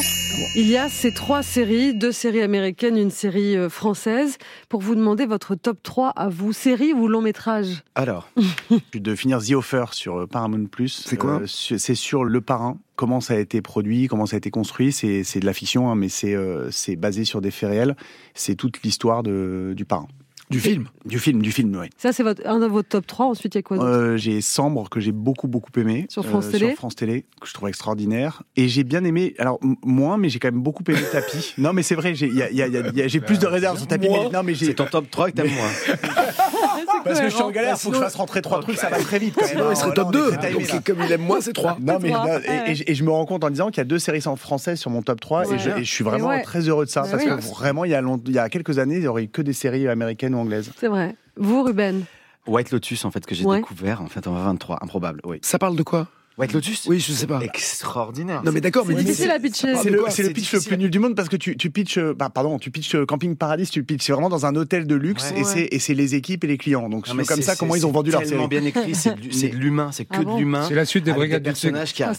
[0.57, 4.37] Il y a ces trois séries, deux séries américaines, une série euh, française.
[4.69, 7.83] Pour vous demander votre top 3 à vous, série ou long métrage?
[7.95, 8.29] Alors,
[8.95, 11.05] de finir The Offer sur euh, Paramount Plus.
[11.07, 11.43] C'est quoi?
[11.47, 12.79] C'est sur le parrain.
[12.97, 14.93] Comment ça a été produit, comment ça a été construit.
[14.93, 17.97] C'est c'est de la fiction, hein, mais c'est euh, c'est basé sur des faits réels.
[18.35, 20.07] C'est toute l'histoire de- du parrain.
[20.55, 21.89] Du film Du film, du film, oui.
[21.99, 23.27] Ça, c'est votre, un de votre top 3.
[23.27, 23.89] Ensuite, il y a quoi d'autre?
[23.89, 27.25] Euh, j'ai Sambre que j'ai beaucoup beaucoup aimé Sur France euh, Télé sur France Télé
[27.41, 30.63] que je trouve extraordinaire et j'ai bien aimé alors m- moins mais j'ai quand même
[30.63, 33.21] beaucoup aimé Tapis non mais c'est vrai j'ai y a- y a- y a- j'ai
[33.21, 35.53] plus de réserves sur Tapis mais, non mais j'ai c'est ton top 3 que t'aimes
[35.55, 35.71] moins.
[37.05, 38.99] parce que je suis en galère faut que je fasse rentrer trois trucs ça va
[38.99, 40.31] très vite quand même Sinon, il serait top on est 2.
[40.31, 40.81] très timé, Donc, là.
[40.87, 41.79] comme il aime moi, c'est 3.
[41.81, 42.65] non mais Trois, non, ouais.
[42.67, 44.21] et, et je- et je me rends compte en disant qu'il y a deux séries
[44.23, 45.55] sans françaises sur mon top 3 Ouais.
[45.57, 47.31] et, je, et je suis vraiment très heureux de ça Bah parce oui.
[47.31, 49.29] que vraiment il y a long- il y a quelques années il y aurait eu
[49.29, 51.17] que des séries américaines ou anglaises C'est vrai.
[51.37, 52.05] Vous, Ruben?
[52.47, 53.57] White Lotus, en fait, que j'ai Ouais.
[53.57, 54.79] découvert, en fait, en 23.
[54.83, 55.39] Improbable, oui.
[55.43, 56.09] Ça parle de quoi?
[56.37, 57.41] White Lotus Oui, je sais pas.
[57.43, 58.43] Extraordinaire.
[58.45, 59.75] Non mais d'accord, mais C'est difficile à pitcher.
[59.81, 61.57] C'est le, quoi c'est le C'est pitch le plus nul du monde parce que tu,
[61.57, 64.45] tu pitches, euh, bah, pardon, tu pitches euh, Camping Paradis, tu pitches, c'est vraiment dans
[64.45, 65.41] un hôtel de luxe Ouais.
[65.41, 66.89] et c'est et c'est les équipes et les clients.
[66.89, 68.37] Donc c'est mais comme c'est- ça comment c'est- ils ont vendu leur C'est série.
[68.41, 70.65] tellement bien écrit, c'est de- c'est l'humain, c'est que Ah de l'humain.
[70.69, 71.71] C'est la suite des Brigades des du Sud.
[71.71, 72.13] personnages qui a...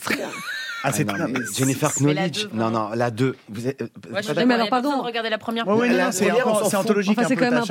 [0.88, 1.28] Ah, c'est Ah,
[1.58, 2.48] Jennifer C'est la Knowledge.
[2.54, 3.36] Non, non, la 2.
[3.50, 3.88] Vous êtes, euh,
[4.22, 4.98] je mais alors, pardon.
[4.98, 7.18] de regarder la première Ouais, ouais, non, La c'est anthologique.
[7.18, 7.66] Enfin, c'est quand même t'as un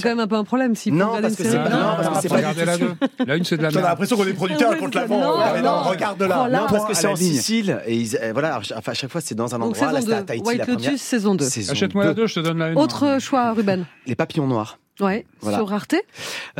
[0.00, 2.14] quand même peu un problème faut Non, parce que c'est pas- non, non, parce que
[2.14, 2.84] faut c'est pas regarder du la tout-
[3.18, 3.24] deux.
[3.26, 3.88] La une, c'est de la T'as merde.
[3.90, 5.20] l'impression qu'on est producteur contre la c'est- vente.
[5.20, 5.82] non, mais non, non.
[5.82, 6.48] regarde là.
[6.48, 6.60] Là.
[6.60, 7.34] Non, parce que c'est la en.
[7.34, 9.86] Sicile et euh, voilà, enfin, à chaque fois c'est dans un endroit.
[9.92, 10.26] Là, saison c'était à 2.
[10.26, 10.66] Tahiti White.
[10.68, 11.44] Lotus, saison 2.
[11.44, 12.22] Saison Achète-moi la 2.
[12.22, 12.78] deux, je te donne la une.
[12.78, 14.78] Autre choix, Ruben Les papillons noirs.
[15.00, 15.58] Ouais, Voilà.
[15.58, 15.94] sur Arte.
[15.94, 15.98] Euh,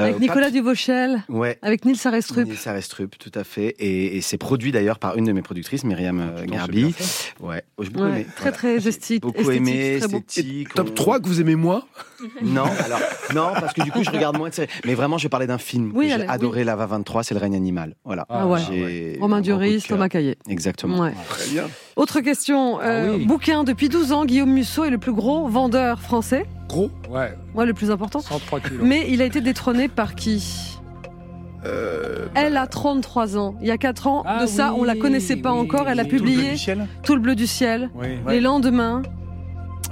[0.05, 1.59] Avec Nicolas papi- Duvauchel, Ouais.
[1.62, 2.47] avec Nils Arestrup.
[2.47, 3.76] Nils Arestrup, tout à fait.
[3.78, 6.95] Et, et c'est produit d'ailleurs par une de mes productrices, Myriam euh, c'est bien Garbi.
[7.41, 8.26] Ouais, j'ai beaucoup Ouais, aimé.
[8.34, 8.57] très Voilà.
[8.57, 9.22] très esthétique.
[9.22, 10.18] Beaucoup esthétique, aimé, très beau.
[10.18, 10.74] esthétique.
[10.74, 11.86] Top on- 3 que vous aimez moi
[12.43, 13.01] Non, alors,
[13.35, 14.68] non, parce que du coup, je regarde moins de séries.
[14.85, 17.41] Mais vraiment, je vais parler d'un film Oui, que j'ai adoré, Lava 23, c'est Le
[17.41, 17.95] règne animal.
[18.05, 18.27] Voilà.
[18.29, 18.61] Ah ouais.
[18.68, 19.85] J'ai Romain Duris.
[19.89, 20.37] Thomas Caillet.
[20.49, 20.99] Exactement.
[21.01, 21.12] Ouais.
[21.29, 21.64] Très bien.
[21.97, 22.81] Autre question.
[22.81, 23.27] euh, Ah oui.
[23.27, 26.47] Bouquin, depuis 12 ans, Guillaume Musso est le plus gros vendeur français.
[26.68, 28.21] Gros Ouais, Moi, le plus important.
[28.21, 28.81] 103 kilos.
[28.83, 30.77] Mais il a été détrôné par qui?
[31.66, 33.55] Euh, Elle a 33 ans.
[33.61, 35.89] Il y a 4 ans Ah de ça, on la connaissait pas oui, encore.
[35.89, 36.09] Elle a oui.
[36.09, 37.91] Tout le bleu publié du ciel Tout le bleu du ciel.
[37.95, 38.07] Oui.
[38.29, 39.03] Les lendemains,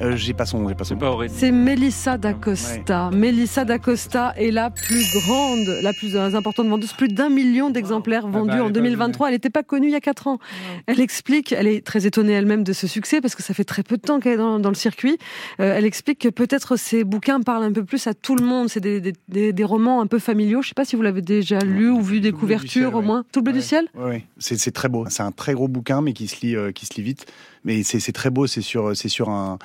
[0.00, 0.94] Euh, J'ai pas son, j'ai pas son.
[0.94, 1.34] C'est pas horrible.
[1.36, 3.10] c'est Mélissa d'Acosta.
[3.12, 8.30] Mélissa d'Acosta est la plus grande, la plus importante vendeuse, plus d'un million d'exemplaires Ah
[8.30, 9.28] bah, vendus elle est en pas 2023.
[9.28, 10.38] Elle n'était pas connue il y a 4 ans.
[10.86, 13.82] Elle explique, elle est très étonnée elle-même de ce succès parce que ça fait très
[13.82, 15.18] peu de temps qu'elle est dans, dans le circuit.
[15.60, 18.68] Euh, elle explique que peut-être ces bouquins parlent un peu plus à tout le monde.
[18.68, 20.62] C'est des, des- des- des romans un peu familiaux.
[20.62, 22.98] Je sais pas si vous l'avez déjà lu ou vu des Tout couvertures ciel, au
[23.00, 23.04] ouais.
[23.04, 23.24] moins.
[23.32, 23.64] Tout le bleu du Ouais.
[23.64, 23.86] ciel?
[23.94, 24.24] Ouais, ouais.
[24.38, 25.04] C'est c'est très beau.
[25.08, 27.26] C'est un très gros bouquin, mais qui se lit, euh, qui se lit vite.
[27.68, 28.46] Mais c'est très beau.
[28.48, 29.58] C'est sur, sur un,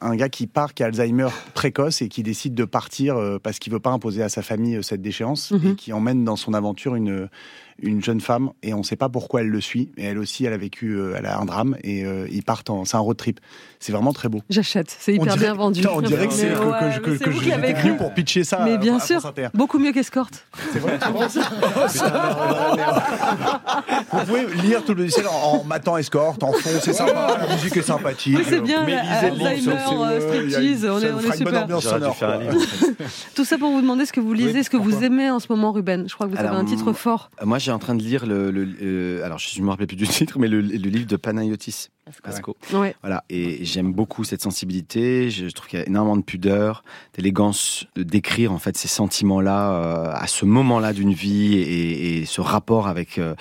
[0.00, 3.58] un gars qui part, qui a Alzheimer précoce et qui décide de partir euh, parce
[3.58, 5.72] qu'il veut pas imposer à sa famille euh, cette déchéance Mhm.
[5.72, 7.28] et qui emmène dans son aventure une
[7.82, 9.90] une jeune femme et on sait pas pourquoi elle le suit.
[9.96, 12.70] Et elle aussi, elle a vécu, euh, elle a un drame et euh, ils partent
[12.70, 13.40] en, c'est un road trip.
[13.86, 14.40] C'est vraiment très beau.
[14.48, 14.96] J'achète.
[14.98, 15.80] C'est hyper dirait- bien vendu.
[15.82, 17.90] Putain, on dirait que c'est que, ouais, que, c'est venu écrit.
[17.98, 18.60] pour pitcher ça.
[18.64, 20.46] Mais bien à sûr, France beaucoup mieux qu'Escorte.
[20.72, 20.98] C'est vrai.
[24.12, 26.94] Vous pouvez lire tout le bleu du ciel en, en matant escorte, en fond, c'est
[26.94, 28.38] sympa, la musique est sympathique.
[28.48, 31.66] C'est bien, Mais Alzheimer, c'est- euh, striptease, on est- super.
[33.34, 35.48] Tout ça pour vous demander ce que vous lisez, ce que vous aimez en ce
[35.50, 36.08] moment, Ruben.
[36.08, 37.30] Je crois que vous avez un titre fort.
[37.44, 38.50] Moi, j'ai en train de lire le.
[38.82, 41.88] euh, alors, je ne me rappelle plus du titre, mais le livre de Panayotis
[42.22, 42.56] Pasco.
[42.72, 42.94] Ouais.
[43.00, 45.30] Voilà, et j'aime beaucoup cette sensibilité.
[45.30, 49.72] Je, trouve qu'il y a énormément de pudeur, d'élégance, de décrire en fait ces sentiments-là
[49.72, 53.34] euh, à ce moment-là d'une vie et, et ce rapport avec euh,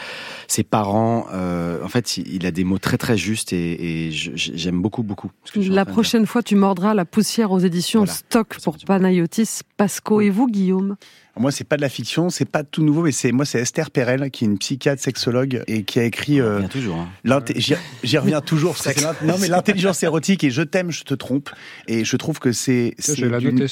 [0.47, 1.27] ses parents.
[1.33, 5.31] Euh, en fait, il, a des mots très très justes et, j'aime beaucoup beaucoup.
[5.43, 8.13] ce que La prochaine fois, tu mordras la poussière aux éditions Voilà.
[8.13, 10.95] Stock pour Panayotis, Pasco et vous, Guillaume?
[11.35, 13.89] Moi, c'est pas de la fiction, c'est pas tout nouveau, mais c'est moi, c'est Esther
[13.89, 16.39] Perel, qui est une psychiatre sexologue et qui a écrit.
[16.39, 16.97] euh, toujours.
[16.97, 17.41] hein.
[17.55, 17.73] J'y
[18.03, 18.73] j'y reviens toujours.
[18.75, 21.49] parce que c'est l'int- non, mais l'intelligence érotique et je t'aime, je te trompe.
[21.87, 22.93] Et je trouve que c'est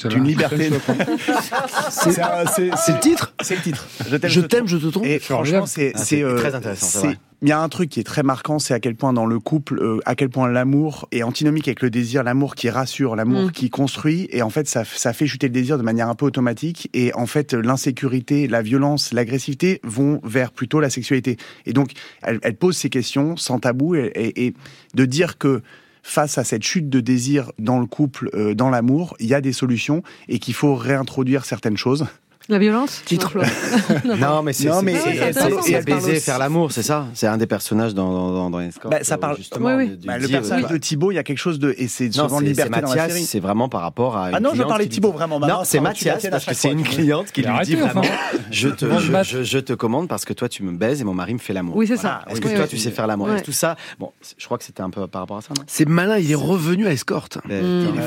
[0.08, 0.70] d'une liberté.
[1.90, 3.32] C'est le titre?
[3.42, 3.86] c'est le titre.
[4.08, 5.06] Je t'aime, Je je te trompe.
[5.06, 7.02] Et franchement, c'est Ah, euh, très intéressant.
[7.42, 9.38] Il y a un truc qui est très marquant, c'est à quel point dans le
[9.40, 13.46] couple, euh, à quel point l'amour est antinomique avec le désir, l'amour qui rassure, l'amour
[13.46, 13.50] Mm.
[13.50, 16.24] qui construit, et en fait ça, ça fait chuter le désir de manière un peu
[16.24, 21.36] automatique, et en fait l'insécurité, la violence, l'agressivité vont vers plutôt la sexualité.
[21.66, 21.90] Et donc
[22.22, 24.54] elle, elle pose ces questions sans tabou, et, et- et
[24.94, 25.62] de dire que
[26.04, 29.40] face à cette chute de désir dans le couple, euh, dans l'amour, il y a
[29.40, 32.06] des solutions, et qu'il faut réintroduire certaines choses.
[32.48, 33.32] La violence Titre.
[34.18, 37.94] Non, mais c'est Non, mais- c'est- baiser, faire l'amour, c'est ça C'est un des personnages
[37.94, 38.90] dans, dans, dans, dans Escort.
[38.90, 39.68] Bah, ça parle justement.
[39.68, 39.88] Oui, oui.
[39.90, 41.74] de- du Bah, le dire, personnage bah, de Thibaut, il y a quelque chose de,
[41.78, 43.24] et c'est Non, souvent liberté dans la Mathias, série.
[43.24, 44.30] c'est vraiment par rapport à.
[44.30, 45.38] Une Ah non, je parlais de Thibaut, vraiment.
[45.40, 48.02] Non, Maman, c'est Mathias, parce que c'est une cliente qui lui dit vraiment
[48.50, 51.34] je te, Bon, je, te commande parce que toi tu me baises et mon mari
[51.34, 51.76] me fait l'amour.
[51.76, 52.22] Oui, c'est ça.
[52.28, 53.34] Est-ce que toi tu sais faire l'amour Ouais.
[53.34, 55.48] Est-ce que Tout ça, bon, je crois que c'était un peu par rapport à ça,
[55.56, 57.28] non C'est malin, il est revenu à Escort.
[57.48, 58.02] Mais, putain,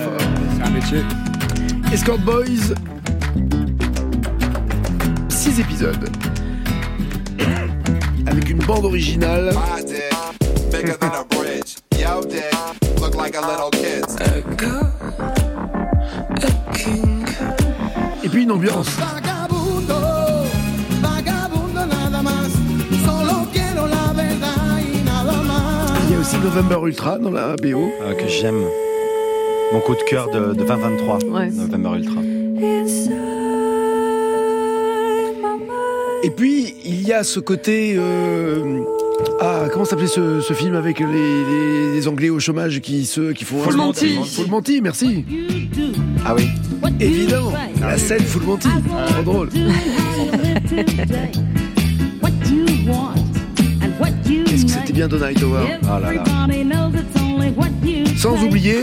[0.58, 1.00] C'est un métier.
[1.94, 2.74] Escort Boys.
[5.60, 6.10] Épisodes.
[8.28, 9.54] Avec une bande originale.
[18.24, 18.90] Et puis une ambiance.
[26.08, 27.92] Il y a aussi November Ultra dans la BO.
[28.02, 28.62] euh, que j'aime.
[29.74, 31.50] Mon coup de cœur de, de 2023, Ouais.
[31.50, 32.22] November Ultra.
[36.26, 37.96] Et puis, il y a ce côté...
[37.98, 38.80] euh,
[39.40, 43.32] Ah, comment s'appelait ce, ce film avec les, les- les Anglais au chômage qui, se,
[43.32, 43.60] qui font...
[43.60, 44.18] Full Monty.
[44.26, 45.24] Full Monty, merci.
[46.26, 46.48] Ah oui
[47.00, 48.68] Évidemment, la scène Full Monty.
[49.08, 49.50] Trop drôle.
[54.48, 55.60] Est-ce que c'était bien Donna Hightower?
[55.84, 56.24] Oh là là.
[58.18, 58.78] Sans oublier,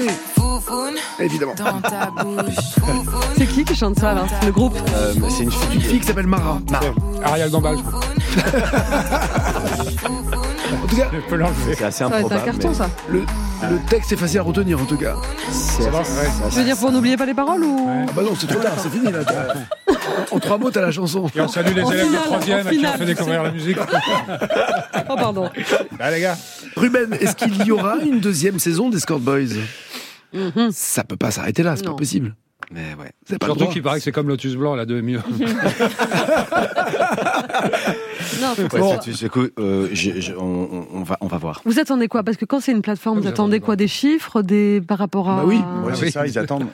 [1.18, 1.54] évidemment,
[3.36, 6.06] C'est qui qui chante ça C'est le groupe Euh, c'est une fille une fille qui
[6.06, 6.60] s'appelle Mara.
[7.24, 8.00] Ariel Dombal, je crois.
[10.72, 11.74] En tout cas, Je peux l'enlever.
[11.76, 12.40] C'est assez être improbable.
[12.40, 12.90] un carton mais ça.
[13.08, 13.20] le,
[13.70, 15.14] le texte est facile à retenir en tout cas.
[15.50, 18.46] C'est Je assez- veux dire pour n'oublier pas les paroles ou Ah bah non, c'est
[18.46, 19.20] trop tard, c'est fini là.
[20.30, 21.26] En trois mots, t'as la chanson.
[21.34, 22.98] Et on salue les En élèves finale, de 3 en à qui ont finale.
[22.98, 23.76] fait découvrir la musique.
[25.08, 25.50] Oh pardon.
[25.98, 26.36] Là, les gars.
[26.76, 29.56] Ruben, est-ce qu'il y aura une deuxième saison d'Escort Boys
[30.72, 32.34] Ça peut pas s'arrêter là, c'est pas possible.
[32.70, 33.38] Mais ouais.
[33.38, 35.20] Pas Surtout qu'il paraît que c'est comme Lotus Blanc, la 2 est mieux.
[38.40, 38.98] Non, Ouais, Bon.
[39.58, 41.60] euh, je- je- on, va, on va voir.
[41.64, 42.22] Vous attendez quoi?
[42.22, 43.76] Parce que quand c'est une plateforme, Vous vous attendez quoi?
[43.76, 44.80] Des chiffres des...
[44.80, 45.36] par rapport à.
[45.36, 45.56] Bah oui.
[45.56, 46.12] Ouais, Ah c'est oui.
[46.12, 46.66] ça, ils attendent.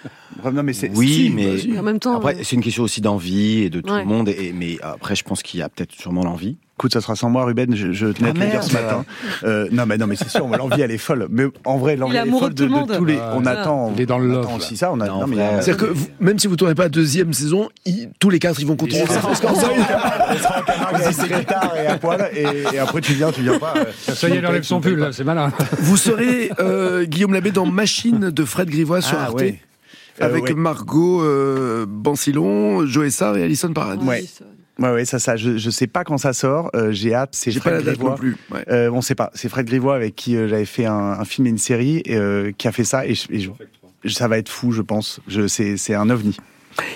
[0.52, 0.90] Non, mais c'est.
[0.94, 1.78] Oui, si, mais.
[1.78, 2.16] En même temps.
[2.16, 4.01] après euh, c'est une question aussi d'envie et de tout Ouais.
[4.01, 4.28] le monde.
[4.28, 6.56] Et, mais après, je pense qu'il y a peut-être sûrement l'envie.
[6.78, 7.74] Écoute, ça sera sans moi, Ruben.
[7.74, 9.05] Je, je tenais Ah, à te le dire ce matin.
[9.42, 11.26] Euh, non, mais non, mais c'est sûr, l'envie elle est folle.
[11.28, 12.94] Mais en vrai, l'envie est elle est amoureux folle de tout le monde.
[12.96, 13.18] tous les.
[13.34, 13.92] On attend.
[13.96, 14.92] Il est dans le love, aussi ça.
[14.92, 15.09] On a.
[15.09, 15.36] Non, Non, mais
[15.74, 18.76] que vous- même si vous tournez pas deuxième saison, ils- tous les quatre ils vont
[18.76, 19.02] continuer.
[19.02, 20.38] On sera- on sera en camarade
[20.94, 23.74] avec ses guitares et à poil, et, et après tu viens, tu viens pas.
[23.98, 25.52] Ça y est, il enlève son pull, c'est malin.
[25.80, 29.34] Vous serez euh, Guillaume Labbé dans Machine de Fred Grivois sur Ah, Arte.
[29.40, 29.60] ouais.
[30.20, 30.55] Euh, Avec ouais.
[30.55, 34.06] Margot euh, Bancilon, Joe Sarr et Alison Paradis.
[34.78, 34.90] Ouais.
[34.92, 35.36] Ouais, ça, ça.
[35.36, 36.70] Je, je sais pas quand ça sort.
[36.74, 37.30] euh, J'ai hâte.
[37.32, 38.10] C'est J'ai pas Fred la date Grivois.
[38.10, 38.36] non plus.
[38.52, 38.64] ouais.
[38.70, 39.30] Euh, on sait pas.
[39.34, 42.52] C'est Fred Grivois avec qui euh, j'avais fait un, un film et une série euh,
[42.56, 43.50] qui a fait ça et, je- et je-
[44.05, 45.20] je- ça va être fou, je pense.
[45.26, 46.36] Je, c'est, c'est un ovni.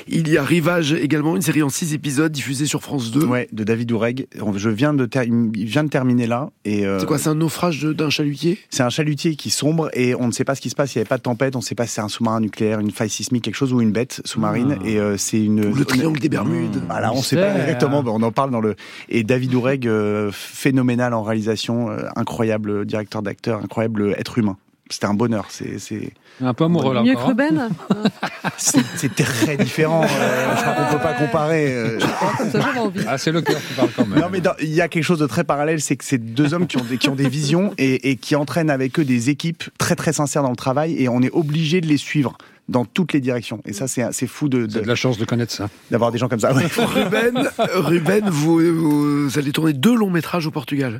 [0.08, 3.24] Il y a Rivage également, une série en six épisodes diffusée sur France 2.
[3.24, 4.26] Ouais, de David Oureg.
[4.56, 7.34] Je viens de ter- il vient de terminer là et euh, C'est quoi, c'est un
[7.34, 8.58] naufrage d'un chalutier?
[8.70, 10.94] C'est un chalutier qui sombre et on ne sait pas ce qui se passe.
[10.94, 11.56] Il n'y avait pas de tempête.
[11.56, 13.80] On ne sait pas si c'est un sous-marin nucléaire, une faille sismique, quelque chose ou
[13.80, 14.76] une bête sous-marine.
[14.80, 14.86] Ah.
[14.86, 16.82] Et euh, c'est une Ou le triangle des Bermudes.
[16.88, 18.02] Voilà, on ne sait pas exactement.
[18.02, 18.74] mais on en parle dans le.
[19.08, 24.56] Et David Oureg, euh, phénoménal en réalisation, euh, incroyable directeur d'acteur, incroyable être humain.
[24.92, 25.46] C'était un bonheur.
[25.48, 26.12] C'est
[26.42, 27.30] Un peu amoureux, là, Mieux que encore.
[27.30, 27.34] hein.
[27.50, 27.70] Ruben
[28.56, 30.04] c'est très différent.
[30.04, 31.72] euh, je crois qu'on peut pas comparer.
[31.72, 31.98] euh.
[33.06, 34.20] Ah, c'est le cœur qui parle quand même.
[34.20, 36.66] Non, mais il y a quelque chose de très parallèle, c'est que c'est deux hommes
[36.66, 39.64] qui ont des, qui ont des visions et, et qui entraînent avec eux des équipes
[39.78, 42.36] très très sincères dans le travail et on est obligé de les suivre
[42.68, 43.60] dans toutes les directions.
[43.66, 45.68] Et ça, c'est c'est fou de- C'est de- de la chance de connaître ça.
[45.90, 46.52] d'avoir des gens comme ça.
[46.54, 46.66] Ouais.
[46.76, 50.98] Ruben, Ruben vous, vous allez tourner deux longs métrages au Portugal.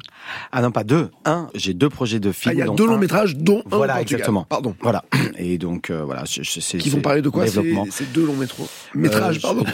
[0.50, 1.10] Ah non, pas deux.
[1.24, 1.48] Un.
[1.54, 2.54] J'ai deux projets de Ah, films.
[2.54, 4.20] il y a deux longs métrages, dont un au Voilà, Portugal.
[4.20, 4.44] exactement.
[4.44, 4.74] Pardon.
[4.80, 5.04] Voilà.
[5.38, 6.42] Et donc euh, voilà, c'est
[6.78, 7.44] Qui vont c'est parler de quoi?
[7.44, 7.86] En ces, développement.
[7.90, 9.64] ces deux longs métros Métrages, Euh, pardon.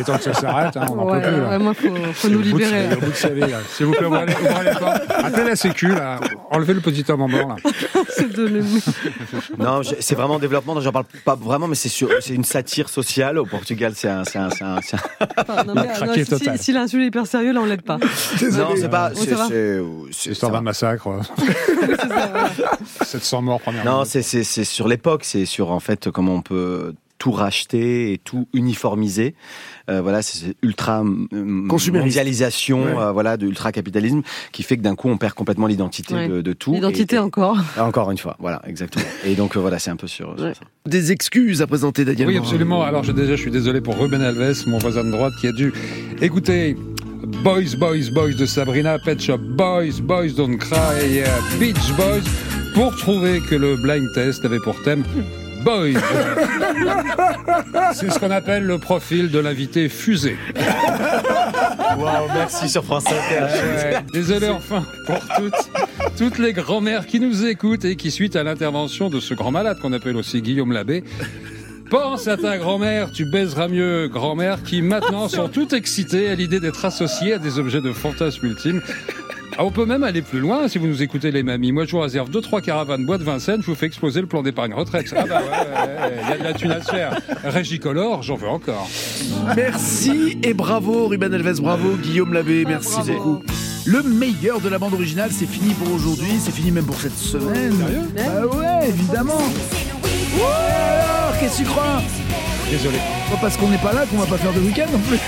[0.00, 1.40] Et tant que ça s'arrête, hein, on n'en Ouais, peut plus.
[1.40, 1.48] Là.
[1.50, 2.88] ouais, moi, faut, faut nous libérer.
[2.88, 2.96] là.
[2.96, 3.58] au bout de sa vie, là.
[3.76, 5.02] S'il vous plaît, ouvrez les, ouvrez les portes.
[5.10, 6.18] Appelez la sécu, là.
[6.50, 7.56] Enlevez le petit homme en bord, là.
[8.16, 8.48] C'est de
[9.58, 10.74] Non, c'est vraiment en développement.
[10.74, 11.90] donc J'en parle pas vraiment, mais c'est
[12.30, 13.92] une satire sociale au Portugal.
[13.94, 16.58] C'est un, un, un- un- non, mais, craqué non, si- total.
[16.58, 17.98] si, si l'insulte est hyper sérieux, là, on l'aide pas.
[17.98, 19.10] Non, c'est pas.
[19.14, 21.06] Oh, C'est, ça Histoire ça d'un massacre.
[21.08, 21.20] euh.
[23.04, 24.22] 700 morts, première Non, c'est
[24.64, 25.22] sur l'époque.
[25.24, 29.34] C'est sur en fait comment on peut tout racheter et tout uniformiser.
[29.90, 31.04] Euh, voilà, c'est ultra euh,
[32.04, 32.96] mondialisation, Ouais.
[32.98, 34.22] euh, voilà, de ultra capitalisme
[34.52, 36.28] qui fait que d'un coup on perd complètement l'identité Ouais.
[36.28, 36.72] de, de tout.
[36.72, 37.58] L'identité encore.
[37.76, 39.04] et- encore une fois, voilà, exactement.
[39.24, 40.34] Et donc euh, voilà, c'est un peu sur.
[40.36, 40.62] sur ça.
[40.86, 42.26] Des excuses à présenter, Daniel.
[42.26, 42.82] Oui, absolument.
[42.82, 45.52] Alors, je, déjà, je suis désolé pour Ruben Alves, mon voisin de droite, qui a
[45.52, 45.72] dû
[46.22, 46.74] écouter
[47.44, 51.24] Boys, Boys, Boys de Sabrina, Pet Shop Boys, Boys Don't Cry, et,
[51.58, 52.24] Beach Boys,
[52.74, 55.04] pour trouver que le blind test avait pour thème
[55.64, 56.00] Boys.
[57.94, 60.36] C'est ce qu'on appelle le profil de l'invité fusée.
[61.98, 63.42] Waouh, merci sur France Inter.
[63.42, 65.70] Ouais, Désolé enfin pour toutes,
[66.16, 69.78] toutes les grand-mères qui nous écoutent et qui, suite à l'intervention de ce grand malade
[69.80, 71.04] qu'on appelle aussi Guillaume Labbé,
[71.90, 76.60] pense à ta grand-mère, tu baiseras mieux, grand-mère, qui maintenant sont toutes excitées à l'idée
[76.60, 78.80] d'être associées à des objets de fantasme ultime.
[79.58, 81.72] Ah, on peut même aller plus loin si vous nous écoutez les mamies.
[81.72, 84.42] Moi, je vous réserve 2-3 caravanes bois de Vincennes, je vous fais exploser le plan
[84.42, 85.12] d'épargne retraite.
[85.16, 87.18] Ah bah ouais, ouais, ouais, il y a de la thune à se faire.
[87.44, 88.88] Régicolore, j'en veux encore.
[89.56, 93.12] Merci et bravo Ruben Alves, bravo Guillaume Labbé, merci bravo.
[93.12, 93.42] beaucoup.
[93.86, 97.16] Le meilleur de la bande originale, c'est fini pour aujourd'hui, c'est fini même pour cette
[97.18, 97.74] semaine.
[98.16, 99.36] Bah ouais, évidemment.
[99.36, 102.00] Ouais, alors, qu'est-ce que tu crois?
[102.70, 102.98] Désolé.
[103.30, 105.18] Pas parce qu'on n'est pas là qu'on va pas faire de week-end non plus.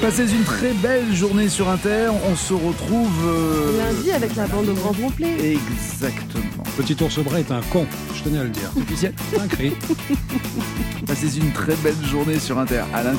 [0.00, 2.10] Passez une très belle journée sur Inter.
[2.30, 5.56] On se retrouve euh, Lundi avec la bande au grand complet.
[5.56, 6.62] exactement.
[6.76, 7.84] Petit ours brun est un con,
[8.14, 8.70] je tenais à le dire.
[8.76, 9.12] Officiel.
[9.40, 9.72] Un cri.
[11.06, 12.84] Passez une très belle journée sur Inter.
[12.94, 13.18] À lundi.